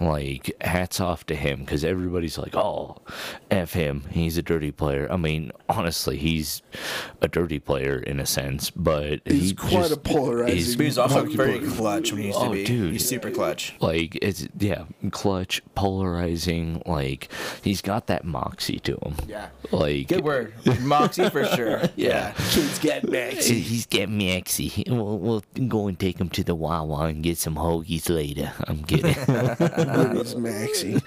Like 0.00 0.50
hats 0.62 1.00
off 1.00 1.24
to 1.26 1.34
him 1.34 1.60
because 1.60 1.84
everybody's 1.84 2.38
like, 2.38 2.54
oh, 2.56 2.98
f 3.50 3.72
him, 3.74 4.04
he's 4.10 4.38
a 4.38 4.42
dirty 4.42 4.70
player. 4.70 5.06
I 5.10 5.16
mean, 5.16 5.52
honestly, 5.68 6.16
he's 6.16 6.62
a 7.20 7.28
dirty 7.28 7.58
player 7.58 7.98
in 7.98 8.18
a 8.20 8.26
sense, 8.26 8.70
but 8.70 9.20
He's 9.24 9.50
he 9.50 9.54
quite 9.54 9.70
just 9.72 9.92
a 9.92 9.96
polarizing- 9.96 10.56
is- 10.58 10.76
But 10.76 10.84
he's 10.86 10.98
also 10.98 11.24
very 11.26 11.58
clutch 11.60 12.12
when 12.12 12.20
he 12.22 12.26
needs 12.28 12.36
Oh, 12.40 12.46
to 12.46 12.52
be. 12.52 12.64
dude. 12.64 12.92
He's 12.92 13.08
super 13.08 13.30
clutch. 13.30 13.74
like 13.80 14.16
it's 14.22 14.46
yeah 14.58 14.84
clutch 15.10 15.62
polarizing 15.74 16.82
like 16.86 17.28
he's 17.62 17.82
got 17.82 18.06
that 18.06 18.24
moxie 18.24 18.78
to 18.80 18.92
him 18.96 19.14
Yeah. 19.28 19.48
like 19.70 20.08
Good 20.08 20.24
word. 20.24 20.54
Moxie 20.80 21.28
for 21.30 21.44
sure. 21.44 21.82
yeah 21.96 22.32
Kids 22.50 22.78
get 22.78 23.02
maxi. 23.04 23.60
he's 23.60 23.86
getting 23.86 24.18
moxie 24.18 24.84
we'll, 24.88 25.18
we'll 25.18 25.44
go 25.68 25.88
and 25.88 25.98
take 25.98 26.18
him 26.20 26.28
to 26.30 26.42
the 26.44 26.54
wawa 26.54 27.04
and 27.06 27.22
get 27.22 27.38
some 27.38 27.56
hoagies 27.56 28.08
later 28.08 28.52
i'm 28.66 28.82
kidding 28.84 29.14
He's 29.76 30.34
maxi. 30.34 31.00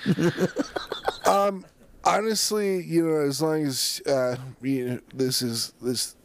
um, 1.27 1.65
honestly, 2.03 2.81
you 2.83 3.07
know, 3.07 3.21
as 3.21 3.41
long 3.41 3.65
as 3.65 4.01
uh, 4.07 4.35
you 4.61 4.85
know, 4.87 4.99
this 5.13 5.41
is 5.41 5.73
this 5.81 6.15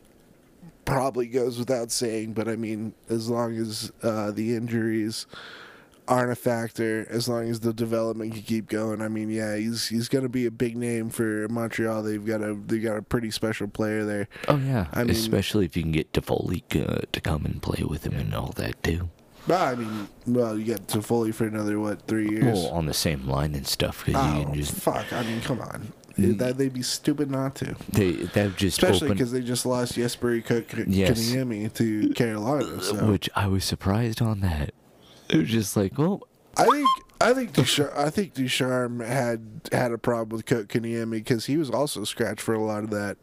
probably 0.84 1.26
goes 1.26 1.58
without 1.58 1.90
saying, 1.90 2.32
but 2.32 2.48
I 2.48 2.56
mean, 2.56 2.94
as 3.08 3.28
long 3.28 3.56
as 3.56 3.92
uh, 4.02 4.30
the 4.30 4.54
injuries 4.56 5.26
aren't 6.06 6.32
a 6.32 6.34
factor, 6.34 7.06
as 7.10 7.28
long 7.28 7.50
as 7.50 7.60
the 7.60 7.74
development 7.74 8.32
can 8.32 8.40
keep 8.42 8.66
going, 8.68 9.02
I 9.02 9.08
mean, 9.08 9.28
yeah, 9.28 9.56
he's 9.56 9.88
he's 9.88 10.08
gonna 10.08 10.30
be 10.30 10.46
a 10.46 10.50
big 10.50 10.74
name 10.76 11.10
for 11.10 11.46
Montreal. 11.50 12.02
They've 12.02 12.24
got 12.24 12.40
a 12.42 12.54
they 12.54 12.78
got 12.78 12.96
a 12.96 13.02
pretty 13.02 13.30
special 13.30 13.68
player 13.68 14.04
there. 14.06 14.28
oh 14.48 14.56
yeah 14.56 14.86
I 14.94 15.00
mean- 15.02 15.10
especially 15.10 15.66
if 15.66 15.76
you 15.76 15.82
can 15.82 15.92
get 15.92 16.12
Toffoli 16.12 16.62
uh, 16.74 17.02
to 17.12 17.20
come 17.20 17.44
and 17.44 17.60
play 17.60 17.84
with 17.84 18.04
him 18.06 18.14
and 18.14 18.34
all 18.34 18.52
that 18.56 18.82
too 18.82 19.10
But 19.17 19.17
I 19.56 19.74
mean, 19.74 20.08
well, 20.26 20.58
you 20.58 20.64
get 20.64 20.90
Foley 20.90 21.32
for 21.32 21.46
another 21.46 21.78
what 21.80 22.02
three 22.06 22.28
years? 22.30 22.44
well 22.44 22.68
on 22.70 22.86
the 22.86 22.94
same 22.94 23.26
line 23.26 23.54
and 23.54 23.66
stuff 23.66 24.04
because 24.04 24.22
you 24.34 24.40
Oh 24.40 24.44
can 24.44 24.54
just 24.54 24.72
fuck! 24.72 25.12
I 25.12 25.22
mean, 25.24 25.40
come 25.40 25.60
on. 25.60 25.92
That 26.20 26.58
they'd 26.58 26.72
be 26.74 26.82
stupid 26.82 27.30
not 27.30 27.54
to. 27.56 27.76
they 27.92 28.10
that 28.12 28.56
just 28.56 28.82
Especially 28.82 29.10
because 29.10 29.30
they 29.30 29.40
just 29.40 29.64
lost 29.64 29.94
Jesper 29.94 30.40
Cook 30.40 30.66
Yes. 30.88 31.20
Kaniemi 31.20 31.72
to 31.74 32.08
Carolina. 32.14 32.82
So 32.82 33.06
which 33.06 33.30
i 33.36 33.46
was 33.46 33.64
surprised 33.64 34.20
on 34.20 34.40
that 34.40 34.72
it 35.28 35.36
was 35.36 35.48
just 35.48 35.76
like 35.76 35.96
well 35.96 36.26
I 36.56 36.64
think 36.64 36.88
I 37.20 37.32
think 37.34 37.52
Duchar- 37.52 37.96
I 37.96 38.10
think 38.10 38.34
Ducharme 38.34 38.98
had 39.00 39.60
had 39.70 39.92
a 39.92 39.98
problem 39.98 40.36
with 40.36 40.44
Cook 40.44 40.66
Kaniemi 40.68 41.10
because 41.12 41.46
he 41.46 41.56
was 41.56 41.70
also 41.70 42.02
scratched 42.02 42.40
for 42.40 42.54
a 42.54 42.62
lot 42.64 42.82
of 42.82 42.90
that, 42.90 43.16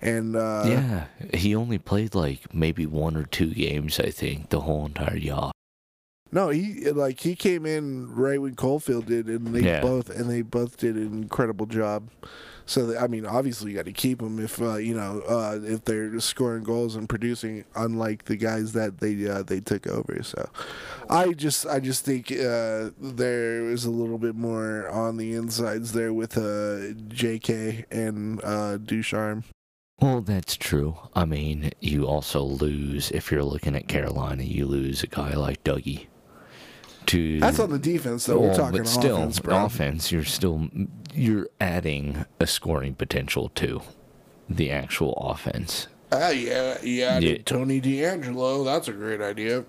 and 0.00 0.34
uh, 0.34 0.64
Yeah, 0.66 1.04
he 1.34 1.54
only 1.54 1.78
played 1.78 2.14
like 2.16 2.52
maybe 2.54 2.84
one 2.86 3.16
or 3.16 3.24
two 3.24 3.54
games, 3.54 4.00
I 4.00 4.10
think, 4.10 4.48
the 4.50 4.60
whole 4.62 4.86
entire 4.86 5.16
year. 5.16 5.50
No, 6.32 6.50
he 6.50 6.90
like 6.90 7.20
he 7.20 7.34
came 7.34 7.66
in 7.66 8.14
right 8.14 8.40
when 8.40 8.54
Caufield 8.54 9.06
did, 9.06 9.26
and 9.26 9.48
they 9.48 9.62
Yeah. 9.62 9.80
both 9.80 10.08
and 10.10 10.30
they 10.30 10.42
both 10.42 10.76
did 10.76 10.96
an 10.96 11.12
incredible 11.12 11.66
job. 11.66 12.08
So 12.66 12.86
that, 12.86 13.02
I 13.02 13.08
mean, 13.08 13.26
obviously 13.26 13.72
you 13.72 13.76
got 13.76 13.86
to 13.86 13.92
keep 13.92 14.20
them 14.20 14.38
if 14.38 14.62
uh, 14.62 14.76
you 14.76 14.94
know 14.94 15.22
uh, 15.28 15.58
if 15.60 15.84
they're 15.86 16.20
scoring 16.20 16.62
goals 16.62 16.94
and 16.94 17.08
producing, 17.08 17.64
unlike 17.74 18.26
the 18.26 18.36
guys 18.36 18.72
that 18.74 18.98
they 19.00 19.28
uh, 19.28 19.42
they 19.42 19.58
took 19.60 19.88
over. 19.88 20.22
So, 20.22 20.48
I 21.08 21.32
just 21.32 21.66
I 21.66 21.80
just 21.80 22.04
think 22.04 22.30
uh, 22.30 22.90
there 23.00 23.68
is 23.68 23.84
a 23.84 23.90
little 23.90 24.18
bit 24.18 24.36
more 24.36 24.88
on 24.88 25.16
the 25.16 25.34
insides 25.34 25.92
there 25.94 26.12
with 26.12 26.38
uh, 26.38 26.92
J.K. 27.08 27.86
and 27.90 28.40
uh, 28.44 28.76
Ducharme. 28.76 29.42
Well, 30.00 30.20
that's 30.20 30.56
true. 30.56 30.96
I 31.14 31.24
mean, 31.24 31.72
you 31.80 32.06
also 32.06 32.40
lose 32.42 33.10
if 33.10 33.32
you're 33.32 33.42
looking 33.44 33.74
at 33.74 33.88
Carolina. 33.88 34.44
You 34.44 34.64
lose 34.66 35.02
a 35.02 35.08
guy 35.08 35.34
like 35.34 35.64
Dougie. 35.64 36.06
To 37.10 37.40
That's 37.40 37.58
on 37.58 37.70
the 37.70 37.78
defense, 37.78 38.26
though. 38.26 38.38
We're 38.38 38.48
Well, 38.48 38.56
talking 38.56 38.78
but 38.82 38.88
still, 38.88 39.16
offense, 39.16 39.40
bro. 39.40 39.64
offense. 39.64 40.12
You're 40.12 40.24
still 40.24 40.68
you're 41.12 41.48
adding 41.60 42.24
a 42.38 42.46
scoring 42.46 42.94
potential 42.94 43.48
to 43.56 43.82
the 44.48 44.70
actual 44.70 45.14
offense. 45.14 45.88
Ah, 46.12 46.30
yeah, 46.30 46.78
yeah, 46.82 47.18
Yeah. 47.18 47.38
Tony 47.44 47.80
DeAngelo. 47.80 48.64
That's 48.64 48.86
a 48.88 48.92
great 48.92 49.20
idea. 49.20 49.64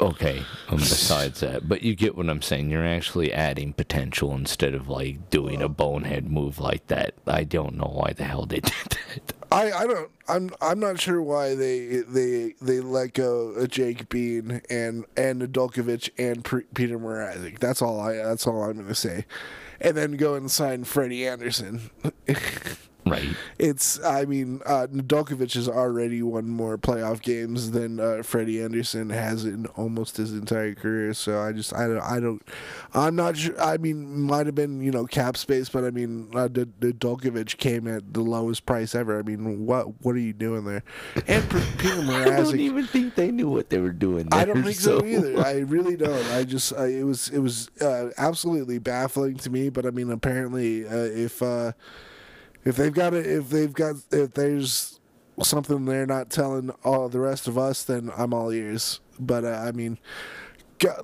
Okay, 0.00 0.42
um, 0.68 0.78
besides 0.78 1.40
that, 1.40 1.68
but 1.68 1.82
you 1.82 1.94
get 1.94 2.16
what 2.16 2.28
I'm 2.28 2.42
saying. 2.42 2.70
You're 2.70 2.86
actually 2.86 3.32
adding 3.32 3.72
potential 3.72 4.34
instead 4.34 4.74
of 4.74 4.88
like 4.88 5.30
doing 5.30 5.62
a 5.62 5.68
bonehead 5.68 6.30
move 6.30 6.58
like 6.58 6.86
that. 6.88 7.14
I 7.26 7.44
don't 7.44 7.76
know 7.76 7.90
why 7.94 8.12
the 8.12 8.24
hell 8.24 8.44
they 8.44 8.60
did 8.60 8.72
that. 8.90 9.32
I, 9.52 9.70
I 9.72 9.86
don't 9.86 10.10
I'm 10.28 10.50
I'm 10.60 10.80
not 10.80 11.00
sure 11.00 11.20
why 11.22 11.54
they 11.54 12.02
they 12.08 12.54
they 12.60 12.80
let 12.80 13.12
go 13.14 13.48
of 13.50 13.68
Jake 13.70 14.08
Bean 14.08 14.62
and 14.70 15.04
and 15.16 15.42
Nedeljkovic 15.42 16.10
and 16.18 16.44
P- 16.44 16.66
Peter 16.74 16.98
Mrazek. 16.98 17.58
That's 17.58 17.82
all 17.82 18.00
I 18.00 18.14
that's 18.14 18.46
all 18.46 18.62
I'm 18.62 18.78
gonna 18.78 18.94
say, 18.94 19.26
and 19.80 19.96
then 19.96 20.12
go 20.12 20.34
and 20.34 20.50
sign 20.50 20.84
Freddie 20.84 21.26
Andersen. 21.26 21.90
Right. 23.04 23.28
it's 23.58 24.02
I 24.04 24.24
mean 24.24 24.60
uh, 24.64 24.86
Nedeljkovic 24.90 25.54
has 25.54 25.68
already 25.68 26.22
won 26.22 26.48
more 26.48 26.78
playoff 26.78 27.20
games 27.20 27.72
than 27.72 27.98
uh, 27.98 28.22
Freddie 28.22 28.62
Andersen 28.62 29.10
has 29.10 29.44
in 29.44 29.66
almost 29.76 30.16
his 30.16 30.32
entire 30.32 30.74
career. 30.74 31.12
So 31.14 31.40
I 31.40 31.52
just 31.52 31.74
I 31.74 31.88
don't 31.88 32.00
I 32.00 32.20
don't 32.20 32.42
I'm 32.94 33.16
not 33.16 33.36
sure. 33.36 33.60
I 33.60 33.76
mean 33.76 34.22
might 34.22 34.46
have 34.46 34.54
been 34.54 34.80
you 34.80 34.90
know 34.90 35.06
cap 35.06 35.36
space, 35.36 35.68
but 35.68 35.84
I 35.84 35.90
mean 35.90 36.30
uh, 36.34 36.44
N- 36.44 36.72
Nedeljkovic 36.80 37.58
came 37.58 37.88
at 37.88 38.14
the 38.14 38.20
lowest 38.20 38.66
price 38.66 38.94
ever. 38.94 39.18
I 39.18 39.22
mean 39.22 39.66
what 39.66 40.04
what 40.04 40.14
are 40.14 40.20
you 40.20 40.32
doing 40.32 40.64
there? 40.64 40.84
And 41.26 41.48
Peter 41.50 41.92
I 42.12 42.36
don't 42.36 42.58
even 42.60 42.86
think 42.86 43.14
they 43.14 43.30
knew 43.30 43.48
what 43.48 43.70
they 43.70 43.78
were 43.78 43.92
doing. 43.92 44.28
There, 44.28 44.40
I 44.40 44.44
don't 44.44 44.62
think 44.62 44.76
so, 44.80 45.04
either. 45.04 45.40
I 45.44 45.58
really 45.58 45.96
don't. 45.96 46.24
I 46.32 46.44
just 46.44 46.72
I, 46.74 46.86
it 46.86 47.04
was 47.04 47.28
it 47.28 47.38
was 47.38 47.70
uh, 47.80 48.10
absolutely 48.18 48.78
baffling 48.78 49.36
to 49.38 49.50
me. 49.50 49.68
But 49.68 49.86
I 49.86 49.90
mean, 49.90 50.10
apparently, 50.10 50.86
uh, 50.86 50.94
if 50.94 51.42
uh, 51.42 51.72
if 52.64 52.76
they've 52.76 52.92
got 52.94 53.14
it, 53.14 53.26
if 53.26 53.50
they've 53.50 53.72
got 53.72 53.96
if 54.10 54.34
there's 54.34 54.98
something 55.42 55.84
they're 55.84 56.06
not 56.06 56.30
telling 56.30 56.70
all 56.84 57.08
the 57.08 57.20
rest 57.20 57.48
of 57.48 57.56
us, 57.58 57.82
then 57.84 58.10
I'm 58.16 58.32
all 58.34 58.50
ears. 58.52 59.00
But 59.18 59.44
uh, 59.44 59.62
I 59.66 59.72
mean, 59.72 59.98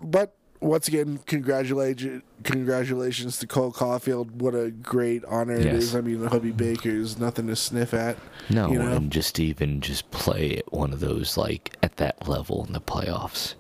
but 0.02 0.34
once 0.61 0.88
again, 0.88 1.20
congratulations 1.26 2.22
congratulations 2.44 3.38
to 3.38 3.46
Cole 3.46 3.72
Caufield. 3.72 4.30
What 4.32 4.54
a 4.54 4.70
great 4.70 5.24
honor 5.24 5.54
it 5.54 5.64
Yes. 5.66 5.82
is. 5.84 5.96
I 5.96 6.00
mean, 6.00 6.20
the 6.20 6.28
Hobey 6.28 6.52
Baker 6.52 6.88
is 6.90 7.18
nothing 7.18 7.46
to 7.48 7.56
sniff 7.56 7.94
at. 7.94 8.16
No, 8.50 8.70
you 8.72 8.78
know? 8.78 8.92
and 8.92 9.11
just 9.11 9.38
even 9.40 9.80
just 9.80 10.11
play 10.11 10.56
at 10.59 10.72
one 10.72 10.92
of 10.92 11.00
those 11.00 11.36
like 11.36 11.76
at 11.82 11.96
that 11.96 12.28
level 12.28 12.64
in 12.66 12.72
the 12.72 12.80
playoffs, 12.80 13.54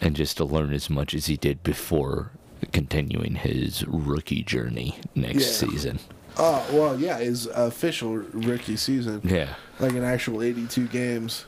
and 0.00 0.14
just 0.16 0.36
to 0.38 0.44
learn 0.44 0.72
as 0.72 0.88
much 0.90 1.14
as 1.14 1.26
he 1.26 1.36
did 1.36 1.62
before 1.62 2.32
continuing 2.72 3.36
his 3.36 3.84
rookie 3.86 4.42
journey 4.42 4.98
next 5.14 5.62
Yeah. 5.62 5.68
season. 5.68 5.98
Oh 6.42 6.66
well, 6.72 6.98
yeah, 6.98 7.18
his 7.18 7.44
official 7.46 8.14
rookie 8.16 8.76
season. 8.76 9.20
Yeah. 9.22 9.54
like 9.78 9.92
an 9.92 10.04
actual 10.04 10.42
82 10.42 10.88
games. 10.88 11.44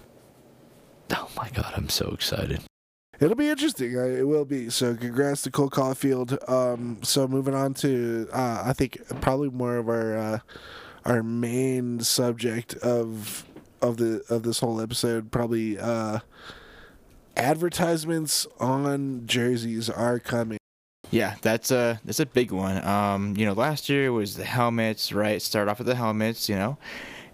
Oh 1.11 1.31
my 1.35 1.49
god, 1.49 1.73
I'm 1.77 1.89
so 1.89 2.11
excited. 2.11 2.61
It'll 3.19 3.37
be 3.37 3.49
interesting. 3.49 3.93
It 3.93 4.27
will 4.27 4.45
be. 4.45 4.69
So, 4.69 4.95
congrats 4.95 5.43
to 5.43 5.51
Cole 5.51 5.71
Caufield. 5.71 6.37
Um, 6.47 6.99
so 7.03 7.27
moving 7.27 7.55
on 7.55 7.73
to, 7.75 8.29
uh, 8.33 8.65
I 8.67 8.73
think 8.75 8.99
probably 9.21 9.49
more 9.49 9.77
of 9.77 9.89
our 9.89 10.17
uh, 10.17 10.39
our 11.07 11.23
main 11.23 12.01
subject 12.01 12.75
of 12.75 13.47
of 13.81 13.97
the 13.97 14.23
of 14.29 14.43
this 14.43 14.59
whole 14.59 14.79
episode, 14.81 15.31
probably 15.31 15.79
uh, 15.79 16.19
advertisements 17.37 18.47
on 18.61 19.27
jerseys 19.27 19.89
are 19.89 20.19
coming. 20.19 20.59
Yeah, 21.13 21.37
that's 21.43 21.71
a 21.71 22.01
that's 22.05 22.21
a 22.21 22.27
big 22.27 22.51
one. 22.51 22.83
Um, 22.85 23.35
you 23.37 23.45
know, 23.45 23.53
last 23.53 23.89
year 23.89 24.13
was 24.13 24.37
the 24.37 24.45
helmets, 24.45 25.13
right? 25.13 25.41
Start 25.41 25.69
off 25.69 25.79
with 25.79 25.87
the 25.87 25.95
helmets, 25.95 26.49
you 26.49 26.57
know, 26.57 26.79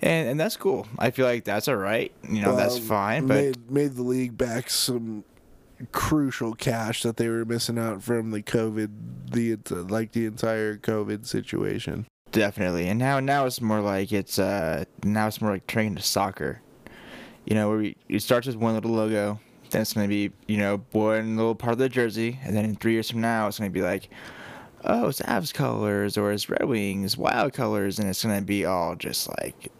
and 0.03 0.29
and 0.29 0.39
that's 0.39 0.57
cool. 0.57 0.87
I 0.99 1.13
feel 1.13 1.25
like 1.27 1.45
that's 1.45 1.69
all 1.69 1.77
right. 1.77 2.13
You 2.29 2.43
know, 2.43 2.57
that's 2.57 2.79
fine. 2.79 3.27
But 3.27 3.35
made 3.37 3.71
made 3.71 3.95
the 3.95 4.03
league 4.03 4.37
back 4.37 4.69
some 4.69 5.25
crucial 5.93 6.55
cash 6.55 7.05
that 7.05 7.19
they 7.19 7.29
were 7.29 7.45
missing 7.45 7.79
out 7.79 8.03
from 8.03 8.33
the 8.33 8.43
COVID, 8.43 8.91
the 9.31 9.57
like 9.85 10.11
the 10.11 10.27
entire 10.27 10.77
COVID 10.77 11.25
situation. 11.25 12.07
Definitely. 12.33 12.89
And 12.89 12.99
now 12.99 13.21
now 13.21 13.47
it's 13.47 13.61
more 13.61 13.81
like 13.81 14.13
it's 14.13 14.39
uh 14.39 14.85
now 15.05 15.29
it's 15.29 15.41
more 15.41 15.53
like 15.53 15.67
turning 15.67 15.89
into 15.89 16.03
soccer. 16.03 16.61
You 17.45 17.55
know, 17.55 17.69
where 17.69 17.79
we, 17.79 17.97
it 18.09 18.21
starts 18.21 18.47
with 18.47 18.57
one 18.57 18.75
little 18.75 18.91
logo, 18.91 19.41
then 19.71 19.83
it's 19.83 19.93
gonna 19.93 20.09
be, 20.09 20.33
you 20.47 20.57
know, 20.57 20.83
one 20.93 21.37
little 21.37 21.55
part 21.55 21.73
of 21.73 21.79
the 21.79 21.89
jersey, 21.89 22.39
and 22.45 22.57
then 22.57 22.65
in 22.65 22.77
three 22.77 22.93
years 22.93 23.11
from 23.11 23.21
now 23.21 23.47
it's 23.47 23.59
gonna 23.59 23.71
be 23.71 23.83
like 23.83 24.11
Oh, 24.85 25.09
it's 25.09 25.21
Avs 25.23 25.53
colors 25.53 26.17
or 26.17 26.33
it's 26.33 26.49
Red 26.49 26.65
Wings, 26.65 27.17
wild 27.17 27.53
colors, 27.53 27.99
and 27.99 28.09
it's 28.09 28.23
gonna 28.23 28.43
be 28.43 28.65
all 28.65 28.95
just 28.95 29.29
like 29.41 29.73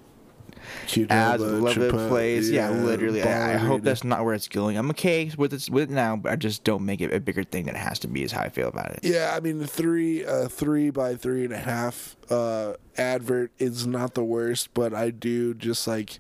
all 1.11 1.43
over 1.43 1.89
the 1.89 2.09
place. 2.09 2.51
Yeah, 2.51 2.71
yeah, 2.71 2.83
literally. 2.83 3.23
I, 3.23 3.55
I 3.55 3.57
hope 3.57 3.83
that's 3.83 4.05
not 4.05 4.25
where 4.25 4.35
it's 4.35 4.49
going. 4.49 4.77
I'm 4.77 4.91
okay 4.91 5.31
with 5.39 5.55
it, 5.55 5.71
with 5.71 5.91
it 5.91 5.95
now, 5.95 6.17
but 6.17 6.33
I 6.33 6.37
just 6.37 6.65
don't 6.65 6.85
make 6.85 7.01
it 7.01 7.13
a 7.13 7.21
bigger 7.21 7.45
thing 7.45 7.67
than 7.67 7.77
it 7.77 7.79
has 7.79 7.99
to 8.01 8.09
be. 8.09 8.23
Is 8.23 8.33
how 8.33 8.43
I 8.43 8.49
feel 8.49 8.69
about 8.69 8.91
it. 8.91 9.01
Yeah, 9.03 9.33
I 9.37 9.41
mean, 9.41 9.59
the 9.59 9.67
three, 9.67 10.25
uh, 10.25 10.49
three 10.49 10.91
by 10.91 11.15
three 11.15 11.45
and 11.45 11.53
a 11.53 11.59
half 11.59 12.17
uh, 12.29 12.75
advert 12.97 13.53
is 13.59 13.87
not 13.87 14.15
the 14.15 14.25
worst, 14.25 14.75
but 14.75 14.93
I 14.93 15.11
do 15.11 15.55
just 15.55 15.87
like, 15.87 16.19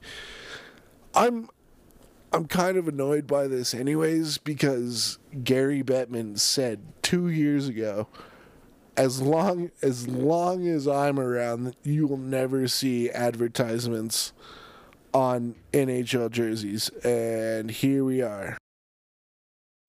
I'm, 1.14 1.48
I'm 2.32 2.46
kind 2.46 2.76
of 2.76 2.88
annoyed 2.88 3.26
by 3.26 3.46
this, 3.46 3.72
anyways, 3.72 4.38
because 4.38 5.18
Gary 5.44 5.82
Bettman 5.82 6.38
said 6.38 6.80
two 7.02 7.28
years 7.28 7.68
ago, 7.68 8.08
as 8.96 9.22
long 9.22 9.70
as 9.80 10.08
long 10.08 10.66
as 10.66 10.86
I'm 10.86 11.18
around, 11.18 11.76
you 11.84 12.06
will 12.06 12.18
never 12.18 12.68
see 12.68 13.10
advertisements 13.10 14.32
on 15.14 15.54
NHL 15.72 16.30
jerseys, 16.30 16.90
and 17.02 17.70
here 17.70 18.04
we 18.04 18.20
are. 18.20 18.58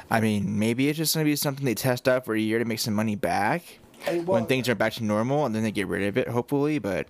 I 0.10 0.22
mean, 0.22 0.58
maybe 0.58 0.88
it's 0.90 0.98
just 0.98 1.14
gonna 1.14 1.26
be 1.26 1.36
something 1.36 1.66
they 1.66 1.76
test 1.76 2.08
out 2.08 2.26
for 2.26 2.36
a 2.36 2.40
year 2.40 2.60
to 2.60 2.66
make 2.66 2.80
some 2.80 2.94
money 2.94 3.16
back 3.16 3.80
Hey, 4.00 4.22
when 4.22 4.46
things 4.46 4.70
are 4.70 4.76
back 4.76 4.94
to 4.94 5.04
normal, 5.04 5.46
and 5.46 5.54
then 5.54 5.64
they 5.64 5.72
get 5.72 5.88
rid 5.88 6.04
of 6.04 6.18
it, 6.18 6.30
hopefully. 6.30 6.80
But 6.80 7.08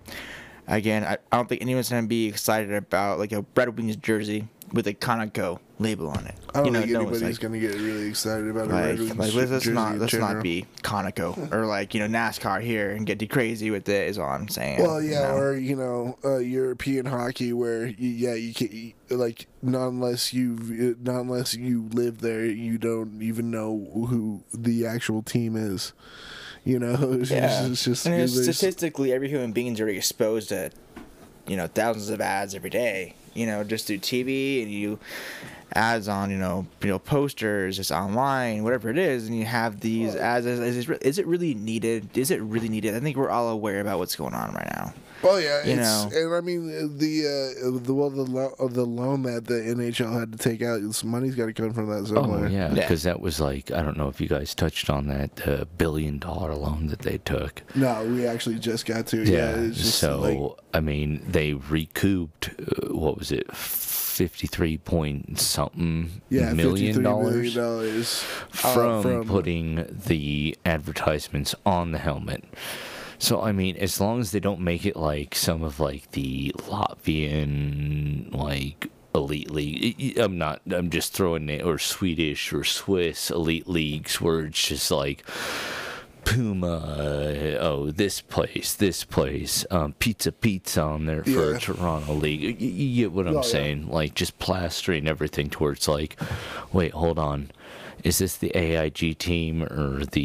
again, 0.77 1.03
I, 1.03 1.17
I 1.31 1.37
don't 1.37 1.49
think 1.49 1.61
anyone's 1.61 1.89
gonna 1.89 2.07
be 2.07 2.27
excited 2.27 2.73
about 2.73 3.19
like 3.19 3.31
a 3.31 3.45
Red 3.55 3.75
Wings 3.77 3.95
jersey 3.97 4.47
with 4.73 4.87
a 4.87 4.93
Conoco 4.93 5.59
label 5.79 6.09
on 6.09 6.25
it. 6.25 6.35
I 6.53 6.57
don't 6.59 6.67
you 6.67 6.71
know, 6.71 6.79
think 6.81 6.91
no 6.91 6.99
anybody's 7.01 7.21
like, 7.23 7.39
going 7.39 7.53
to 7.53 7.59
get 7.59 7.75
really 7.75 8.07
excited 8.07 8.49
about 8.49 8.67
a 8.67 8.69
Red 8.69 8.89
like, 8.89 8.99
Wings 8.99 9.09
like 9.17 9.33
let's, 9.33 9.51
let's 9.51 9.65
jersey 9.65 9.73
not 9.73 9.97
let's 9.97 10.11
general. 10.11 10.33
not 10.35 10.43
be 10.43 10.65
Conoco 10.83 11.51
or 11.51 11.65
like 11.65 11.93
you 11.93 12.05
know 12.05 12.19
NASCAR 12.19 12.61
here 12.61 12.91
and 12.91 13.05
get 13.05 13.27
crazy 13.29 13.71
with 13.71 13.87
it. 13.89 14.09
Is 14.09 14.17
all 14.17 14.29
I'm 14.29 14.47
saying. 14.47 14.81
Well, 14.81 15.01
you 15.01 15.11
yeah, 15.11 15.21
know? 15.29 15.37
or 15.37 15.57
you 15.57 15.75
know, 15.75 16.17
uh, 16.23 16.37
European 16.37 17.05
hockey, 17.05 17.53
where 17.53 17.87
you, 17.87 18.09
yeah, 18.09 18.33
you 18.33 18.53
can 18.53 18.69
you- 18.71 18.93
like 19.09 19.47
not 19.63 19.87
unless 19.87 20.33
you 20.33 20.95
not 21.01 21.21
unless 21.21 21.55
you 21.55 21.89
live 21.93 22.21
there, 22.21 22.45
you 22.45 22.77
don't 22.77 23.21
even 23.21 23.49
know 23.49 23.89
who 24.07 24.43
the 24.53 24.85
actual 24.85 25.23
team 25.23 25.55
is. 25.55 25.93
You 26.69 26.79
know, 26.79 27.13
it's, 27.13 27.31
Yeah. 27.31 27.65
it's 27.67 27.83
just 27.83 28.05
and 28.05 28.21
it's 28.21 28.33
statistically, 28.33 29.11
every 29.11 29.27
human 29.29 29.51
being's 29.51 29.81
already 29.81 29.97
exposed 29.97 30.49
to, 30.49 30.69
you 31.47 31.57
know, 31.57 31.67
thousands 31.67 32.09
of 32.09 32.21
ads 32.21 32.53
every 32.53 32.69
day. 32.69 33.15
You 33.33 33.45
know, 33.45 33.63
just 33.63 33.87
through 33.87 33.99
TV 33.99 34.61
and 34.63 34.71
you 34.71 34.99
ads 35.73 36.07
on, 36.07 36.31
you 36.31 36.37
know, 36.37 36.65
you 36.81 36.89
know, 36.89 36.99
posters, 36.99 37.77
just 37.77 37.91
online, 37.91 38.63
whatever 38.63 38.89
it 38.89 38.97
is, 38.97 39.27
and 39.27 39.37
you 39.37 39.45
have 39.45 39.79
these 39.79 40.15
ads. 40.15 40.45
Is, 40.45 40.59
is, 40.59 40.89
is 40.89 41.19
it 41.19 41.25
really 41.27 41.53
needed? 41.53 42.17
Is 42.17 42.31
it 42.31 42.41
really 42.41 42.69
needed? 42.69 42.95
I 42.95 42.99
think 42.99 43.17
we're 43.17 43.29
all 43.29 43.49
aware 43.49 43.79
about 43.81 43.99
what's 43.99 44.15
going 44.15 44.33
on 44.33 44.53
right 44.53 44.69
now. 44.75 44.93
Oh 45.23 45.37
yeah, 45.37 45.65
you 45.65 45.73
it's, 45.73 45.81
know. 45.81 46.09
and 46.13 46.33
I 46.35 46.41
mean 46.41 46.97
the 46.97 47.25
uh, 47.65 47.79
the 47.85 47.93
well 47.93 48.09
the 48.09 48.21
lo- 48.23 48.55
uh, 48.59 48.67
the 48.67 48.85
loan 48.85 49.23
that 49.23 49.45
the 49.45 49.55
NHL 49.55 50.17
had 50.17 50.31
to 50.31 50.37
take 50.37 50.61
out, 50.61 50.81
some 50.95 51.09
money's 51.09 51.35
got 51.35 51.47
to 51.47 51.53
come 51.53 51.73
from 51.73 51.89
that 51.89 52.07
somewhere. 52.07 52.45
Oh 52.45 52.49
yeah, 52.49 52.69
Yeah. 52.69 52.73
because 52.73 53.03
that 53.03 53.19
was 53.19 53.39
like 53.41 53.69
I 53.71 53.81
don't 53.81 53.97
know 53.97 54.07
if 54.07 54.21
you 54.21 54.27
guys 54.29 54.55
touched 54.55 54.89
on 54.89 55.07
that 55.07 55.47
uh, 55.47 55.65
billion 55.77 56.19
dollar 56.19 56.55
loan 56.55 56.87
that 56.87 56.99
they 56.99 57.17
took. 57.17 57.61
No, 57.75 58.03
we 58.05 58.25
actually 58.25 58.59
just 58.59 58.85
got 58.85 59.07
to. 59.07 59.17
Yeah, 59.23 59.55
Yeah. 59.55 59.61
it's 59.67 59.77
just 59.77 59.99
so 59.99 60.19
like 60.19 60.57
I 60.73 60.79
mean, 60.79 61.21
they 61.27 61.53
recouped 61.53 62.49
uh, 62.59 62.93
what 62.93 63.17
was 63.17 63.31
it, 63.31 63.53
fifty 63.55 64.47
three 64.47 64.77
point 64.77 65.37
something 65.39 66.21
yeah, 66.29 66.53
million 66.53 67.03
dollars 67.03 67.33
million 67.35 67.55
dollars 67.55 68.23
uh, 68.63 68.73
from, 68.73 69.01
from 69.03 69.27
putting 69.27 69.85
the 70.07 70.57
advertisements 70.65 71.55
on 71.65 71.91
the 71.91 71.97
helmet. 71.97 72.43
So 73.19 73.41
I 73.41 73.51
mean, 73.51 73.75
as 73.77 73.99
long 74.01 74.19
as 74.21 74.31
they 74.31 74.39
don't 74.39 74.61
make 74.61 74.85
it 74.85 74.95
like 74.95 75.35
some 75.35 75.61
of 75.61 75.79
like 75.79 76.09
the 76.11 76.53
Latvian 76.57 78.33
like 78.33 78.87
elite 79.13 79.51
league, 79.51 80.17
I'm 80.17 80.37
not. 80.37 80.61
I'm 80.71 80.89
just 80.89 81.13
throwing 81.13 81.49
it 81.49 81.63
or 81.63 81.77
Swedish 81.79 82.53
or 82.53 82.63
Swiss 82.63 83.29
elite 83.29 83.67
leagues 83.67 84.19
where 84.21 84.41
it's 84.45 84.67
just 84.67 84.89
like. 84.91 85.23
Puma, 86.25 87.57
oh, 87.59 87.89
this 87.89 88.21
place, 88.21 88.75
this 88.75 89.03
place, 89.03 89.65
um, 89.71 89.93
Pizza 89.93 90.31
Pizza 90.31 90.81
on 90.83 91.05
there 91.07 91.23
for 91.23 91.53
Yeah. 91.53 91.57
Toronto 91.57 92.13
League. 92.13 92.61
You, 92.61 92.69
you 92.69 93.03
get 93.05 93.11
what 93.13 93.25
I'm 93.25 93.33
Oh, 93.33 93.35
yeah. 93.37 93.41
saying? 93.41 93.87
Like, 93.89 94.13
just 94.13 94.37
plastering 94.37 95.07
everything 95.07 95.49
towards, 95.49 95.87
like, 95.87 96.19
wait, 96.71 96.91
hold 96.91 97.17
on. 97.17 97.49
Is 98.03 98.17
this 98.19 98.37
the 98.37 98.55
AIG 98.55 99.17
team 99.17 99.63
or 99.63 100.05
the, 100.05 100.21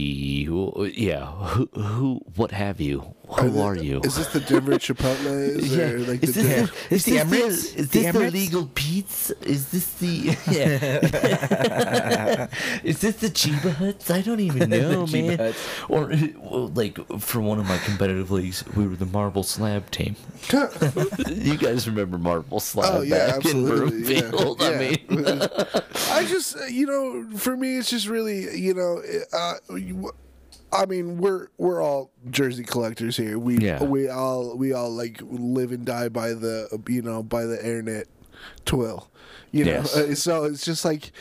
yeah, 0.95 1.27
who, 1.27 1.67
who 1.75 2.21
what 2.37 2.51
have 2.53 2.81
you? 2.81 3.15
Who 3.41 3.61
are 3.61 3.75
you? 3.75 4.01
Is 4.05 4.17
this 4.17 4.29
the 4.29 4.41
Denver 4.41 4.73
Chipotle? 4.73 5.25
Is 5.57 6.09
like 6.09 6.23
is 6.23 6.35
the 6.35 6.43
this, 6.43 6.71
the, 6.71 6.95
is 6.95 7.05
the 7.05 7.13
this 7.13 7.25
Emirates? 7.25 7.73
the, 7.75 7.81
is 7.81 7.89
The 7.89 8.03
this 8.03 8.13
the 8.13 8.31
legal 8.31 8.67
pizza? 8.75 9.35
Is 9.49 9.69
this 9.71 9.87
the 9.95 10.37
yeah? 10.53 12.49
is 12.85 13.01
this 13.01 13.17
the 13.17 13.29
Chiba 13.31 13.73
Huts? 13.75 14.11
I 14.11 14.21
don't 14.21 14.41
even 14.41 14.69
know, 14.71 15.07
man. 15.07 15.39
Huts. 15.39 15.59
Or 15.89 16.13
well, 16.39 16.69
like 16.75 16.99
for 17.19 17.41
one 17.41 17.59
of 17.59 17.67
my 17.67 17.79
competitive 17.79 18.31
leagues, 18.31 18.63
we 18.77 18.87
were 18.87 18.97
the 18.97 19.07
Marble 19.07 19.43
Slab 19.43 19.91
team. 19.91 20.17
you 21.27 21.57
guys 21.57 21.89
remember 21.89 22.19
Marble 22.19 22.61
Slab 22.61 22.91
Oh 22.95 23.01
yeah, 23.01 23.27
back 23.37 23.45
in 23.47 23.65
absolutely. 23.67 24.15
Yeah. 24.17 24.31
I 24.35 24.71
Yeah. 24.71 24.79
mean, 24.79 25.43
I 26.11 26.25
just 26.27 26.57
you 26.71 26.87
know, 26.87 27.37
for 27.39 27.57
me, 27.57 27.64
it's 27.67 27.91
just 27.91 28.09
really 28.09 28.57
you 28.59 28.75
know, 28.75 29.03
uh, 29.33 29.55
I 30.73 30.87
mean, 30.87 31.19
we're 31.19 31.49
we're 31.59 31.83
all 31.83 32.11
jersey 32.31 32.65
collectors 32.65 33.17
here. 33.17 33.39
We 33.39 33.59
Yeah. 33.59 33.83
we 33.85 34.09
all 34.09 34.57
we 34.57 34.73
all 34.73 34.91
like 34.91 35.19
live 35.23 35.73
and 35.73 35.85
die 35.85 36.09
by 36.09 36.35
the 36.35 36.83
you 36.89 37.03
know 37.03 37.23
by 37.23 37.45
the 37.45 37.59
internet 37.59 38.07
twill. 38.65 39.09
You 39.53 39.65
know, 39.65 39.71
Yes. 39.71 39.97
Uh, 39.97 40.15
so 40.17 40.45
it's 40.45 40.65
just 40.65 40.85
like 40.85 41.13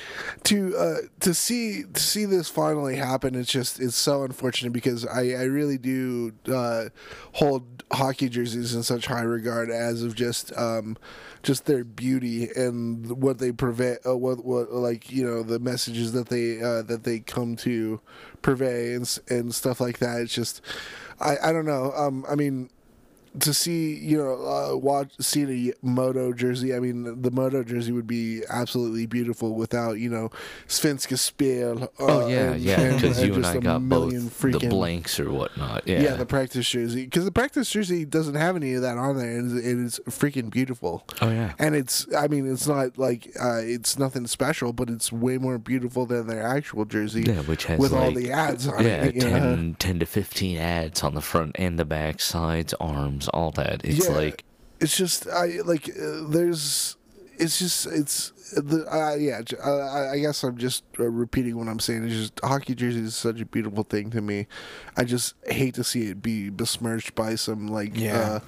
to 0.45 0.75
uh, 0.75 0.97
to 1.19 1.35
see 1.35 1.83
to 1.83 1.99
see 2.01 2.25
this 2.25 2.49
finally 2.49 2.95
happen. 2.95 3.35
It's 3.35 3.51
just 3.51 3.79
it's 3.79 3.95
so 3.95 4.23
unfortunate 4.23 4.73
because 4.73 5.05
I 5.05 5.33
I 5.33 5.43
really 5.43 5.77
do 5.77 6.33
uh, 6.51 6.85
hold 7.33 7.83
hockey 7.91 8.29
jerseys 8.29 8.73
in 8.73 8.81
such 8.81 9.05
high 9.05 9.21
regard 9.21 9.69
as 9.69 10.01
of 10.01 10.15
just 10.15 10.51
um, 10.57 10.97
just 11.43 11.65
their 11.65 11.83
beauty 11.83 12.49
and 12.55 13.21
what 13.21 13.37
they 13.37 13.51
prevent 13.51 13.99
uh, 14.07 14.15
what 14.15 14.43
what 14.45 14.71
like 14.71 15.11
you 15.11 15.25
know 15.25 15.43
the 15.43 15.59
messages 15.59 16.13
that 16.13 16.29
they 16.29 16.61
uh, 16.61 16.81
that 16.81 17.03
they 17.03 17.19
come 17.19 17.55
to 17.57 17.99
purvey 18.41 18.95
and 18.95 19.19
and 19.29 19.53
stuff 19.53 19.79
like 19.79 19.99
that. 19.99 20.21
It's 20.21 20.33
just 20.33 20.61
I 21.19 21.35
I 21.43 21.51
don't 21.51 21.65
know. 21.65 21.91
Um, 21.95 22.25
I 22.27 22.35
mean 22.35 22.69
to 23.39 23.53
see 23.53 23.95
you 23.95 24.17
know 24.17 24.33
uh, 24.45 24.75
watch 24.77 25.11
seeing 25.19 25.49
a 25.69 25.73
moto 25.85 26.33
jersey 26.33 26.73
i 26.75 26.79
mean 26.79 27.21
the 27.21 27.31
moto 27.31 27.63
jersey 27.63 27.91
would 27.91 28.05
be 28.05 28.41
absolutely 28.49 29.05
beautiful 29.07 29.55
without 29.55 29.93
you 29.93 30.09
know 30.09 30.29
svenska 30.67 31.15
spel 31.17 31.83
uh, 31.83 31.87
oh 31.99 32.27
yeah, 32.27 32.51
and- 32.51 32.61
yeah, 32.61 32.93
because 32.93 33.23
you 33.23 33.33
and 33.33 33.45
i 33.45 33.57
got 33.57 33.79
both 33.89 34.11
million 34.11 34.29
the 34.51 34.67
blanks 34.69 35.19
or 35.19 35.31
whatnot. 35.31 35.87
Yeah, 35.87 36.01
yeah. 36.01 36.13
the 36.15 36.25
practice 36.25 36.69
jersey 36.69 37.05
because 37.05 37.25
the 37.25 37.31
practice 37.31 37.69
jersey 37.69 38.05
doesn't 38.05 38.35
have 38.35 38.55
any 38.55 38.73
of 38.75 38.81
that 38.83 38.97
on 38.97 39.17
there 39.17 39.31
and 39.37 39.85
it's, 39.85 39.99
freaking 40.01 40.49
beautiful 40.51 41.03
Oh, 41.21 41.29
yeah. 41.29 41.53
and 41.59 41.75
it's 41.75 42.05
i 42.15 42.27
mean 42.27 42.45
it's 42.51 42.67
not 42.67 42.97
like 42.97 43.31
uh, 43.41 43.57
it's 43.63 43.97
nothing 43.97 44.27
special 44.27 44.73
but 44.73 44.89
it's 44.89 45.11
way 45.11 45.37
more 45.37 45.57
beautiful 45.57 46.05
than 46.05 46.27
their 46.27 46.43
actual 46.45 46.85
jersey 46.85 47.23
Yeah, 47.23 47.41
which 47.41 47.65
has 47.65 47.79
with 47.79 47.93
all 47.93 48.11
the 48.11 48.31
ads 48.31 48.67
on 48.67 48.83
yeah, 48.83 49.05
it 49.05 49.15
know? 49.15 49.29
10, 49.29 49.75
10 49.79 49.99
to 49.99 50.05
15 50.05 50.57
ads 50.57 51.03
on 51.03 51.15
the 51.15 51.21
front 51.21 51.55
and 51.55 51.79
the 51.79 51.85
back, 51.85 52.19
sides, 52.19 52.73
arms, 52.79 53.22
all 53.29 53.51
that. 53.51 53.81
It's 53.83 54.09
like, 54.09 54.43
it's 54.79 54.95
just 54.97 55.27
I 55.27 55.59
like 55.65 55.89
uh, 55.89 56.27
there's 56.29 56.97
it's 57.37 57.57
just 57.59 57.87
it's 57.87 58.31
the 58.53 58.85
uh, 58.91 59.15
yeah 59.15 59.41
uh, 59.65 59.69
I, 59.79 60.11
I 60.13 60.19
guess 60.19 60.43
I'm 60.43 60.57
just 60.57 60.83
uh, 60.99 61.03
repeating 61.09 61.57
what 61.57 61.67
I'm 61.67 61.79
saying. 61.79 62.05
It's 62.05 62.13
just 62.15 62.39
hockey 62.43 62.75
jersey 62.75 62.99
is 63.01 63.15
such 63.15 63.41
a 63.41 63.45
beautiful 63.45 63.83
thing 63.83 64.09
to 64.11 64.21
me. 64.21 64.47
I 64.97 65.03
just 65.03 65.35
hate 65.47 65.73
to 65.75 65.83
see 65.83 66.09
it 66.09 66.21
be 66.21 66.49
besmirched 66.49 67.15
by 67.15 67.35
some 67.35 67.67
like 67.67 67.97
Yeah. 67.97 68.19
uh, 68.19 68.39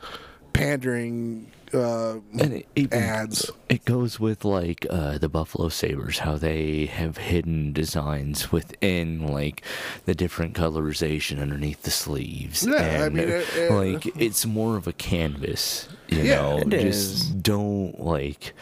pandering 0.53 1.51
uh, 1.73 2.19
and 2.39 2.53
it, 2.53 2.67
even- 2.75 2.97
ads. 2.99 3.49
It 3.69 3.83
goes 3.85 4.19
with 4.19 4.45
like 4.45 4.85
uh, 4.89 5.17
the 5.17 5.27
Buffalo 5.29 5.69
Sabres, 5.69 6.19
how 6.19 6.37
they 6.37 6.85
have 6.85 7.17
hidden 7.17 7.73
designs 7.73 8.51
within 8.51 9.27
like 9.27 9.63
the 10.05 10.13
different 10.15 10.53
colorization 10.55 11.39
underneath 11.41 11.81
the 11.83 11.91
sleeves. 11.91 12.65
Yeah, 12.65 12.75
I 12.75 12.79
and, 13.05 13.15
mean, 13.15 13.29
uh, 13.29 13.33
it- 13.33 13.55
it- 13.57 13.71
like 14.03 14.05
it's 14.17 14.45
more 14.45 14.77
of 14.77 14.87
a 14.87 14.93
canvas. 14.93 15.87
You 16.07 16.19
Yeah, 16.23 16.35
know, 16.35 16.57
it 16.59 16.69
just 16.69 16.83
is. 16.83 17.29
don't 17.31 17.99
like, 17.99 18.53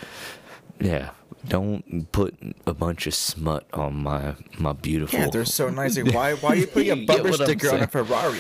yeah. 0.80 1.10
Don't 1.48 2.10
put 2.14 2.36
a 2.66 2.74
bunch 2.74 3.06
of 3.06 3.14
smut 3.14 3.68
on 3.74 3.96
my 3.96 4.36
my 4.58 4.72
beautiful. 4.74 5.20
Yeah, 5.20 5.30
they're 5.30 5.44
so 5.46 5.70
nice. 5.70 5.98
Like, 5.98 6.14
why 6.14 6.34
why 6.36 6.50
are 6.52 6.56
you 6.56 6.68
putting 6.68 6.92
a 6.92 6.96
bumper 7.06 7.34
sticker 7.34 7.74
on 7.74 7.82
a. 7.82 7.88
Ferrari? 7.88 8.40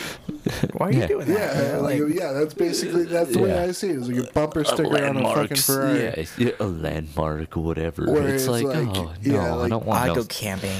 Why 0.73 0.87
are 0.87 0.91
you 0.91 0.99
Yeah. 1.01 1.07
doing 1.07 1.27
that? 1.27 1.55
Yeah, 1.55 1.77
like, 1.79 2.01
yeah, 2.09 2.31
that's 2.31 2.53
basically 2.53 3.03
that's 3.03 3.33
the 3.33 3.39
way 3.39 3.57
I 3.57 3.71
see 3.71 3.89
it. 3.89 3.97
It's 3.97 4.07
like 4.07 4.29
a 4.29 4.31
bumper 4.33 4.63
sticker 4.63 5.05
on 5.05 5.17
a 5.17 5.33
fucking 5.35 5.57
Ferrari. 5.57 5.99
Yeah, 5.99 6.05
it's- 6.07 6.39
yeah, 6.39 6.51
a 6.59 6.65
landmark 6.65 7.57
or 7.57 7.63
whatever. 7.63 8.05
Where 8.09 8.27
it's, 8.29 8.43
it's 8.43 8.47
like, 8.47 8.63
like, 8.65 8.75
oh 8.97 9.03
no, 9.03 9.13
yeah, 9.21 9.55
I 9.57 9.67
don't 9.69 9.85
want 9.85 10.01
I 10.01 10.13
go 10.15 10.23
camping. 10.23 10.79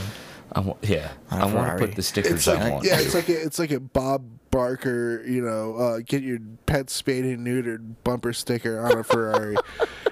I 0.55 0.59
want, 0.61 0.79
yeah, 0.83 1.09
On 1.31 1.41
a 1.41 1.45
I 1.47 1.53
want 1.53 1.79
to 1.79 1.85
put 1.87 1.95
the 1.95 2.03
stickers 2.03 2.31
It's 2.31 2.47
like 2.47 2.71
want. 2.71 2.85
yeah, 2.85 2.99
it's 2.99 3.15
like 3.15 3.27
a, 3.27 3.41
it's 3.41 3.57
like 3.59 3.71
a 3.71 3.79
Bob 3.79 4.23
Barker, 4.53 5.23
you 5.25 5.41
know, 5.41 5.75
uh, 5.77 5.99
get 6.05 6.21
your 6.21 6.37
pet 6.67 6.91
spayed 6.91 7.25
and 7.25 7.45
neutered 7.45 7.95
bumper 8.03 8.33
sticker 8.33 8.79
on 8.79 8.99
a 8.99 9.03
Ferrari. 9.03 9.55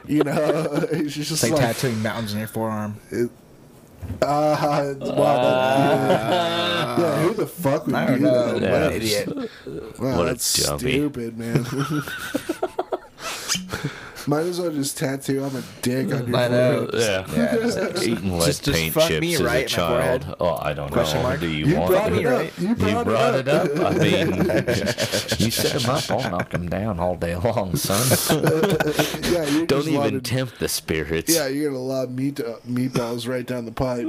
you 0.08 0.24
know, 0.24 0.34
it's 0.92 1.14
just 1.14 1.32
It's 1.32 1.44
like, 1.44 1.52
like, 1.52 1.62
tattooing 1.62 2.02
mountains 2.02 2.34
on 2.34 2.40
your 2.40 2.48
forearm. 2.48 3.00
uh, 3.14 3.28
wow, 4.20 4.94
that, 4.98 6.10
yeah. 6.10 7.00
yeah, 7.00 7.22
who 7.22 7.34
the 7.36 7.46
fuck 7.46 7.86
would 7.86 7.94
I 7.96 8.16
do 8.16 8.20
know. 8.22 8.58
that? 8.60 8.92
Yeah. 9.04 9.20
Idiot. 9.28 9.28
Wow, 10.00 10.18
What 10.18 10.22
a 10.22 10.26
that's 10.32 10.66
dummy. 10.66 10.80
stupid, 10.92 11.38
man. 11.38 11.64
Might 14.28 14.42
as 14.46 14.60
well 14.60 14.72
just 14.72 14.98
tattoo 14.98 15.44
I'm 15.44 15.56
a 15.56 15.64
dick 15.82 16.14
on 16.14 16.28
your 16.28 16.38
I 16.38 16.48
know. 16.48 16.88
forehead. 16.88 17.28
Yeah. 17.36 17.58
Yeah. 17.96 18.02
Eating 18.04 18.32
lead 18.38 18.46
Just- 18.46 18.64
just 18.64 18.78
paint 18.78 18.94
fuck 18.94 19.08
chips 19.08 19.22
me 19.22 19.34
as 19.36 19.44
right 19.44 19.66
a 19.66 19.70
child. 19.70 20.36
Oh, 20.40 20.58
I 20.62 20.74
don't 20.74 20.92
Question 20.92 21.18
know. 21.22 21.30
mark? 21.30 21.40
Do 21.40 21.48
you, 21.48 21.66
You 21.66 21.76
want 21.80 21.92
brought 21.92 22.12
me 22.12 22.20
it 22.20 22.26
up. 22.28 22.34
right? 22.40 22.54
You 22.60 22.68
You 22.70 22.76
brought, 22.76 23.06
brought 23.06 23.36
it 23.36 23.48
it 23.48 23.50
up. 23.50 23.80
I 23.80 23.98
mean, 23.98 24.28
you 25.40 25.52
set 25.52 25.82
him 25.82 25.90
up, 25.90 26.10
I'll 26.12 26.32
knock 26.32 26.54
him 26.54 26.70
down 26.70 27.00
all 27.00 27.16
day 27.16 27.36
long, 27.36 27.76
son. 27.76 28.02
yeah, 29.32 29.46
you 29.48 29.66
Don't 29.66 29.82
even 29.88 29.96
wanted- 29.96 30.26
tempt 30.26 30.60
the 30.60 30.68
spirits. 30.70 31.34
Yeah, 31.34 31.48
you're 31.48 31.72
gonna 31.72 31.82
lob 31.84 32.12
meat 32.16 32.40
uh, 32.40 32.56
meatballs 32.68 33.28
right 33.28 33.46
down 33.46 33.66
the 33.66 33.72
pipe. 33.72 34.06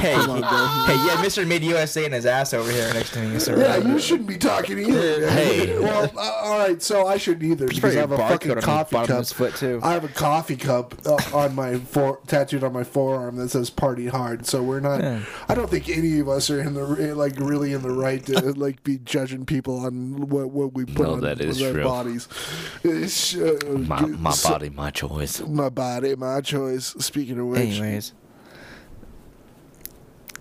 Hey, 0.00 0.14
Come 0.14 0.30
on, 0.30 0.42
hey, 0.86 0.94
yeah, 1.06 1.16
Mr. 1.24 1.46
Mid 1.46 1.62
USA 1.64 2.04
and 2.04 2.14
his 2.14 2.26
ass 2.26 2.52
over 2.54 2.70
here 2.70 2.92
next 2.92 3.12
to 3.12 3.20
me. 3.20 3.38
So 3.38 3.56
Yeah, 3.56 3.76
you 3.76 3.98
shouldn't 3.98 4.28
be 4.28 4.36
talking 4.36 4.78
either. 4.78 5.20
man. 5.26 5.28
Hey. 5.36 5.78
well, 5.78 6.10
uh, 6.16 6.20
all 6.42 6.58
right. 6.58 6.82
So 6.82 7.06
I 7.06 7.16
shouldn't 7.16 7.44
either 7.44 7.66
because 7.68 7.96
I 7.96 8.00
have 8.00 8.12
a 8.12 8.16
fucking 8.18 8.60
coffee 8.60 9.05
bottom 9.06 9.16
of 9.16 9.16
cup. 9.16 9.18
his 9.18 9.32
foot, 9.32 9.54
too. 9.56 9.80
I 9.82 9.92
have 9.92 10.04
a 10.04 10.08
coffee 10.08 10.56
cup 10.56 10.94
uh, 11.06 11.16
on 11.34 11.54
my 11.54 11.78
for 11.78 12.20
tattooed 12.26 12.64
on 12.64 12.72
my 12.72 12.84
forearm 12.84 13.36
that 13.36 13.50
says 13.50 13.70
"Party 13.70 14.06
Hard." 14.06 14.46
So 14.46 14.62
we're 14.62 14.80
not. 14.80 15.00
Yeah. 15.00 15.20
I 15.48 15.54
don't 15.54 15.70
think 15.70 15.88
any 15.88 16.18
of 16.20 16.28
us 16.28 16.50
are 16.50 16.60
in 16.60 16.74
the 16.74 17.14
like 17.14 17.38
really 17.38 17.72
in 17.72 17.82
the 17.82 17.90
right 17.90 18.24
to 18.26 18.52
like 18.56 18.82
be 18.84 18.98
judging 18.98 19.46
people 19.46 19.78
on 19.86 20.28
what 20.28 20.50
what 20.50 20.74
we 20.74 20.84
put 20.84 21.06
No, 21.06 21.12
on 21.14 21.20
that 21.20 21.40
is 21.40 21.58
their 21.58 21.72
true. 21.72 21.84
bodies. 21.84 22.28
Uh, 22.84 23.76
My, 23.78 24.00
my 24.06 24.30
so- 24.30 24.50
body, 24.50 24.70
my 24.70 24.90
choice. 24.90 25.40
my 25.40 25.68
body, 25.68 26.14
my 26.16 26.40
choice. 26.40 26.86
Speaking 26.98 27.38
of 27.38 27.46
which, 27.46 27.60
Anyways. 27.60 28.12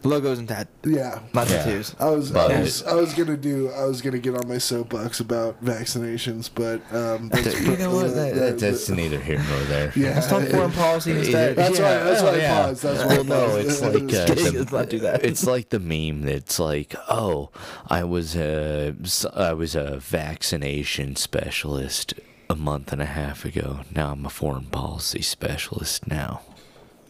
Logos 0.06 0.40
and 0.40 0.48
tat, 0.48 0.68
yeah. 0.86 1.20
not 1.34 1.50
Yeah. 1.50 1.64
tattoos. 1.64 1.96
I 2.00 2.10
was, 2.10 2.32
I 2.32 2.34
But- 2.34 2.60
was 2.62 2.84
I 2.84 2.94
was 2.94 3.14
gonna 3.14 3.38
do 3.38 3.70
I 3.72 3.86
was 3.86 4.02
gonna 4.02 4.20
get 4.20 4.36
on 4.36 4.48
my 4.48 4.58
soapbox 4.58 5.20
about 5.20 5.64
vaccinations, 5.64 6.50
but 6.54 6.82
um, 6.96 7.30
that's 7.34 7.60
You 7.62 7.76
know 7.78 7.94
what? 7.96 8.14
That, 8.16 8.36
that, 8.36 8.60
that's 8.60 8.90
neither 8.90 9.20
here 9.20 9.44
nor 9.50 9.60
there. 9.62 9.92
yeah. 9.96 10.16
Let's 10.16 10.28
talk 10.28 10.44
foreign 10.48 10.72
policy 10.72 11.12
instead. 11.12 11.56
That's 11.56 11.80
why. 11.80 11.94
That's 12.04 12.22
why 12.22 12.36
yeah. 12.38 12.60
I 12.60 12.64
paused. 12.68 12.84
That's 12.84 13.04
why 13.04 13.14
I 13.14 13.16
Well, 13.18 13.24
no, 13.26 13.56
it's 13.58 13.82
like 13.88 13.96
uh, 13.96 14.26
Kidding, 14.28 14.44
the- 14.54 14.60
let's 14.60 14.72
not 14.72 14.90
do 14.90 15.00
that. 15.00 15.24
It's 15.26 15.46
like 15.46 15.70
the 15.70 15.80
meme 15.80 16.22
that's 16.22 16.60
like, 16.60 16.96
oh, 17.10 17.50
I 17.88 18.04
was 18.04 18.36
a 18.36 18.96
I 19.34 19.54
was 19.54 19.76
a 19.76 19.98
vaccination 20.00 21.16
specialist 21.16 22.14
a 22.50 22.56
month 22.56 22.92
and 22.94 23.02
a 23.02 23.06
half 23.06 23.44
ago. 23.46 23.80
Now 23.94 24.12
I'm 24.12 24.26
a 24.26 24.30
foreign 24.30 24.66
policy 24.66 25.22
specialist 25.22 26.08
now. 26.08 26.42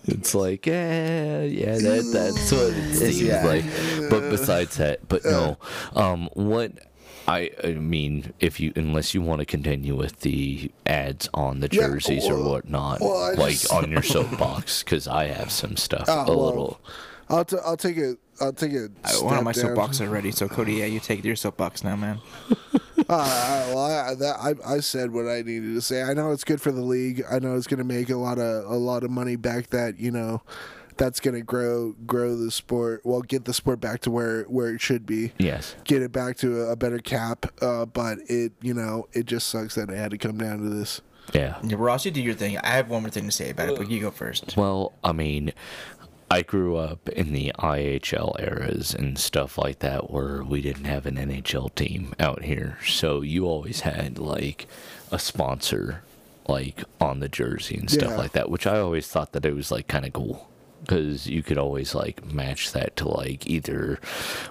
It's 0.07 0.35
like, 0.35 0.65
yeah, 0.67 1.41
yeah, 1.43 1.77
that 1.77 2.09
that's 2.13 2.51
what 2.51 2.73
it 2.73 2.95
seems 2.95 3.21
yeah. 3.21 3.43
like. 3.45 3.65
But 4.09 4.29
besides 4.29 4.77
that, 4.77 5.07
but 5.07 5.23
no, 5.25 5.57
um, 5.95 6.29
what 6.33 6.73
I 7.27 7.49
I 7.63 7.73
mean, 7.73 8.33
if 8.39 8.59
you 8.59 8.71
unless 8.75 9.13
you 9.15 9.21
want 9.21 9.39
to 9.39 9.45
continue 9.45 9.95
with 9.95 10.19
the 10.19 10.71
ads 10.85 11.27
on 11.33 11.59
the 11.59 11.69
Yeah, 11.71 11.87
jerseys 11.87 12.27
or 12.27 12.41
whatnot, 12.43 13.01
well, 13.01 13.35
like 13.35 13.53
just- 13.53 13.71
on 13.73 13.89
your 13.91 14.03
soapbox, 14.15 14.83
because 14.83 15.07
I 15.07 15.25
have 15.25 15.51
some 15.51 15.75
stuff 15.75 16.05
Ah, 16.07 16.25
a 16.25 16.29
well, 16.29 16.45
little. 16.45 16.81
I'll 17.27 17.43
t- 17.45 17.57
I'll 17.65 17.77
take 17.77 17.97
it. 17.97 18.19
I'll 18.39 18.53
take 18.53 18.73
it. 18.73 18.91
I, 19.03 19.11
one 19.23 19.37
of 19.37 19.43
my 19.43 19.53
soapboxes 19.53 20.01
are 20.05 20.09
ready, 20.09 20.29
so 20.31 20.47
Cody, 20.47 20.73
yeah, 20.75 20.85
you 20.85 20.99
take 20.99 21.23
your 21.23 21.35
soapbox 21.35 21.83
now, 21.83 21.95
man. 21.95 22.19
Uh, 23.09 23.65
well, 23.69 23.79
I, 23.79 24.15
that, 24.15 24.35
I 24.39 24.75
I 24.75 24.79
said 24.79 25.11
what 25.11 25.27
I 25.27 25.41
needed 25.43 25.75
to 25.75 25.81
say. 25.81 26.01
I 26.01 26.13
know 26.13 26.31
it's 26.31 26.43
good 26.43 26.59
for 26.59 26.71
the 26.71 26.81
league. 26.81 27.23
I 27.29 27.37
know 27.37 27.55
it's 27.55 27.67
going 27.67 27.77
to 27.77 27.83
make 27.83 28.09
a 28.09 28.15
lot 28.15 28.39
of 28.39 28.65
a 28.65 28.75
lot 28.75 29.03
of 29.03 29.11
money 29.11 29.35
back. 29.35 29.69
That 29.69 29.99
you 29.99 30.09
know, 30.09 30.41
that's 30.97 31.19
going 31.19 31.35
to 31.35 31.43
grow 31.43 31.93
grow 32.05 32.35
the 32.35 32.49
sport. 32.49 33.01
Well, 33.03 33.21
get 33.21 33.45
the 33.45 33.53
sport 33.53 33.79
back 33.79 34.01
to 34.01 34.11
where 34.11 34.43
where 34.45 34.73
it 34.73 34.81
should 34.81 35.05
be. 35.05 35.33
Yes. 35.37 35.75
Get 35.83 36.01
it 36.01 36.11
back 36.11 36.37
to 36.37 36.63
a, 36.63 36.71
a 36.71 36.75
better 36.75 36.99
cap. 36.99 37.45
Uh, 37.61 37.85
but 37.85 38.17
it 38.27 38.53
you 38.61 38.73
know 38.73 39.07
it 39.13 39.25
just 39.27 39.49
sucks 39.49 39.75
that 39.75 39.89
it 39.89 39.97
had 39.97 40.11
to 40.11 40.17
come 40.17 40.37
down 40.37 40.59
to 40.63 40.69
this. 40.69 41.01
Yeah. 41.33 41.57
Yeah, 41.63 41.75
Ross, 41.79 42.05
you 42.05 42.11
do 42.11 42.21
your 42.21 42.35
thing. 42.35 42.57
I 42.59 42.69
have 42.69 42.89
one 42.89 43.01
more 43.01 43.09
thing 43.09 43.25
to 43.25 43.31
say 43.31 43.49
about 43.49 43.69
it, 43.69 43.77
but 43.77 43.89
you 43.89 43.99
go 43.99 44.11
first. 44.11 44.55
Well, 44.55 44.93
I 45.03 45.11
mean, 45.11 45.53
I 46.29 46.41
grew 46.41 46.75
up 46.75 47.07
in 47.09 47.33
the 47.33 47.51
IHL 47.59 48.39
eras 48.41 48.93
and 48.95 49.17
stuff 49.17 49.57
like 49.57 49.79
that 49.79 50.09
where 50.11 50.43
we 50.43 50.61
didn't 50.61 50.85
have 50.85 51.05
an 51.05 51.15
NHL 51.15 51.73
team 51.75 52.13
out 52.19 52.43
here. 52.43 52.79
So 52.85 53.21
you 53.21 53.45
always 53.45 53.81
had 53.81 54.17
like 54.17 54.67
a 55.11 55.19
sponsor 55.19 56.01
like 56.47 56.83
on 56.99 57.19
the 57.19 57.29
jersey 57.29 57.77
and 57.77 57.89
stuff 57.89 58.11
Yeah. 58.11 58.17
like 58.17 58.31
that, 58.33 58.49
which 58.49 58.65
I 58.67 58.79
always 58.79 59.07
thought 59.07 59.31
that 59.33 59.45
it 59.45 59.53
was 59.55 59.71
like 59.71 59.87
kind 59.87 60.05
of 60.05 60.13
cool. 60.13 60.49
Because 60.81 61.25
you 61.25 61.41
could 61.41 61.57
always 61.57 61.95
like 61.95 62.23
match 62.25 62.71
that 62.73 62.95
to 62.97 63.07
like 63.07 63.47
either 63.47 63.99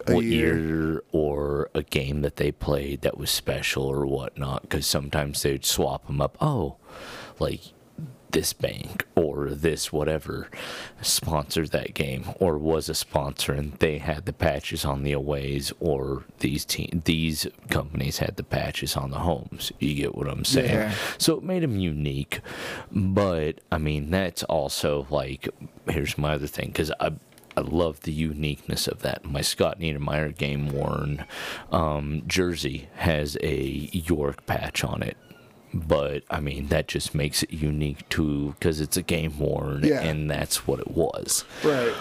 A 0.08 0.14
what 0.14 0.24
year. 0.24 0.58
year 0.58 1.02
or 1.12 1.70
a 1.74 1.82
game 1.84 2.22
that 2.22 2.36
they 2.36 2.50
played 2.50 3.02
that 3.02 3.16
was 3.18 3.30
special 3.30 3.84
or 3.84 4.04
whatnot. 4.06 4.62
Because 4.62 4.86
sometimes 4.86 5.42
they'd 5.42 5.64
swap 5.64 6.06
them 6.08 6.20
up. 6.20 6.36
Oh, 6.40 6.76
like 7.38 7.60
this 8.34 8.52
bank 8.52 9.06
or 9.14 9.50
this 9.50 9.92
whatever 9.92 10.48
sponsored 11.00 11.70
that 11.70 11.94
game 11.94 12.24
or 12.40 12.58
was 12.58 12.88
a 12.88 12.94
sponsor 12.94 13.52
and 13.52 13.72
they 13.74 13.98
had 13.98 14.26
the 14.26 14.32
patches 14.32 14.84
on 14.84 15.02
the 15.04 15.12
aways 15.12 15.72
or 15.80 16.24
these 16.40 16.64
team 16.64 17.00
these 17.04 17.46
companies 17.70 18.18
had 18.18 18.36
the 18.36 18.42
patches 18.42 18.96
on 18.96 19.10
the 19.10 19.20
homes 19.20 19.70
you 19.78 19.94
get 19.94 20.14
what 20.14 20.28
i'm 20.28 20.44
saying 20.44 20.70
Yeah. 20.74 20.94
so 21.16 21.36
it 21.38 21.42
made 21.44 21.62
them 21.62 21.78
unique 21.78 22.40
but 22.92 23.60
i 23.72 23.78
mean 23.78 24.10
that's 24.10 24.42
also 24.44 25.06
like 25.10 25.48
here's 25.88 26.18
my 26.18 26.34
other 26.34 26.46
thing 26.48 26.66
because 26.68 26.92
i 27.00 27.12
I 27.56 27.60
love 27.60 28.00
the 28.00 28.10
uniqueness 28.10 28.88
of 28.88 29.02
that. 29.02 29.24
My 29.24 29.40
Scott 29.40 29.78
Niedermayer 29.78 30.36
game 30.36 30.70
worn 30.70 31.24
um, 31.70 32.24
jersey 32.26 32.88
has 32.96 33.36
a 33.44 33.54
York 33.92 34.44
patch 34.44 34.82
on 34.82 35.04
it 35.04 35.16
but 35.74 36.22
I 36.30 36.40
mean 36.40 36.68
that 36.68 36.86
just 36.88 37.14
makes 37.14 37.42
it 37.42 37.52
unique 37.52 38.08
too 38.08 38.54
because 38.58 38.80
it's 38.80 38.96
a 38.96 39.02
game 39.02 39.38
worn 39.38 39.82
Yeah. 39.84 40.00
and 40.02 40.30
that's 40.30 40.66
what 40.66 40.78
it 40.80 40.92
was. 40.92 41.44
Right. 41.64 41.92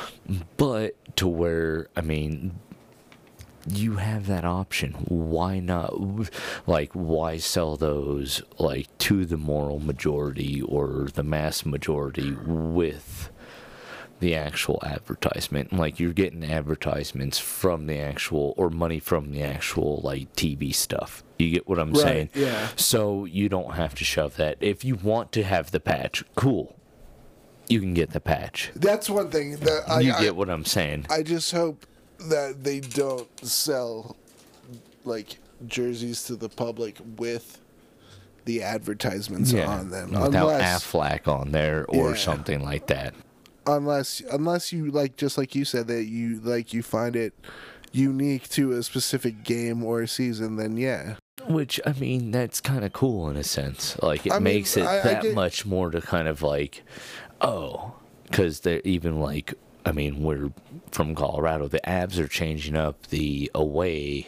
But 0.57 0.95
to 1.17 1.27
where 1.27 1.87
I 1.95 2.01
mean 2.01 2.59
you 3.67 3.93
have 3.95 4.27
that 4.27 4.43
option. 4.43 4.91
Why 5.07 5.59
not 5.59 5.93
like 6.67 6.91
why 6.93 7.37
sell 7.37 7.77
those 7.77 8.41
like 8.59 8.87
to 8.99 9.25
the 9.25 9.37
moral 9.37 9.79
majority 9.79 10.61
or 10.61 11.07
the 11.13 11.23
mass 11.23 11.65
majority 11.65 12.31
with 12.45 13.29
the 14.23 14.33
actual 14.35 14.79
advertisement. 14.85 15.73
Like 15.73 15.99
you're 15.99 16.13
getting 16.13 16.43
advertisements 16.45 17.37
from 17.39 17.87
the 17.87 17.99
actual 17.99 18.53
or 18.57 18.69
money 18.69 18.99
from 18.99 19.31
the 19.31 19.43
actual 19.43 19.99
like 20.01 20.33
TV 20.33 20.73
stuff. 20.73 21.23
You 21.37 21.49
get 21.51 21.67
what 21.67 21.77
I'm 21.77 21.91
Right, 21.91 22.01
saying? 22.01 22.29
yeah. 22.33 22.69
So 22.77 23.25
you 23.25 23.49
don't 23.49 23.73
have 23.75 23.93
to 23.95 24.05
shove 24.05 24.37
that. 24.37 24.57
If 24.61 24.85
you 24.85 24.95
want 24.95 25.31
to 25.33 25.43
have 25.43 25.71
the 25.71 25.79
patch, 25.81 26.23
cool. 26.35 26.75
You 27.67 27.81
can 27.81 27.93
get 27.93 28.11
the 28.11 28.19
patch. 28.21 28.71
That's 28.75 29.09
one 29.09 29.29
thing 29.29 29.57
that 29.57 29.83
I 29.89 29.99
you 29.99 30.13
I, 30.13 30.21
get 30.21 30.35
what 30.37 30.49
I'm 30.49 30.65
saying. 30.65 31.05
I 31.09 31.21
just 31.23 31.51
hope 31.51 31.85
that 32.29 32.63
they 32.63 32.79
don't 32.79 33.27
sell 33.45 34.15
like 35.03 35.37
jerseys 35.67 36.23
to 36.25 36.35
the 36.37 36.49
public 36.49 36.95
with 37.17 37.59
the 38.45 38.63
advertisements 38.63 39.53
on 39.53 39.89
them. 39.89 40.11
Without 40.11 40.27
unless, 40.49 40.85
Affleck 40.85 41.27
on 41.27 41.51
there 41.51 41.85
or 41.89 42.11
Yeah. 42.11 42.15
something 42.15 42.61
like 42.63 42.87
that. 42.87 43.13
Unless 43.67 44.21
unless 44.31 44.71
you 44.73 44.91
like 44.91 45.15
just 45.17 45.37
like 45.37 45.55
you 45.55 45.65
said 45.65 45.87
that 45.87 46.03
you 46.05 46.39
like 46.41 46.73
you 46.73 46.83
find 46.83 47.15
it 47.15 47.33
unique 47.91 48.49
to 48.49 48.71
a 48.73 48.83
specific 48.83 49.43
game 49.43 49.83
or 49.83 50.05
season, 50.07 50.55
then 50.57 50.77
yeah. 50.77 51.15
Which 51.47 51.79
I 51.85 51.93
mean, 51.93 52.31
that's 52.31 52.61
kind 52.61 52.85
of 52.85 52.93
cool 52.93 53.29
in 53.29 53.35
a 53.37 53.43
sense. 53.43 53.97
Like 54.01 54.25
it 54.25 54.31
I 54.31 54.35
mean, 54.35 54.43
makes 54.43 54.77
it 54.77 54.83
I- 54.85 54.99
I 54.99 55.01
that 55.03 55.21
get- 55.23 55.35
much 55.35 55.65
more 55.65 55.91
to 55.91 56.01
kind 56.01 56.27
of 56.27 56.41
like, 56.41 56.83
oh, 57.41 57.93
because 58.23 58.61
they're 58.61 58.81
even 58.85 59.19
like, 59.19 59.53
I 59.85 59.91
mean, 59.91 60.23
we're 60.23 60.51
from 60.91 61.13
Colorado. 61.15 61.67
The 61.67 61.87
Abs 61.87 62.17
are 62.19 62.27
changing 62.27 62.75
up 62.75 63.07
the 63.07 63.51
away 63.53 64.27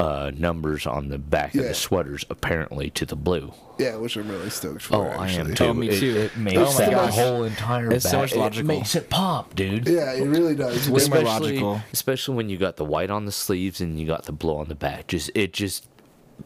uh, 0.00 0.30
numbers 0.36 0.86
on 0.86 1.08
the 1.08 1.18
back 1.18 1.54
of 1.54 1.62
the 1.64 1.74
sweaters 1.74 2.24
apparently 2.30 2.90
to 2.90 3.04
the 3.06 3.16
blue. 3.16 3.52
Yeah, 3.78 3.96
which 3.96 4.16
I'm 4.16 4.28
really 4.28 4.50
stoked 4.50 4.82
for. 4.82 4.96
Oh, 4.96 5.08
I 5.10 5.28
am 5.30 5.54
too. 5.54 5.64
Oh, 5.64 5.74
me 5.74 5.88
too. 5.98 6.16
It, 6.16 6.36
makes 6.36 6.58
Oh 6.58 6.64
my 6.64 6.84
that 6.86 6.90
gosh. 6.90 7.14
whole 7.14 7.44
entire. 7.44 7.92
It's 7.92 8.08
so 8.10 8.22
back- 8.22 8.36
much 8.36 8.58
it 8.58 8.64
makes 8.64 8.94
it 8.94 9.08
pop, 9.10 9.54
dude. 9.54 9.88
Yeah, 9.88 10.12
it 10.12 10.26
really 10.26 10.54
does. 10.54 10.88
way 10.90 11.06
more 11.08 11.20
logical. 11.22 11.80
Especially 11.92 12.34
when 12.36 12.48
you 12.48 12.56
got 12.58 12.76
the 12.76 12.84
white 12.84 13.10
on 13.10 13.24
the 13.26 13.32
sleeves 13.32 13.80
and 13.80 13.98
you 14.00 14.06
got 14.06 14.24
the 14.24 14.32
blue 14.32 14.56
on 14.58 14.68
the 14.68 14.74
back. 14.74 15.06
Just 15.08 15.30
it 15.34 15.52
just 15.52 15.86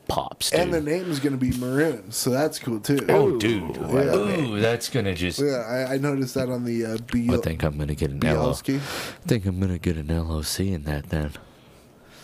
pops, 0.08 0.50
dude. 0.50 0.60
And 0.60 0.74
the 0.74 0.80
name 0.80 1.10
is 1.10 1.20
going 1.20 1.32
to 1.32 1.38
be 1.38 1.56
maroon, 1.56 2.10
so 2.12 2.30
that's 2.30 2.58
cool 2.58 2.80
too. 2.80 2.98
Oh, 3.08 3.38
dude. 3.38 3.76
Yeah. 3.76 4.14
Ooh, 4.14 4.60
that's 4.60 4.88
gonna 4.88 5.14
just. 5.14 5.38
Yeah, 5.40 5.64
I, 5.68 5.94
I 5.94 5.98
noticed 5.98 6.34
that 6.34 6.48
on 6.50 6.64
the 6.64 6.84
uh, 6.84 6.98
B- 7.12 7.28
I 7.32 7.36
think 7.38 7.62
I'm 7.62 7.78
gonna 7.78 7.94
get 7.94 8.10
an 8.10 8.20
LO. 8.20 8.50
Bielski. 8.52 8.76
I 8.76 9.26
think 9.26 9.46
I'm 9.46 9.58
gonna 9.60 9.78
get 9.78 9.96
an 9.96 10.08
LOC 10.08 10.60
in 10.60 10.82
that 10.84 11.10
then. 11.10 11.32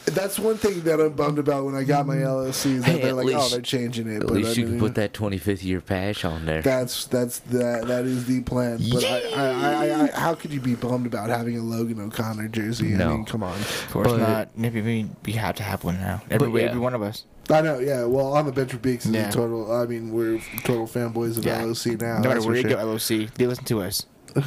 That's 0.06 0.38
one 0.38 0.56
thing 0.56 0.80
that 0.82 0.98
I'm 1.00 1.12
bummed 1.12 1.38
about 1.38 1.64
when 1.64 1.74
I 1.74 1.84
got 1.84 2.06
my 2.06 2.16
mm. 2.16 2.24
LLC 2.24 2.66
is 2.76 2.82
that 2.84 2.90
Hey, 2.90 3.00
they're 3.00 3.10
at 3.10 3.16
like, 3.16 3.34
oh, 3.34 3.48
they're 3.48 3.60
changing 3.60 4.08
it. 4.08 4.16
At 4.16 4.22
but 4.22 4.32
least 4.32 4.58
I 4.58 4.60
you 4.60 4.66
can 4.66 4.78
put 4.80 4.94
that 4.96 5.12
25th 5.12 5.62
year 5.62 5.80
patch 5.80 6.24
on 6.24 6.46
there. 6.46 6.62
That's 6.62 7.06
that's 7.06 7.38
that 7.40 7.86
that 7.86 8.04
is 8.06 8.26
the 8.26 8.40
plan. 8.42 8.80
But 8.90 9.04
I, 9.04 9.20
I, 9.34 9.46
I, 9.88 10.02
I, 10.04 10.06
how 10.08 10.34
could 10.34 10.52
you 10.52 10.60
be 10.60 10.74
bummed 10.74 11.06
about 11.06 11.28
having 11.28 11.56
a 11.56 11.62
Logan 11.62 12.00
O'Connor 12.00 12.48
jersey? 12.48 12.94
I 12.94 12.98
No. 12.98 13.08
mean, 13.16 13.24
come 13.24 13.42
on. 13.42 13.56
Of 13.58 13.88
course 13.90 14.08
But- 14.08 14.18
not. 14.18 14.58
Maybe 14.58 14.80
we, 14.82 15.08
we 15.24 15.32
have 15.32 15.54
to 15.56 15.62
have 15.62 15.84
one 15.84 15.98
now. 16.00 16.22
Every, 16.30 16.48
But 16.48 16.58
yeah. 16.62 16.68
every 16.68 16.80
one 16.80 16.94
of 16.94 17.02
us. 17.02 17.24
I 17.48 17.60
know, 17.62 17.78
yeah. 17.80 18.04
Well, 18.04 18.32
on 18.34 18.46
the 18.46 18.52
bench 18.52 18.72
with 18.72 18.82
Beaks 18.82 19.06
is 19.06 19.12
Yeah. 19.12 19.30
total. 19.30 19.72
I 19.72 19.84
mean, 19.86 20.12
we're 20.12 20.38
total 20.64 20.86
fanboys 20.86 21.36
of 21.36 21.44
Yeah. 21.44 21.62
LOC 21.64 22.00
now. 22.00 22.18
no 22.18 22.28
matter 22.28 22.34
that's 22.34 22.46
where 22.46 22.54
for 22.54 22.56
you 22.56 22.68
sure. 22.68 22.78
go, 22.78 22.84
LOC, 23.26 23.34
they 23.34 23.46
listen 23.46 23.64
to 23.64 23.82
us. 23.82 24.06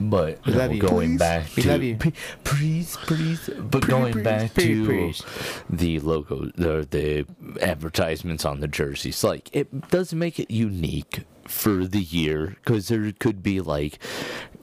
But 0.00 0.44
We 0.46 0.54
love 0.54 0.72
you. 0.72 0.80
going 0.80 1.10
Please? 1.10 1.18
back 1.18 1.56
We 1.56 1.62
to 1.64 1.68
love 1.68 1.82
you. 1.82 1.96
Please, 2.44 2.96
please. 3.02 3.50
But 3.58 3.82
Pretty 3.82 3.86
going 3.86 4.12
please, 4.14 4.24
back 4.24 4.54
pretty 4.54 4.74
to 4.76 4.84
please. 4.86 5.22
the 5.68 6.00
logo, 6.00 6.46
the 6.56 6.86
the 6.90 7.26
advertisements 7.62 8.44
on 8.46 8.60
the 8.60 8.68
jerseys, 8.68 9.22
like 9.22 9.50
it 9.52 9.88
does 9.90 10.14
make 10.14 10.40
it 10.40 10.50
unique 10.50 11.24
for 11.46 11.84
the 11.84 12.00
year 12.00 12.56
because 12.64 12.88
there 12.88 13.12
could 13.18 13.42
be 13.42 13.60
like, 13.60 13.98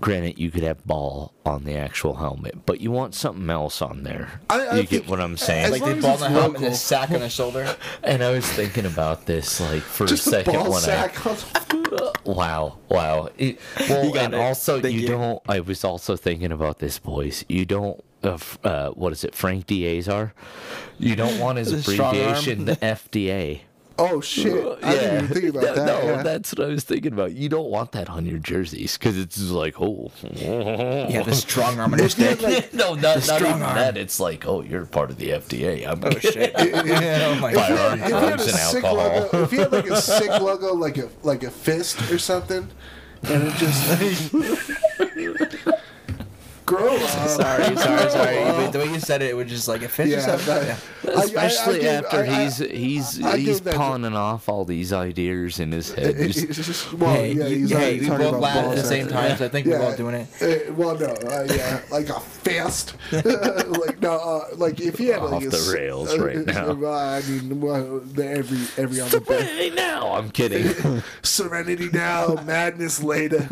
granted, 0.02 0.38
you 0.40 0.52
could 0.52 0.64
have 0.64 0.86
ball 0.86 1.34
on 1.46 1.64
the 1.64 1.76
actual 1.76 2.16
helmet, 2.16 2.66
but 2.66 2.82
you 2.82 2.92
want 2.92 3.16
something 3.16 3.50
else 3.50 3.82
on 3.82 4.04
there. 4.04 4.42
I- 4.50 4.66
I 4.68 4.76
you 4.80 4.84
get 4.88 5.08
what 5.08 5.20
I'm 5.20 5.38
saying? 5.38 5.72
Like 5.72 5.82
long 5.82 5.96
they 5.96 6.02
ball 6.02 6.12
on 6.14 6.20
the 6.20 6.30
helmet 6.30 6.46
and 6.46 6.54
local. 6.56 6.70
the 6.70 6.76
sack 6.76 7.12
on 7.12 7.20
the 7.22 7.30
shoulder. 7.30 7.76
and 8.04 8.24
I 8.24 8.32
was 8.32 8.46
thinking 8.46 8.86
about 8.86 9.26
this 9.26 9.60
like 9.60 9.82
for 9.82 10.06
Just 10.06 10.28
a 10.28 10.30
a 10.30 10.34
second 10.34 10.54
ball 10.54 10.64
when 10.66 10.74
I 10.74 10.80
sack. 10.80 11.26
on- 11.26 11.38
Wow, 12.26 12.78
wow. 12.90 13.30
It, 13.38 13.58
well, 13.90 14.06
You 14.06 14.16
and 14.16 14.34
it. 14.34 14.40
also 14.40 14.82
Thank 14.82 14.96
you, 14.96 15.02
you. 15.02 15.08
don't. 15.08 15.42
I 15.48 15.62
was 15.62 15.84
also 15.86 16.16
thinking 16.18 16.52
about 16.52 16.80
this, 16.80 17.00
boys. 17.00 17.46
You 17.48 17.66
don't. 17.66 18.04
Uh, 18.24 18.34
f- 18.34 18.58
uh, 18.66 18.90
what 18.92 19.14
is 19.14 19.24
it? 19.24 19.34
Frank 19.34 19.68
Diazar. 19.68 20.32
You 21.00 21.16
don't 21.16 21.40
want 21.40 21.58
his 21.60 21.72
The 21.72 21.82
strong 21.94 22.16
arm. 22.18 22.30
abbreviation, 22.34 22.66
the 22.66 22.76
FDA. 22.78 23.62
Oh 24.00 24.22
shit! 24.22 24.54
I 24.84 24.92
didn't 24.92 25.24
even 25.26 25.28
think 25.36 25.46
about 25.56 25.64
No, 25.64 25.76
that. 25.76 25.86
No, 25.86 26.02
yeah. 26.12 26.24
that's 26.24 26.54
what 26.56 26.66
I 26.68 26.70
was 26.70 26.84
thinking 26.84 27.14
about. 27.14 27.34
You 27.34 27.50
don't 27.50 27.70
want 27.70 27.92
that 27.94 28.10
on 28.10 28.26
your 28.26 28.40
jerseys 28.40 28.98
because 28.98 29.18
it's 29.18 29.40
like, 29.50 29.80
oh, 29.82 30.12
Yeah, 30.34 31.24
the 31.24 31.34
strong 31.34 31.80
arm 31.80 31.94
on 31.94 32.00
your 32.00 32.10
stick. 32.10 32.40
no, 32.74 32.94
not, 32.94 33.02
not 33.04 33.24
strong 33.24 33.42
even 33.42 33.62
arm. 33.64 33.76
that. 33.76 33.98
It's 33.98 34.20
like, 34.20 34.46
oh, 34.48 34.62
you're 34.62 34.86
part 34.86 35.10
of 35.10 35.18
the 35.18 35.30
FDA. 35.30 35.88
I'm 35.88 36.04
Oh 36.04 36.12
shit! 36.20 36.54
yeah, 36.58 37.34
oh 37.36 37.40
my 37.40 37.54
god! 37.54 37.68
Firearm 37.68 38.00
if 38.00 38.06
he 38.08 38.12
had 38.14 38.40
a 38.40 38.44
sick 38.44 38.84
alcohol. 38.84 38.96
logo, 38.96 39.44
if 39.44 39.52
he 39.52 39.58
had 39.58 39.72
like 39.72 39.90
a 39.90 40.02
sick 40.02 40.30
logo, 40.30 40.74
like 40.74 40.98
a 40.98 41.10
like 41.24 41.44
a 41.44 41.52
fist 41.52 42.12
or 42.12 42.18
something, 42.20 42.68
and 43.24 43.44
it 43.48 43.54
just 43.56 44.34
grow 46.68 46.96
up. 47.04 47.10
Sorry, 47.30 47.76
sorry, 47.78 48.10
sorry. 48.12 48.36
But 48.44 48.72
the 48.72 48.78
way 48.80 48.86
you 48.92 49.00
said 49.00 49.24
it, 49.24 49.32
it 49.32 49.36
was 49.36 49.48
just 49.50 49.68
like 49.68 49.82
a 49.82 49.90
fish 49.90 50.08
or 50.10 50.10
Yeah, 50.12 50.20
something. 50.38 50.46
that- 50.46 50.68
Yeah. 50.68 50.78
I- 51.08 51.10
I- 51.10 51.22
I 51.22 51.24
Especially 51.24 51.80
give- 51.80 52.04
after 52.06 52.18
I- 52.18 52.22
I- 52.22 52.44
he's 52.44 52.58
he's 52.58 53.24
I 53.24 53.38
he's 53.38 53.46
give 53.48 53.64
that- 53.64 53.76
pawning 53.76 54.14
off 54.16 54.48
all 54.50 54.66
these 54.66 54.92
ideas 54.94 55.60
in 55.60 55.72
his 55.72 55.92
head. 55.94 56.16
It- 56.20 56.28
Just- 56.34 56.52
just- 56.68 56.94
well, 56.94 57.14
hey, 57.16 57.32
yeah, 57.34 57.48
he's 57.48 57.70
hey, 57.70 57.76
already 57.76 58.00
we 58.02 58.06
talking 58.08 58.26
both 58.26 58.30
about 58.36 58.42
laughed 58.42 58.68
at 58.70 58.76
the 58.76 58.84
same 58.84 59.10
sacks. 59.10 59.14
time, 59.30 59.38
so 59.38 59.46
I 59.46 59.50
think 59.50 59.68
we're 59.68 59.80
both 59.80 59.98
doing 59.98 60.16
it. 60.16 60.28
Uh, 60.70 60.74
well, 60.74 60.98
no, 61.00 61.06
uh, 61.08 61.48
yeah, 61.50 61.82
like 61.90 62.10
a 62.10 62.20
fist. 62.20 62.94
like 63.12 64.02
no, 64.02 64.12
uh, 64.18 64.46
like 64.58 64.80
if 64.82 64.98
he 64.98 65.08
had 65.08 65.22
like 65.24 65.34
Off 65.34 65.44
a 65.44 65.50
the 65.50 65.58
s- 65.58 65.74
rails 65.74 66.14
uh, 66.14 66.20
right 66.26 66.46
now. 66.46 66.74
well, 66.74 66.94
I 66.94 67.22
mean, 67.22 67.62
well, 67.62 68.02
every 68.22 68.60
every 68.78 69.00
other 69.02 69.20
the 69.20 69.22
bench. 69.22 69.48
Serenity 69.48 69.70
now. 69.76 70.12
I'm 70.14 70.30
kidding. 70.32 71.02
Serenity 71.24 71.90
now, 71.94 72.36
madness 72.46 73.02
later. 73.02 73.48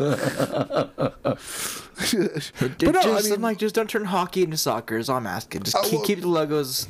But 2.12 2.78
But 2.78 2.82
no, 2.82 2.92
just, 3.02 3.06
I 3.06 3.18
I'm 3.18 3.30
mean, 3.30 3.42
like, 3.42 3.58
just 3.58 3.74
don't 3.74 3.88
turn 3.90 4.04
hockey 4.04 4.42
into 4.42 4.56
soccer. 4.56 4.96
Is 4.98 5.08
all 5.08 5.16
I'm 5.16 5.26
asking. 5.26 5.62
Just 5.64 5.76
Uh, 5.76 5.82
keep, 5.84 6.04
keep 6.04 6.20
the 6.20 6.28
logos 6.28 6.88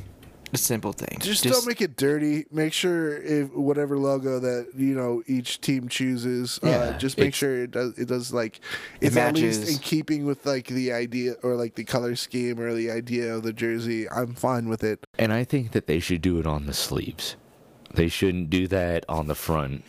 a 0.53 0.57
simple 0.57 0.93
thing. 0.93 1.17
just, 1.19 1.43
don't 1.43 1.67
make 1.67 1.81
it 1.81 1.97
dirty. 1.97 2.45
Make 2.51 2.71
sure 2.71 3.17
if 3.17 3.51
whatever 3.53 3.97
logo 3.97 4.39
that 4.39 4.67
you 4.77 4.95
know 4.95 5.21
each 5.27 5.59
team 5.59 5.89
chooses, 5.89 6.57
uh, 6.63 6.67
Yeah, 6.67 6.97
just 6.97 7.17
make 7.17 7.27
it's- 7.27 7.35
sure 7.37 7.63
it 7.63 7.71
does. 7.71 7.97
It 7.97 8.07
does 8.07 8.31
like 8.33 8.61
it's 9.01 9.17
at 9.17 9.35
least 9.35 9.67
in 9.69 9.77
keeping 9.79 10.25
with 10.25 10.45
like 10.45 10.67
the 10.67 10.93
idea 10.93 11.33
or 11.43 11.55
like 11.55 11.75
the 11.75 11.83
color 11.83 12.15
scheme 12.15 12.59
or 12.61 12.73
the 12.73 12.89
idea 12.89 13.35
of 13.35 13.43
the 13.43 13.51
jersey. 13.51 14.09
I'm 14.09 14.35
fine 14.35 14.69
with 14.69 14.83
it. 14.85 15.05
and 15.19 15.33
I 15.33 15.43
think 15.43 15.71
that 15.71 15.85
they 15.87 15.99
should 15.99 16.21
do 16.21 16.39
it 16.39 16.47
on 16.47 16.65
the 16.65 16.73
sleeves. 16.73 17.35
They 17.93 18.07
shouldn't 18.07 18.49
do 18.49 18.67
that 18.69 19.03
on 19.09 19.27
the 19.27 19.35
front. 19.35 19.83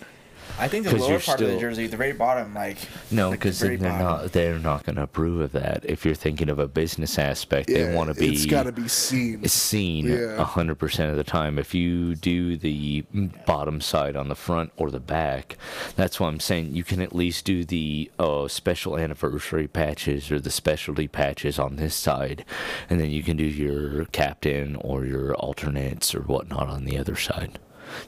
I 0.58 0.66
think 0.68 0.84
the 0.86 0.96
lower 0.96 1.10
you're 1.12 1.20
part 1.20 1.40
of 1.40 1.48
the 1.48 1.58
jersey, 1.58 1.86
the 1.86 1.96
very 1.96 2.12
bottom, 2.12 2.52
like 2.54 2.78
No, 3.10 3.30
like 3.30 3.38
the 3.38 3.44
because 3.44 3.60
they're 3.60 3.78
bottom. 3.78 3.98
not 3.98 4.32
they're 4.32 4.58
not 4.58 4.84
going 4.84 4.96
to 4.96 5.02
approve 5.02 5.40
of 5.40 5.52
that. 5.52 5.84
If 5.84 6.04
you're 6.04 6.14
thinking 6.14 6.48
of 6.48 6.58
a 6.58 6.66
business 6.66 7.18
aspect, 7.18 7.68
they 7.68 7.94
want 7.94 8.08
to 8.12 8.14
be 8.18 8.32
It's 8.34 8.46
got 8.46 8.64
to 8.64 8.72
be 8.72 8.88
seen. 8.88 9.46
seen 9.46 10.06
Yeah. 10.06 10.40
a 10.40 10.44
hundred 10.44 10.76
percent 10.76 11.10
of 11.10 11.16
the 11.16 11.24
time. 11.24 11.58
If 11.58 11.74
you 11.74 12.14
do 12.16 12.56
the 12.56 13.02
bottom 13.46 13.80
side 13.80 14.16
on 14.16 14.28
the 14.28 14.34
front 14.34 14.72
or 14.76 14.90
the 14.90 15.00
back, 15.00 15.56
that's 15.96 16.18
what 16.18 16.28
I'm 16.28 16.40
saying. 16.40 16.74
You 16.74 16.84
can 16.84 17.00
at 17.00 17.14
least 17.14 17.44
do 17.44 17.64
the 17.64 18.10
uh, 18.18 18.48
special 18.48 18.98
anniversary 18.98 19.68
patches 19.68 20.30
or 20.30 20.38
the 20.40 20.50
specialty 20.50 21.06
patches 21.08 21.58
on 21.58 21.76
this 21.76 21.94
side, 21.94 22.44
and 22.90 23.00
then 23.00 23.10
you 23.10 23.22
can 23.22 23.36
do 23.36 23.44
your 23.44 24.06
captain 24.06 24.76
or 24.76 25.04
your 25.04 25.34
alternates 25.36 26.14
or 26.14 26.20
whatnot 26.22 26.68
on 26.68 26.84
the 26.84 26.98
other 26.98 27.16
side. 27.16 27.58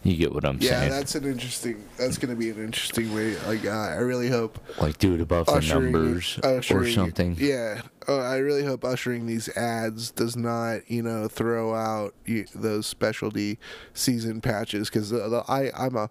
You 0.03 0.17
get 0.17 0.33
what 0.33 0.45
I'm 0.45 0.59
Yeah, 0.61 0.71
saying? 0.71 0.83
Yeah, 0.93 0.99
that's 0.99 1.15
an 1.15 1.25
interesting. 1.25 1.85
That's 1.97 2.19
going 2.19 2.35
to 2.35 2.39
be 2.39 2.51
an 2.51 2.63
interesting 2.65 3.15
way. 3.15 3.37
Like, 3.47 3.65
uh, 3.65 3.71
I 3.71 3.97
really 3.97 4.29
hope 4.29 4.59
like 4.79 4.99
do 4.99 5.15
it 5.15 5.21
above 5.21 5.47
the 5.47 5.53
ushering, 5.53 5.93
numbers 5.93 6.39
or 6.45 6.63
something. 6.63 7.37
Yeah, 7.39 7.83
uh, 8.09 8.19
I 8.19 8.37
really 8.37 8.65
hope 8.65 8.85
ushering 8.85 9.27
these 9.27 9.49
ads 9.57 10.11
does 10.11 10.37
not, 10.37 10.91
you 10.91 11.03
know, 11.03 11.29
throw 11.29 11.75
out 11.75 12.15
y- 12.29 12.47
those 12.55 12.87
specialty 12.87 13.59
season 13.95 14.41
patches 14.41 14.89
because 14.91 15.13
I 15.13 15.71
I'm 15.77 15.97
a 15.97 16.11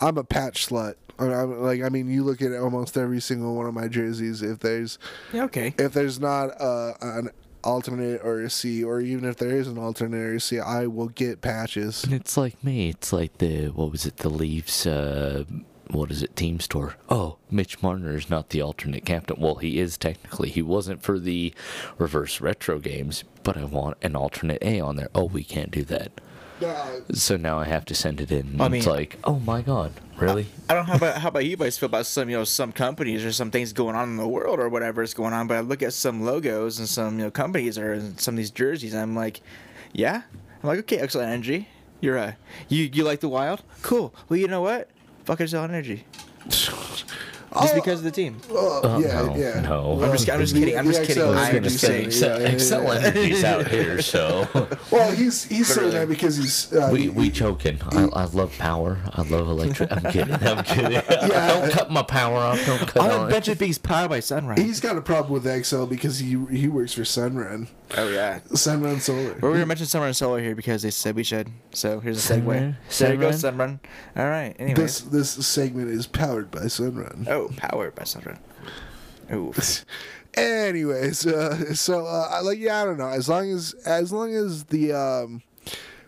I'm 0.00 0.18
a 0.18 0.24
patch 0.24 0.68
slut. 0.68 0.94
I 1.20 1.24
mean, 1.24 1.32
I'm, 1.32 1.60
like 1.62 1.82
I 1.82 1.88
mean, 1.88 2.08
you 2.08 2.22
look 2.22 2.40
at 2.42 2.52
almost 2.52 2.96
every 2.96 3.20
single 3.20 3.56
one 3.56 3.66
of 3.66 3.74
my 3.74 3.88
jerseys. 3.88 4.40
If 4.42 4.60
there's 4.60 4.98
yeah, 5.32 5.44
okay. 5.44 5.74
if 5.78 5.92
there's 5.92 6.20
not 6.20 6.50
uh, 6.60 6.92
an 7.00 7.30
alternate 7.68 8.20
or 8.24 8.40
a 8.40 8.50
C, 8.50 8.82
or 8.82 9.00
even 9.00 9.24
if 9.24 9.36
there 9.36 9.50
is 9.50 9.68
an 9.68 9.78
alternate 9.78 10.18
or 10.18 10.34
a 10.36 10.40
C, 10.40 10.58
I 10.58 10.86
will 10.86 11.08
get 11.08 11.40
patches. 11.40 12.04
It's 12.10 12.36
like 12.36 12.62
me. 12.64 12.88
It's 12.88 13.12
like 13.12 13.38
the 13.38 13.68
what 13.68 13.92
was 13.92 14.06
it? 14.06 14.18
The 14.18 14.30
Leafs. 14.30 14.86
Uh, 14.86 15.44
what 15.90 16.10
is 16.10 16.22
it? 16.22 16.36
Team 16.36 16.60
store. 16.60 16.96
Oh, 17.08 17.38
Mitch 17.50 17.82
Marner 17.82 18.16
is 18.16 18.28
not 18.28 18.50
the 18.50 18.60
alternate 18.60 19.04
captain. 19.04 19.40
Well, 19.40 19.56
he 19.56 19.78
is 19.78 19.96
technically. 19.96 20.50
He 20.50 20.62
wasn't 20.62 21.02
for 21.02 21.18
the 21.18 21.54
reverse 21.96 22.40
retro 22.40 22.78
games, 22.78 23.24
but 23.42 23.56
I 23.56 23.64
want 23.64 23.96
an 24.02 24.14
alternate 24.14 24.62
A 24.62 24.80
on 24.80 24.96
there. 24.96 25.08
Oh, 25.14 25.24
we 25.24 25.44
can't 25.44 25.70
do 25.70 25.84
that. 25.84 26.12
So 27.12 27.36
now 27.36 27.58
I 27.58 27.64
have 27.64 27.84
to 27.86 27.94
send 27.94 28.20
it 28.20 28.30
in. 28.30 28.60
I 28.60 28.66
it's 28.66 28.72
mean- 28.72 28.84
like, 28.84 29.18
oh 29.24 29.38
my 29.40 29.62
god, 29.62 29.92
really? 30.16 30.46
I 30.68 30.74
don't 30.74 30.86
know 30.86 30.92
how 30.92 30.96
about 30.96 31.18
how 31.20 31.28
about 31.28 31.44
you 31.44 31.56
guys 31.56 31.78
feel 31.78 31.86
about 31.88 32.06
some 32.06 32.28
you 32.28 32.36
know 32.36 32.44
some 32.44 32.72
companies 32.72 33.24
or 33.24 33.32
some 33.32 33.50
things 33.50 33.72
going 33.72 33.94
on 33.96 34.08
in 34.10 34.16
the 34.16 34.28
world 34.28 34.58
or 34.58 34.68
whatever 34.68 35.02
is 35.02 35.14
going 35.14 35.32
on. 35.32 35.46
But 35.46 35.56
I 35.56 35.60
look 35.60 35.82
at 35.82 35.92
some 35.92 36.22
logos 36.24 36.78
and 36.78 36.88
some 36.88 37.18
you 37.18 37.24
know 37.26 37.30
companies 37.30 37.78
or 37.78 38.00
some 38.16 38.34
of 38.34 38.36
these 38.38 38.50
jerseys. 38.50 38.92
And 38.94 39.02
I'm 39.02 39.14
like, 39.14 39.40
yeah. 39.92 40.22
I'm 40.62 40.68
like, 40.68 40.78
okay, 40.80 40.98
excellent 40.98 41.30
energy. 41.30 41.68
You're 42.00 42.16
a 42.16 42.36
you 42.68 42.84
you 42.92 43.04
like 43.04 43.20
the 43.20 43.28
wild? 43.28 43.62
Cool. 43.82 44.14
Well, 44.28 44.38
you 44.38 44.48
know 44.48 44.60
what? 44.62 44.90
Fuck 45.24 45.40
excellent 45.40 45.72
energy. 45.72 46.04
Just 47.54 47.74
because 47.74 47.98
of 48.00 48.04
the 48.04 48.10
team. 48.10 48.36
oh, 48.50 48.80
Oh, 48.84 48.98
yeah, 48.98 49.22
no, 49.22 49.36
yeah. 49.36 49.60
no. 49.60 50.02
I'm 50.02 50.12
just 50.12 50.28
I'm 50.30 50.40
just 50.40 50.54
The- 50.54 50.60
kidding. 50.60 50.78
I'm 50.78 50.86
the 50.86 50.92
just 50.92 51.06
kidding. 51.06 51.22
I'm 51.24 51.62
just 51.62 51.78
say- 51.80 52.04
kidding. 52.04 52.10
Xcel, 52.10 52.84
yeah, 53.02 53.20
yeah, 53.20 53.36
yeah. 53.36 53.54
Out 53.54 53.68
here, 53.68 54.02
so 54.02 54.46
Well, 54.90 55.10
he's 55.12 55.44
he's 55.44 55.66
saying 55.72 55.90
that 55.92 56.08
because 56.08 56.36
he's 56.36 56.72
uh, 56.72 56.90
we 56.92 57.08
we 57.08 57.30
choking. 57.30 57.78
I, 57.90 58.04
I 58.12 58.24
love 58.26 58.56
power. 58.58 58.98
I 59.12 59.22
love 59.22 59.48
electric. 59.48 59.90
I'm 59.92 60.12
kidding. 60.12 60.34
I'm 60.34 60.64
kidding. 60.64 60.92
Yeah. 60.92 61.48
Don't 61.60 61.70
cut 61.72 61.90
my 61.90 62.02
power 62.02 62.36
off. 62.36 62.64
Don't 62.66 62.78
cut 62.86 63.02
I'm 63.02 63.10
on 63.20 63.26
a 63.28 63.30
bunch 63.30 63.48
of 63.48 63.58
bees 63.58 63.78
powered 63.78 64.10
by 64.10 64.20
sunrise. 64.20 64.58
He's 64.60 64.80
got 64.80 64.96
a 64.96 65.02
problem 65.02 65.32
with 65.32 65.44
Xcel 65.44 65.88
because 65.88 66.18
he 66.18 66.38
he 66.50 66.68
works 66.68 66.92
for 66.94 67.02
Sunrun, 67.02 67.68
oh 67.96 68.08
yeah. 68.08 68.40
Sunrun 68.50 69.00
Solar. 69.00 69.36
We're 69.40 69.52
gonna 69.54 69.66
mention 69.66 69.86
Sunrun 69.86 70.14
Solar 70.14 70.40
here 70.40 70.54
because 70.54 70.82
they 70.82 70.90
said 70.90 71.14
we 71.16 71.22
should. 71.24 71.48
So 71.72 72.00
here's 72.00 72.28
a 72.30 72.34
segue. 72.34 72.42
Sunrun? 72.44 72.98
There 72.98 73.12
you 73.14 73.20
go, 73.20 73.30
Sunrun? 73.30 73.56
Sunrun. 73.56 73.80
All 74.16 74.28
right. 74.28 74.54
Anyways. 74.58 74.76
This 75.08 75.34
this 75.36 75.46
segment 75.46 75.88
is 75.88 76.06
powered 76.06 76.50
by 76.50 76.60
Sunrun. 76.62 77.26
Oh, 77.28 77.37
powered 77.46 77.94
by 77.94 78.02
Sunrun. 78.02 78.38
Oh. 79.30 79.52
Anyways, 80.34 81.26
uh, 81.26 81.74
so 81.74 82.06
uh, 82.06 82.28
I 82.30 82.40
like 82.40 82.58
yeah, 82.58 82.82
I 82.82 82.84
don't 82.84 82.98
know. 82.98 83.08
As 83.08 83.28
long 83.28 83.50
as 83.50 83.74
as 83.86 84.12
long 84.12 84.34
as 84.34 84.64
the 84.64 84.92
um, 84.92 85.42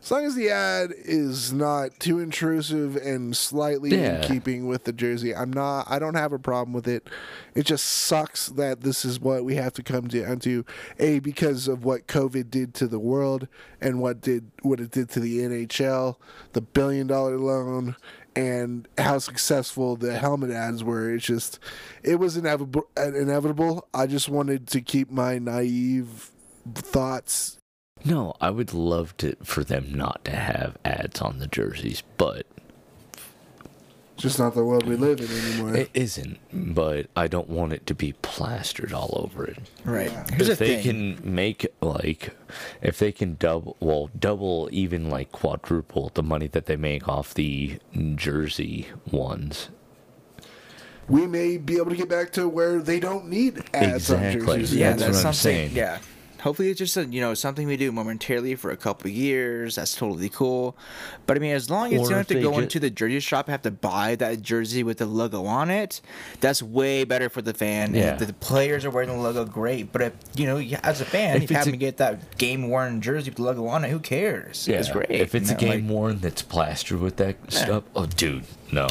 as 0.02 0.10
long 0.10 0.24
as 0.24 0.34
the 0.34 0.50
ad 0.50 0.92
is 0.96 1.52
not 1.52 1.98
too 1.98 2.20
intrusive 2.20 2.96
and 2.96 3.36
slightly 3.36 3.90
Yeah. 3.90 4.22
in 4.22 4.28
keeping 4.28 4.66
with 4.66 4.84
the 4.84 4.92
jersey, 4.92 5.34
I'm 5.34 5.52
not. 5.52 5.86
I 5.90 5.98
don't 5.98 6.14
have 6.14 6.32
a 6.32 6.38
problem 6.38 6.72
with 6.72 6.86
it. 6.86 7.08
It 7.54 7.66
just 7.66 7.84
sucks 7.84 8.46
that 8.50 8.82
this 8.82 9.04
is 9.04 9.18
what 9.20 9.44
we 9.44 9.56
have 9.56 9.72
to 9.74 9.82
come 9.82 10.06
down 10.08 10.38
to. 10.40 10.64
A 10.98 11.18
because 11.18 11.66
of 11.66 11.84
what 11.84 12.06
COVID 12.06 12.50
did 12.50 12.72
to 12.74 12.86
the 12.86 13.00
world 13.00 13.48
and 13.80 14.00
what 14.00 14.20
did 14.20 14.50
what 14.62 14.80
it 14.80 14.90
did 14.92 15.08
to 15.10 15.20
the 15.20 15.38
NHL, 15.40 16.16
the 16.52 16.60
billion 16.62 17.06
dollar 17.08 17.36
loan, 17.38 17.96
and 18.40 18.88
how 18.96 19.18
successful 19.18 19.96
the 19.96 20.18
helmet 20.18 20.50
ads 20.50 20.82
were. 20.82 21.14
It's 21.14 21.26
just, 21.26 21.58
it 22.02 22.16
was 22.16 22.36
inevitable. 22.36 22.88
Inevitable. 22.96 23.86
I 23.92 24.06
just 24.06 24.28
wanted 24.28 24.66
to 24.68 24.80
keep 24.80 25.10
my 25.10 25.38
naive 25.38 26.30
thoughts 26.74 27.58
No, 28.04 28.34
I 28.40 28.50
would 28.50 28.72
love 28.72 29.16
to 29.18 29.36
for 29.42 29.62
them 29.64 29.92
not 29.94 30.24
to 30.26 30.32
have 30.32 30.76
ads 30.84 31.20
on 31.20 31.38
the 31.38 31.46
jerseys, 31.46 32.02
but 32.16 32.46
Just 34.20 34.38
not 34.38 34.54
the 34.54 34.64
world 34.64 34.86
we 34.86 34.96
live 34.96 35.20
in 35.20 35.30
anymore. 35.30 35.74
it 35.76 35.90
isn't. 35.94 36.38
But 36.74 37.06
I 37.16 37.26
don't 37.26 37.48
want 37.48 37.72
it 37.72 37.86
to 37.86 37.94
be 37.94 38.12
plastered 38.22 38.92
all 38.92 39.10
over 39.24 39.44
it. 39.46 39.58
Right. 39.84 40.10
Here's 40.32 40.48
if 40.50 40.58
the 40.58 40.64
they 40.66 40.82
thing. 40.82 41.16
can 41.16 41.34
make 41.34 41.66
like 41.80 42.36
if 42.82 42.98
they 42.98 43.12
can 43.12 43.36
double 43.36 43.76
well 43.80 44.10
double 44.18 44.68
even 44.72 45.08
like 45.10 45.32
quadruple 45.32 46.10
the 46.14 46.22
money 46.22 46.46
that 46.48 46.66
they 46.66 46.76
make 46.76 47.08
off 47.08 47.32
the 47.34 47.78
jersey 48.14 48.88
ones 49.10 49.68
we 51.08 51.26
may 51.26 51.56
be 51.56 51.76
able 51.76 51.90
to 51.90 51.96
get 51.96 52.08
back 52.08 52.30
to 52.32 52.48
where 52.48 52.80
they 52.80 53.00
don't 53.00 53.26
need 53.28 53.64
ads 53.74 54.10
on 54.12 54.22
Exactly. 54.22 54.58
jerseys. 54.58 54.74
yeah, 54.76 54.90
That's 54.90 55.02
that's, 55.02 55.16
what 55.16 55.26
I'm 55.26 55.32
something. 55.32 55.34
saying. 55.34 55.70
Yeah. 55.72 55.98
Hopefully, 56.42 56.70
it's 56.70 56.78
just 56.78 56.96
a, 56.96 57.04
you 57.04 57.20
know 57.20 57.34
something 57.34 57.66
we 57.66 57.76
do 57.76 57.92
momentarily 57.92 58.54
for 58.54 58.70
a 58.70 58.76
couple 58.76 59.08
of 59.10 59.14
years. 59.14 59.76
That's 59.76 59.94
totally 59.94 60.28
cool. 60.28 60.76
But 61.26 61.36
I 61.36 61.40
mean, 61.40 61.54
as 61.54 61.68
long 61.70 61.92
as 61.92 62.00
Or 62.00 62.04
you 62.04 62.08
don't 62.10 62.18
have 62.18 62.26
to 62.28 62.40
go 62.42 62.52
get- 62.52 62.62
into 62.64 62.80
the 62.80 62.90
jersey 62.90 63.20
shop 63.20 63.46
and 63.46 63.52
have 63.52 63.62
to 63.62 63.70
buy 63.70 64.14
that 64.16 64.42
jersey 64.42 64.82
with 64.82 64.98
the 64.98 65.06
logo 65.06 65.44
on 65.44 65.70
it, 65.70 66.00
that's 66.40 66.62
way 66.62 67.04
better 67.04 67.28
for 67.28 67.42
the 67.42 67.52
fan. 67.54 67.94
Yeah. 67.94 68.14
If 68.14 68.26
the 68.26 68.32
players 68.32 68.84
are 68.84 68.90
wearing 68.90 69.10
the 69.10 69.16
logo, 69.16 69.44
great. 69.44 69.92
But 69.92 70.02
if 70.02 70.12
you 70.34 70.46
know, 70.46 70.58
as 70.82 71.00
a 71.00 71.04
fan, 71.04 71.36
If 71.36 71.42
if 71.44 71.50
you 71.50 71.56
happen 71.56 71.68
a- 71.70 71.72
to 71.72 71.78
get 71.78 71.96
that 71.98 72.38
game 72.38 72.68
worn 72.68 73.00
jersey 73.00 73.30
with 73.30 73.36
the 73.36 73.42
logo 73.42 73.66
on 73.66 73.84
it, 73.84 73.90
who 73.90 73.98
cares? 74.00 74.66
Yeah. 74.68 74.78
it's 74.78 74.90
great. 74.90 75.10
if 75.10 75.34
it's 75.34 75.50
you 75.50 75.56
a 75.56 75.58
game 75.58 75.86
like- 75.86 75.90
worn 75.94 76.18
that's 76.20 76.42
plastered 76.42 77.00
with 77.00 77.16
that 77.16 77.36
stuff 77.52 77.84
oh 77.94 78.06
dude 78.06 78.44
no 78.72 78.86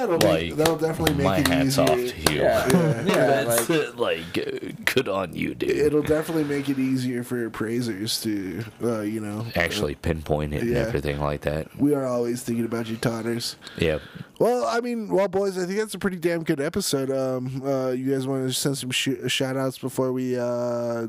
that'll 0.00 0.14
like 0.18 0.22
make, 0.22 0.56
that'll 0.56 0.76
definitely 0.76 1.14
make 1.14 1.24
my 1.24 1.38
it 1.38 1.48
hat's 1.48 1.78
easier. 1.78 1.84
off 1.84 1.88
to 1.98 2.32
you 2.34 2.40
Yeah. 2.42 2.66
Yeah, 3.04 3.44
that's 3.44 3.68
like- 3.68 3.78
it, 3.78 3.96
like 3.96 4.38
uh, 4.38 4.72
good 4.94 5.08
on 5.08 5.34
you 5.34 5.54
dude 5.54 5.70
It'll 5.70 6.02
definitely 6.02 6.44
make 6.44 6.68
it 6.68 6.78
easier 6.78 7.22
for 7.22 7.44
appraisers 7.46 8.20
to, 8.22 8.64
uh, 8.82 9.00
you 9.00 9.20
know, 9.20 9.46
actually 9.56 9.94
pinpoint 9.96 10.54
it 10.54 10.62
and 10.62 10.76
everything 10.76 11.20
like 11.20 11.42
that 11.42 11.74
We 11.78 11.94
are 11.94 12.06
always 12.06 12.42
thinking 12.42 12.64
about 12.64 12.88
you, 12.88 12.96
Totters. 12.96 13.56
Yeah. 13.78 13.98
Well, 14.38 14.66
I 14.66 14.80
mean, 14.80 15.08
well, 15.08 15.28
boys, 15.28 15.56
I 15.56 15.64
think 15.64 15.78
that's 15.78 15.94
a 15.94 15.98
pretty 15.98 16.18
damn 16.18 16.42
good 16.44 16.60
episode. 16.60 17.10
Um, 17.10 17.62
uh, 17.64 17.88
you 17.90 18.12
guys 18.12 18.26
want 18.26 18.46
to 18.46 18.52
send 18.52 18.76
some 18.76 18.90
sh- 18.90 19.08
shout 19.28 19.56
outs 19.56 19.78
before 19.78 20.12
we 20.12 20.36
uh, 20.38 21.06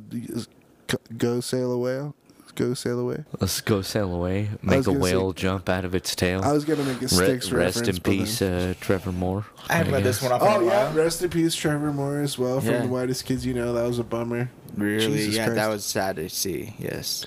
go 1.18 1.42
sail 1.42 1.72
away? 1.72 2.12
Go 2.58 2.74
sail 2.74 3.00
away. 3.00 3.24
let's 3.40 3.62
go 3.62 3.82
sail 3.84 4.12
away 4.12 4.50
make 4.64 4.80
a 4.80 4.84
gonna 4.84 4.98
say- 4.98 5.02
whale 5.04 5.32
jump 5.32 5.70
out 5.70 5.86
of 5.86 5.94
its 5.94 6.16
tail 6.16 6.42
I 6.44 6.52
was 6.52 6.66
gonna 6.66 6.84
make 6.84 6.98
a 7.04 7.06
Re- 7.16 7.28
rest 7.34 7.52
reference, 7.52 7.88
in 7.88 8.02
peace 8.02 8.42
uh, 8.42 8.74
trevor 8.82 9.12
moore 9.12 9.46
I 9.70 9.76
haven't 9.76 9.94
read 9.94 10.04
this 10.04 10.22
one 10.24 10.32
off 10.32 10.42
in 10.42 10.48
Oh 10.48 10.60
a 10.62 10.66
yeah, 10.66 10.86
while. 10.88 10.94
rest 10.94 11.22
in 11.22 11.30
peace, 11.30 11.54
Trevor 11.56 11.94
Moore 11.94 12.20
as 12.20 12.38
well 12.40 12.60
from 12.60 12.72
Yeah. 12.74 12.82
the 12.82 12.88
Whitest 12.88 13.26
Kids 13.26 13.46
You 13.46 13.54
Know. 13.54 13.74
That 13.74 13.86
was 13.88 14.00
a 14.00 14.04
bummer. 14.04 14.50
Really, 14.76 15.18
Jesus 15.18 15.36
yeah, 15.36 15.50
that 15.50 15.68
was 15.68 15.86
sad 15.86 16.16
to 16.18 16.30
see. 16.30 16.74
Yes. 16.80 17.26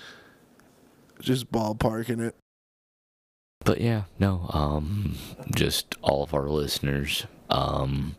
Just 1.20 1.52
ballparking 1.52 2.20
it. 2.26 2.34
but 3.64 3.80
yeah 3.80 4.04
no 4.18 4.46
um 4.54 5.16
just 5.54 5.94
all 6.02 6.22
of 6.24 6.32
our 6.34 6.48
listeners 6.48 7.26
um 7.50 8.16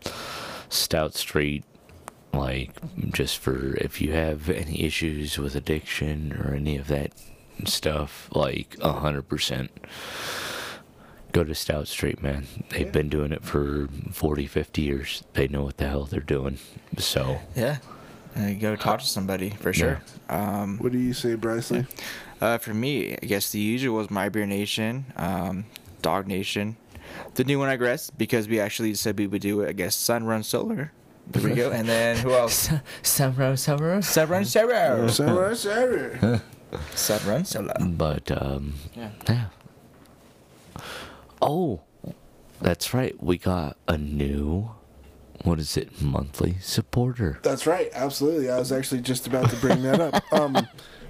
stout 0.69 1.15
street 1.15 1.63
like 2.33 2.71
just 3.13 3.37
for 3.39 3.75
if 3.77 4.01
you 4.01 4.11
have 4.13 4.49
any 4.49 4.83
issues 4.83 5.37
with 5.37 5.55
addiction 5.55 6.33
or 6.33 6.53
any 6.55 6.77
of 6.77 6.87
that 6.87 7.11
stuff 7.65 8.29
like 8.31 8.77
a 8.81 8.93
hundred 8.93 9.27
percent 9.27 9.69
go 11.31 11.43
to 11.43 11.53
stout 11.55 11.87
street 11.87 12.21
man 12.21 12.47
they've 12.69 12.87
Yeah. 12.87 12.91
been 12.91 13.09
doing 13.09 13.31
it 13.31 13.43
for 13.43 13.87
40 14.11 14.47
50 14.47 14.81
years 14.81 15.23
they 15.33 15.47
know 15.47 15.63
what 15.63 15.77
the 15.77 15.87
hell 15.87 16.05
they're 16.05 16.19
doing 16.21 16.57
so 16.97 17.39
Yeah. 17.55 17.77
Uh, 18.35 18.51
go 18.53 18.77
talk 18.77 19.01
to 19.01 19.05
somebody 19.05 19.49
for 19.49 19.73
sure. 19.73 20.01
Um, 20.29 20.77
What 20.77 20.93
do 20.93 20.97
you 20.97 21.11
say, 21.11 21.35
Bryce? 21.35 21.69
uh, 22.39 22.57
for 22.59 22.73
me, 22.73 23.11
I 23.21 23.25
guess 23.25 23.51
the 23.51 23.59
usual 23.59 23.97
was 23.97 24.09
My 24.09 24.29
Beer 24.29 24.45
Nation, 24.45 25.03
um, 25.17 25.65
Dog 26.01 26.27
Nation. 26.27 26.77
The 27.35 27.43
new 27.43 27.59
one, 27.59 27.67
I 27.67 27.75
guess, 27.75 28.09
because 28.09 28.47
we 28.47 28.57
actually 28.61 28.93
said 28.93 29.19
we 29.19 29.27
would 29.27 29.41
do 29.41 29.59
it, 29.59 29.67
I 29.69 29.73
guess, 29.73 29.97
Sunrun 29.97 30.45
Solar. 30.45 30.93
There 31.27 31.43
we 31.43 31.55
go. 31.55 31.71
And 31.71 31.87
then 31.87 32.17
who 32.17 32.33
else? 32.33 32.69
summer 33.03 33.55
summer 33.55 33.99
Sunrun 34.01 34.45
Solar. 34.45 35.07
Samurai 35.09 35.53
Saturday. 35.53 36.41
Sunrun 36.95 37.45
Solar. 37.45 37.73
But 37.79 38.31
um, 38.41 38.73
Yeah. 38.95 39.09
yeah. 39.29 39.45
Oh, 41.41 41.81
that's 42.61 42.93
right. 42.93 43.21
We 43.21 43.37
got 43.37 43.77
a 43.87 43.97
new, 43.97 44.71
what 45.43 45.59
is 45.59 45.75
it, 45.77 46.01
monthly 46.01 46.57
supporter. 46.61 47.39
That's 47.43 47.65
right. 47.65 47.89
Absolutely. 47.93 48.49
I 48.49 48.59
was 48.59 48.71
actually 48.71 49.01
just 49.01 49.25
about 49.27 49.49
to 49.49 49.55
bring 49.57 49.81
that 49.83 49.99
up. 49.99 50.23
Um, 50.33 50.67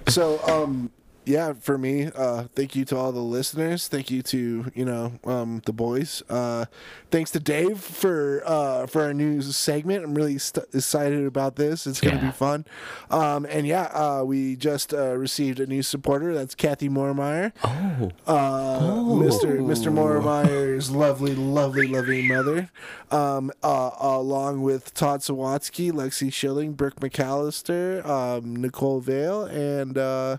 so, 0.08 0.40
um, 0.46 0.90
yeah, 1.24 1.52
for 1.52 1.78
me, 1.78 2.10
uh, 2.14 2.44
thank 2.54 2.74
you 2.74 2.84
to 2.86 2.96
all 2.96 3.12
the 3.12 3.20
listeners. 3.20 3.88
Thank 3.88 4.10
you 4.10 4.22
to 4.22 4.70
you 4.74 4.84
know 4.84 5.12
um, 5.24 5.62
the 5.66 5.72
boys. 5.72 6.22
Uh, 6.28 6.64
thanks 7.10 7.30
to 7.32 7.40
Dave 7.40 7.78
for 7.80 8.42
uh, 8.44 8.86
for 8.86 9.02
our 9.02 9.14
new 9.14 9.40
segment. 9.42 10.04
I'm 10.04 10.14
really 10.14 10.38
st- 10.38 10.66
excited 10.74 11.24
about 11.26 11.56
this. 11.56 11.86
It's 11.86 12.00
gonna 12.00 12.16
Yeah. 12.16 12.26
be 12.26 12.32
fun. 12.32 12.64
Um, 13.10 13.46
and 13.48 13.66
yeah, 13.66 13.84
uh, 13.92 14.22
we 14.24 14.56
just 14.56 14.92
uh, 14.92 15.16
received 15.16 15.60
a 15.60 15.66
new 15.66 15.82
supporter. 15.82 16.34
That's 16.34 16.54
Kathy 16.54 16.88
Moormeyer. 16.88 17.52
Oh, 17.64 18.10
uh, 18.26 18.80
Mr. 18.80 19.58
Mr. 19.60 19.92
Moremeyer's 19.92 20.90
lovely, 20.90 21.34
lovely, 21.34 21.86
lovely 21.86 22.22
mother, 22.26 22.70
um, 23.10 23.50
uh, 23.62 23.90
along 24.00 24.62
with 24.62 24.92
Todd 24.94 25.20
Sawatsky, 25.20 25.92
Lexi 25.92 26.32
Schilling, 26.32 26.72
Brooke 26.72 26.96
McAllister, 27.00 28.04
um, 28.06 28.56
Nicole 28.56 29.00
Vale, 29.00 29.44
and 29.44 29.96
uh, 29.96 30.38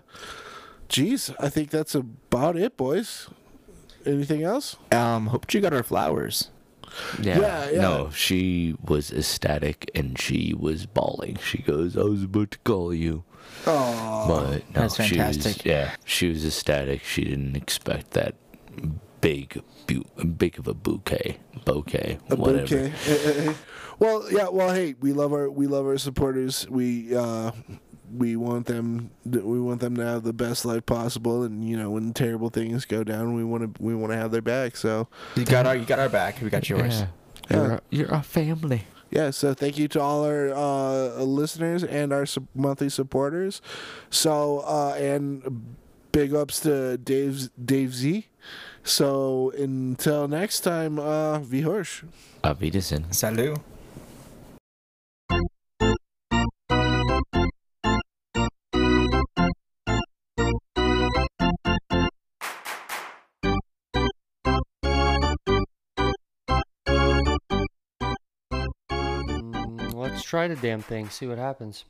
geez, 0.94 1.30
I 1.40 1.48
think 1.48 1.70
that's 1.70 1.94
about 1.96 2.56
it, 2.56 2.76
boys. 2.76 3.28
Anything 4.06 4.44
else? 4.44 4.76
Um, 4.92 5.26
hope 5.26 5.52
you 5.52 5.60
got 5.60 5.72
our 5.72 5.82
flowers. 5.82 6.50
yeah. 7.20 7.40
Yeah, 7.40 7.70
yeah. 7.70 7.80
No, 7.80 8.10
she 8.10 8.76
was 8.80 9.10
ecstatic 9.10 9.90
and 9.94 10.16
she 10.20 10.54
was 10.54 10.86
bawling. 10.86 11.36
She 11.42 11.58
goes, 11.58 11.96
I 11.96 12.02
was 12.02 12.22
about 12.22 12.52
to 12.52 12.58
call 12.58 12.94
you. 12.94 13.24
Oh, 13.66 14.26
But 14.28 14.50
no, 14.74 14.80
That's 14.82 15.02
she 15.02 15.18
was, 15.18 15.64
yeah, 15.66 15.96
she 16.04 16.28
was 16.28 16.46
ecstatic. 16.46 17.02
She 17.02 17.24
didn't 17.24 17.56
expect 17.56 18.12
that 18.12 18.36
big, 19.20 19.60
big 20.38 20.58
of 20.60 20.68
a 20.68 20.74
bouquet, 20.74 21.38
bouquet, 21.64 22.18
a 22.30 22.36
whatever. 22.36 22.88
bouquet. 22.90 23.54
Well, 23.98 24.26
yeah. 24.30 24.48
Well, 24.48 24.74
hey, 24.74 24.96
we 25.00 25.12
love 25.12 25.32
our 25.32 25.48
we 25.48 25.68
love 25.68 25.86
our 25.86 25.98
supporters. 25.98 26.68
We 26.68 27.14
uh, 27.16 27.52
we 28.16 28.36
want 28.36 28.66
them 28.66 29.10
we 29.24 29.60
want 29.60 29.80
them 29.80 29.96
to 29.96 30.04
have 30.04 30.22
the 30.22 30.32
best 30.32 30.64
life 30.64 30.86
possible, 30.86 31.42
and 31.44 31.68
you 31.68 31.76
know 31.76 31.90
when 31.90 32.12
terrible 32.12 32.48
things 32.50 32.84
go 32.84 33.04
down, 33.04 33.34
we 33.34 33.44
want 33.44 33.62
to 33.74 33.82
we 33.82 33.94
want 33.94 34.12
to 34.12 34.16
have 34.16 34.30
their 34.30 34.42
back. 34.42 34.76
So 34.76 35.08
You 35.36 35.44
got 35.44 35.66
our, 35.66 35.76
you 35.76 35.84
got 35.84 35.98
our 35.98 36.08
back. 36.08 36.40
We 36.42 36.50
got 36.50 36.68
yours. 36.68 37.00
Yeah. 37.00 37.06
Yeah. 37.50 37.56
You're, 37.56 37.72
a, 37.74 37.80
you're 37.90 38.14
a 38.14 38.22
family. 38.22 38.82
yeah, 39.10 39.30
so 39.30 39.52
thank 39.54 39.76
you 39.78 39.86
to 39.88 40.00
all 40.00 40.24
our 40.24 40.50
uh, 40.54 41.22
listeners 41.22 41.84
and 41.84 42.12
our 42.12 42.24
su- 42.26 42.48
monthly 42.54 42.88
supporters. 42.88 43.60
So 44.10 44.60
uh, 44.66 44.94
and 44.98 45.76
big 46.12 46.32
ups 46.34 46.60
to 46.60 46.96
Dave 46.96 47.50
Dave 47.62 47.94
Z. 47.94 48.26
So 48.82 49.50
until 49.58 50.28
next 50.28 50.60
time, 50.60 50.98
uh, 50.98 51.38
V 51.40 51.62
Horsch. 51.62 52.04
Auf 52.42 52.60
Wiedersehen. 52.60 53.04
Salut. 53.12 53.58
Let's 70.24 70.30
try 70.30 70.48
the 70.48 70.56
damn 70.56 70.80
thing, 70.80 71.10
see 71.10 71.26
what 71.26 71.36
happens. 71.36 71.82